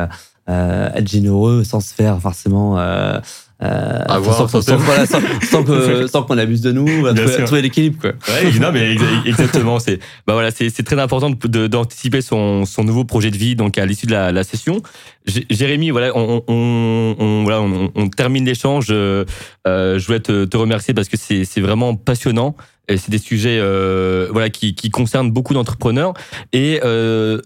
[0.48, 2.78] être généreux sans se faire forcément.
[2.78, 3.20] Euh,
[3.61, 5.06] euh, Avoir, sans, voilà,
[6.27, 7.99] qu'on abuse de nous, Bien trouver, trouver l'équilibre.
[7.99, 8.11] Quoi.
[8.30, 9.80] Ouais, non, mais exa- exactement.
[9.80, 13.56] C'est bah voilà, c'est très important d'anticiper son, son nouveau projet de vie.
[13.56, 14.81] Donc à l'issue de la, la session,
[15.26, 18.88] J- Jérémy, voilà, on, on, on- voilà, on, on termine l'échange.
[18.91, 19.26] Euh,
[19.68, 22.56] euh, je voulais te, te remercier parce que c'est c'est vraiment passionnant.
[22.88, 26.14] Et c'est des sujets euh, voilà qui, qui concernent beaucoup d'entrepreneurs
[26.53, 27.40] et euh,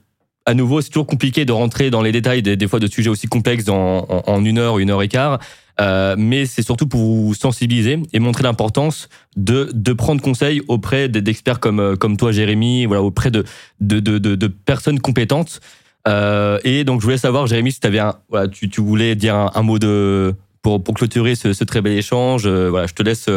[0.46, 3.10] à nouveau, c'est toujours compliqué de rentrer dans les détails des, des fois de sujets
[3.10, 5.40] aussi complexes en, en, en une heure, une heure et quart.
[5.82, 11.10] Euh, mais c'est surtout pour vous sensibiliser et montrer l'importance de, de prendre conseil auprès
[11.10, 13.44] d'experts comme, euh, comme toi, Jérémy, voilà, auprès de,
[13.80, 15.62] de, de, personnes compétentes.
[16.08, 18.16] Euh, et donc, je voulais savoir, Jérémy, si avais un,
[18.52, 22.48] tu, tu voulais dire un, mot de, pour, pour clôturer ce, très bel échange.
[22.48, 23.28] Voilà, je te laisse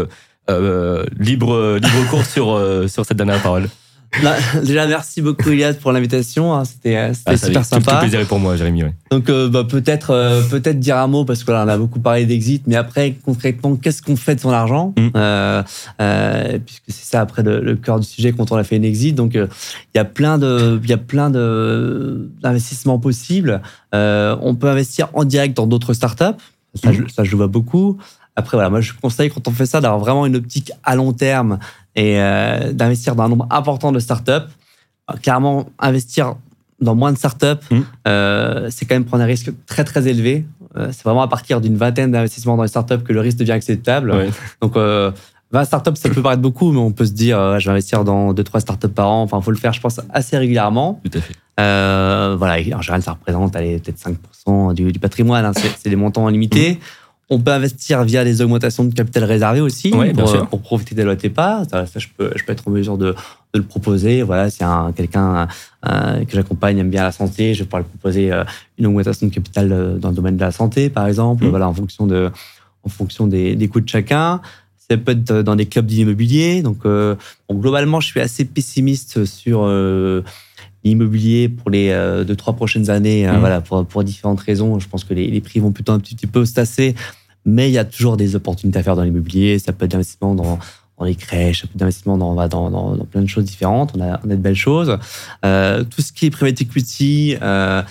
[1.18, 3.68] libre, libre cours sur, sur cette dernière parole.
[4.64, 6.54] Déjà, merci beaucoup, Iliad, pour l'invitation.
[6.54, 6.64] Hein.
[6.64, 7.92] C'était euh, Ah, super avait Tout, sympa.
[7.92, 8.84] tout plaisir pour moi, Jérémy.
[8.84, 8.92] ouais.
[9.10, 12.00] Donc, euh, bah, peut-être euh, peut-être dire un mot, parce que là, on a beaucoup
[12.00, 15.08] parlé d'exit, mais après, concrètement, qu'est-ce qu'on fait de son argent Mm.
[15.16, 15.62] Euh,
[16.00, 18.84] euh, Puisque c'est ça, après, le, le cœur du sujet quand on a fait une
[18.84, 19.14] exit.
[19.14, 19.48] Donc, il
[19.94, 23.60] y a plein de il y a plein de d'investissements possibles.
[23.94, 26.24] Euh, on peut investir en direct dans d'autres startups.
[26.82, 27.96] Ça, je, ça, je vois beaucoup.
[28.38, 31.12] Après, voilà, moi, je conseille, quand on fait ça, d'avoir vraiment une optique à long
[31.14, 31.58] terme
[31.96, 34.30] et euh, d'investir dans un nombre important de startups.
[35.10, 36.34] Euh, Clairement, investir
[36.80, 37.80] dans moins de startups, Mm.
[38.06, 40.44] euh, c'est quand même prendre un risque très, très élevé.
[40.76, 43.52] Euh, c'est vraiment à partir d'une vingtaine d'investissements dans les startups que le risque devient
[43.52, 44.10] acceptable.
[44.12, 44.28] Ouais.
[44.60, 45.10] Donc, euh,
[45.52, 48.34] 20 startups, ça peut paraître beaucoup, mais on peut se dire, je vais investir dans
[48.34, 49.22] 2-3 startups par an.
[49.22, 51.00] Enfin, il faut le faire, je pense, assez régulièrement.
[51.04, 51.34] Tout à fait.
[52.36, 53.96] Voilà, en général, ça représente peut-être
[54.46, 55.44] 5% du, du patrimoine.
[55.44, 55.52] hein.
[55.54, 56.78] C'est des montants limités.
[57.28, 61.02] On peut investir via des augmentations de capital réservé aussi Ouais, pour, pour profiter des
[61.02, 61.64] lois TEPA.
[61.68, 63.16] Ça, ça, je, peux, je peux être en mesure de,
[63.52, 64.22] de le proposer.
[64.22, 65.48] Voilà, si un, quelqu'un
[65.88, 68.44] euh, que j'accompagne aime bien la santé, je vais pouvoir lui proposer euh,
[68.78, 71.42] une augmentation de capital euh, dans le domaine de la santé, par exemple.
[71.44, 71.50] Mhm.
[71.50, 72.30] Voilà, en fonction de,
[72.84, 74.40] en fonction des, des coûts de chacun.
[74.88, 76.62] Ça peut être dans des clubs d'immobilier.
[76.62, 77.16] Donc, euh,
[77.48, 80.22] bon, globalement, je suis assez pessimiste sur euh,
[80.88, 83.26] l'immobilier pour les euh, deux trois prochaines années.
[83.28, 83.40] euh, Mhm.
[83.40, 84.78] voilà, pour, pour différentes raisons.
[84.78, 86.94] Je pense que les, les prix vont plutôt un petit, petit peu se tasser,
[87.44, 89.58] mais il y a toujours des opportunités à faire dans l'immobilier.
[89.58, 90.58] Ça peut être d'investissement dans
[90.98, 93.44] dans les crèches, ça peut être d'investissement dans, bah, dans, dans, dans plein de choses
[93.44, 93.92] différentes.
[93.96, 94.96] On a, on a de belles choses.
[95.44, 97.82] Euh, tout ce qui est private equity, euh,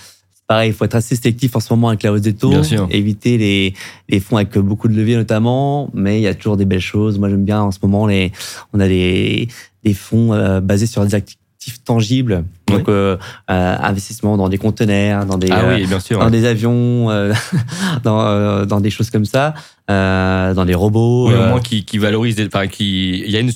[0.48, 2.50] pareil, il faut être assez sélectif en ce moment avec la hausse des taux.
[2.90, 3.74] Éviter les,
[4.08, 7.16] les fonds avec beaucoup de levier notamment, mais il y a toujours des belles choses.
[7.20, 8.32] Moi, j'aime bien en ce moment, les,
[8.72, 9.46] on a des,
[9.84, 11.38] des fonds euh, basés sur des actifs
[11.84, 12.44] tangibles.
[12.68, 13.16] Donc, euh,
[13.50, 16.18] euh, investissement dans des conteneurs, dans des, Ah euh, oui, bien sûr.
[16.18, 17.32] dans des avions, euh,
[18.02, 19.54] dans, euh, dans des choses comme ça,
[19.90, 21.28] euh, dans des robots.
[21.28, 23.52] Oui, au euh, moins qui, qui valorise, des- enfin, qui, il y a une,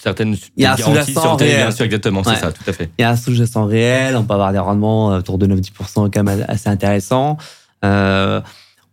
[0.00, 1.56] certaine Il y a un sous-jacent réel.
[1.58, 2.34] bien sûr, exactement, Ouais.
[2.34, 2.90] c'est ça, tout à fait.
[2.98, 6.10] Il y a un sous-jacent réel, on peut avoir des rendements euh, autour de 9-10%
[6.12, 7.36] quand même assez intéressants.
[7.84, 8.40] Euh,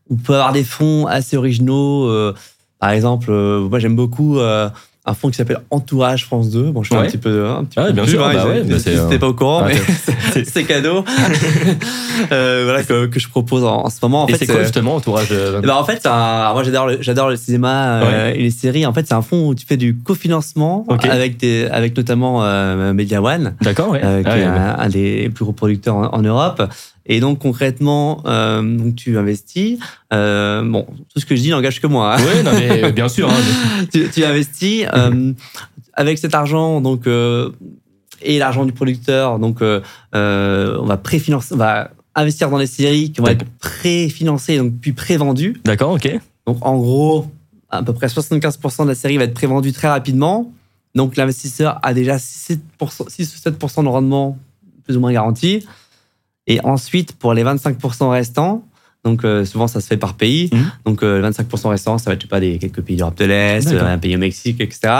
[0.09, 2.05] on peut avoir des fonds assez originaux.
[2.09, 2.33] euh,
[2.79, 4.69] par exemple, euh, moi j'aime beaucoup euh,
[5.05, 6.71] un fonds qui s'appelle Entourage France 2.
[6.71, 7.01] Bon, je fais Ouais.
[7.01, 9.17] un petit peu, un petit Ah peu bien sûr, hein, bah ils- ouais, bah euh,
[9.17, 9.75] pas au courant, ah, mais
[10.33, 11.03] t'es- c'est cadeau.
[12.31, 14.23] euh, voilà, que, que je propose en, en ce moment.
[14.23, 16.97] En Et c'est quoi euh, justement entourage euh, ben, en fait, un- moi j'adore le,
[17.01, 18.85] j'adore le cinéma euh, et les séries.
[18.85, 21.05] En fait, c'est un fonds où tu fais du cofinancement Ok.
[21.05, 25.29] avec des, avec notamment euh, Media One, D'accord, euh, qui Ah est un, un des
[25.33, 26.61] plus gros producteurs en, en Europe.
[27.05, 29.79] Et donc concrètement, euh, donc tu investis.
[30.13, 32.15] Euh, bon, tout ce que je dis n'engage que moi.
[32.15, 32.23] hein.
[32.23, 33.29] Ouais, non, mais bien sûr.
[33.29, 33.33] hein,
[33.93, 35.33] tu, tu investis euh,
[35.93, 37.49] avec cet argent, donc euh,
[38.21, 39.39] et l'argent du producteur.
[39.39, 39.81] Donc, euh,
[40.15, 44.73] euh, on va préfinancer, on va investir dans les séries qui vont être préfinancées, donc
[44.79, 45.59] puis prévendues.
[45.65, 46.19] D'accord, ok.
[46.45, 47.25] Donc, en gros,
[47.69, 50.51] à peu près 75% de la série va être prévendue très rapidement.
[50.93, 52.59] Donc, l'investisseur a déjà 6,
[53.07, 54.37] 6 ou 7% de rendement
[54.83, 55.65] plus ou moins garanti.
[56.51, 58.67] Et ensuite, pour les 25% restants,
[59.05, 60.49] donc euh, souvent ça se fait par pays.
[60.51, 60.71] Mhm.
[60.85, 63.17] Donc, euh, les 25% restants, ça va être je sais pas, des, quelques pays d'Europe
[63.17, 64.93] de l'Est, euh, un pays au Mexique, etc.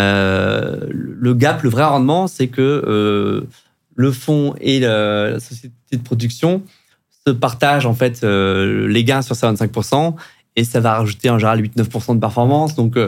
[0.00, 3.46] Euh, le gap, le vrai rendement, c'est que
[3.94, 6.62] le fonds et la société de production
[7.24, 10.16] se partagent en fait les gains sur ces 25%
[10.56, 12.74] et ça va rajouter en général 8-9% de performance.
[12.74, 12.98] Donc,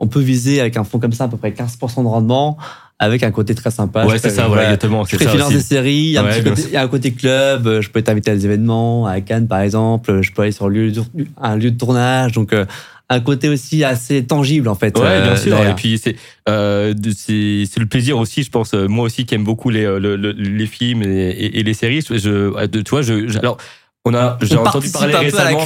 [0.00, 2.56] on peut viser avec un fonds comme ça à peu près 15% de rendement
[3.00, 4.04] avec un côté très sympa.
[4.06, 5.04] Ouais, c'est ça, voilà, exactement.
[5.04, 7.12] Je préfinance des séries, il y, a un Ouais, côté, il y a un côté
[7.12, 10.52] club, euh, je peux t'inviter à des événements, à Cannes par exemple, je peux aller
[10.52, 11.02] sur le lieu de-
[11.40, 12.64] un lieu de tournage, donc euh,
[13.10, 14.98] un côté aussi assez tangible en fait.
[14.98, 15.50] Ouais, euh, bien sûr.
[15.52, 15.70] derrière.
[15.70, 16.16] Et puis c'est
[16.48, 18.74] euh, c'est le plaisir aussi, je pense.
[18.74, 21.62] euh, Moi aussi qui aime beaucoup les euh, le- le- les films et, et- et
[21.62, 22.02] les séries.
[22.02, 23.56] Je, tu vois, je, je- alors
[24.04, 25.64] on a j'ai entendu parler récemment.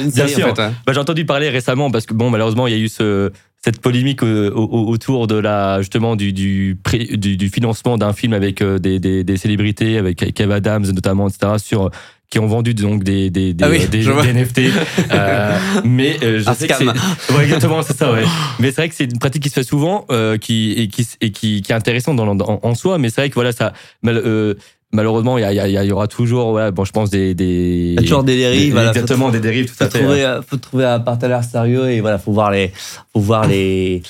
[0.00, 0.46] Bien série sûr.
[0.46, 0.62] en fait.
[0.62, 0.72] hein.
[0.86, 3.30] Bah, j'ai entendu parler récemment parce que bon malheureusement il y a eu ce
[3.64, 6.76] cette polémique euh, au- au- autour de la justement du du,
[7.12, 11.28] du, du financement d'un film avec euh, des, des, des célébrités avec Kev Adams notamment
[11.28, 11.90] etc sur
[12.28, 14.02] qui ont vendu donc des des des, Ah oui, des,
[14.32, 14.60] NFT
[15.12, 16.86] Euh, mais euh, je sais que c'est
[17.34, 18.24] ouais, exactement c'est ça ouais.
[18.58, 21.06] Mais c'est vrai que c'est une pratique qui se fait souvent euh, qui et qui
[21.20, 23.74] et qui, qui est intéressante dans, en, en soi mais c'est vrai que voilà ça
[24.02, 24.54] mal- euh,
[24.92, 27.94] malheureusement il y, a- il y, aura toujours ouais, bon je pense des des Il
[27.94, 28.60] y a toujours des dérives.
[28.66, 32.00] des- voilà, exactement des dérives tout à fait trouver, faut trouver un partenaire sérieux et
[32.00, 32.72] voilà, faut voir les,
[33.12, 34.02] faut voir les,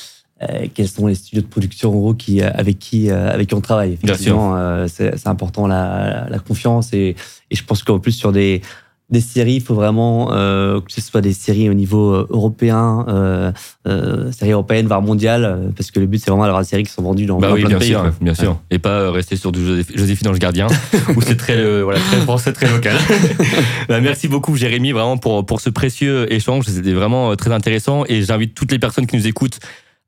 [0.42, 3.48] euh, quels sont les studios de production en gros qui, euh, avec qui, euh, avec
[3.48, 3.90] qui on travaille.
[4.02, 7.14] Bien Effectivement, euh, c'est c'est important la, la confiance et,
[7.50, 8.60] et je pense qu'en plus sur des
[9.12, 13.04] des séries, il faut vraiment euh, que ce soit des séries au niveau euh, européen,
[13.08, 13.52] euh,
[13.86, 16.90] euh, séries européennes, voire mondiales, parce que le but c'est vraiment d'avoir des séries qui
[16.92, 17.90] sont vendues dans, Bah dans oui, plein bien de pays.
[17.92, 18.12] sûr, quoi.
[18.20, 18.58] bien sûr.
[18.70, 20.66] Et pas rester sur du Joséph- Joséphine Ange Gardien,
[21.16, 22.96] où c'est très, voilà, très français, très local.
[23.88, 26.64] Bah, merci beaucoup, Jérémy, vraiment pour, pour ce précieux échange.
[26.66, 28.04] C'était vraiment très intéressant.
[28.08, 29.58] Et j'invite toutes les personnes qui nous écoutent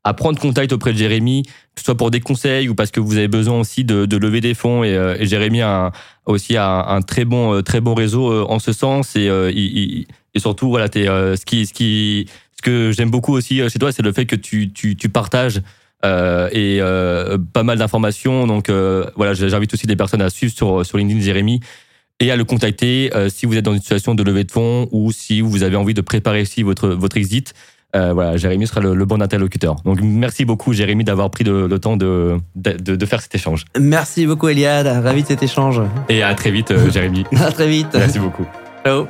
[0.05, 3.01] à prendre contact auprès de Jérémy, que ce soit pour des conseils ou parce que
[3.01, 4.85] vous avez besoin aussi de, de lever des fonds.
[4.85, 5.91] Et, euh, et Jérémy a,
[6.25, 9.17] aussi un, un, très bon, très bon réseau en ce sens.
[9.17, 13.67] Et, il, et surtout, voilà, es, ce qui, ce qui, ce que j'aime beaucoup aussi
[13.69, 15.61] chez toi, c'est le fait que tu, tu, tu partages
[16.05, 18.47] euh, et euh, pas mal d'informations.
[18.47, 21.59] Donc euh, voilà, j'invite aussi des personnes à suivre sur, sur LinkedIn Jérémy
[22.19, 25.11] et à le contacter si vous êtes dans une situation de levée de fonds ou
[25.11, 27.53] si vous avez envie de préparer aussi votre, votre exit.
[28.13, 29.75] Voilà, Jérémy sera le, bon interlocuteur.
[29.85, 33.65] Donc merci beaucoup Jérémy d'avoir pris le temps de, de, de, faire cet échange.
[33.79, 35.81] Merci beaucoup Eliade, ravi de cet échange.
[36.09, 37.25] Et à très vite Jérémy.
[37.37, 37.89] à très vite.
[37.93, 38.45] Merci beaucoup.
[38.83, 39.05] Ciao.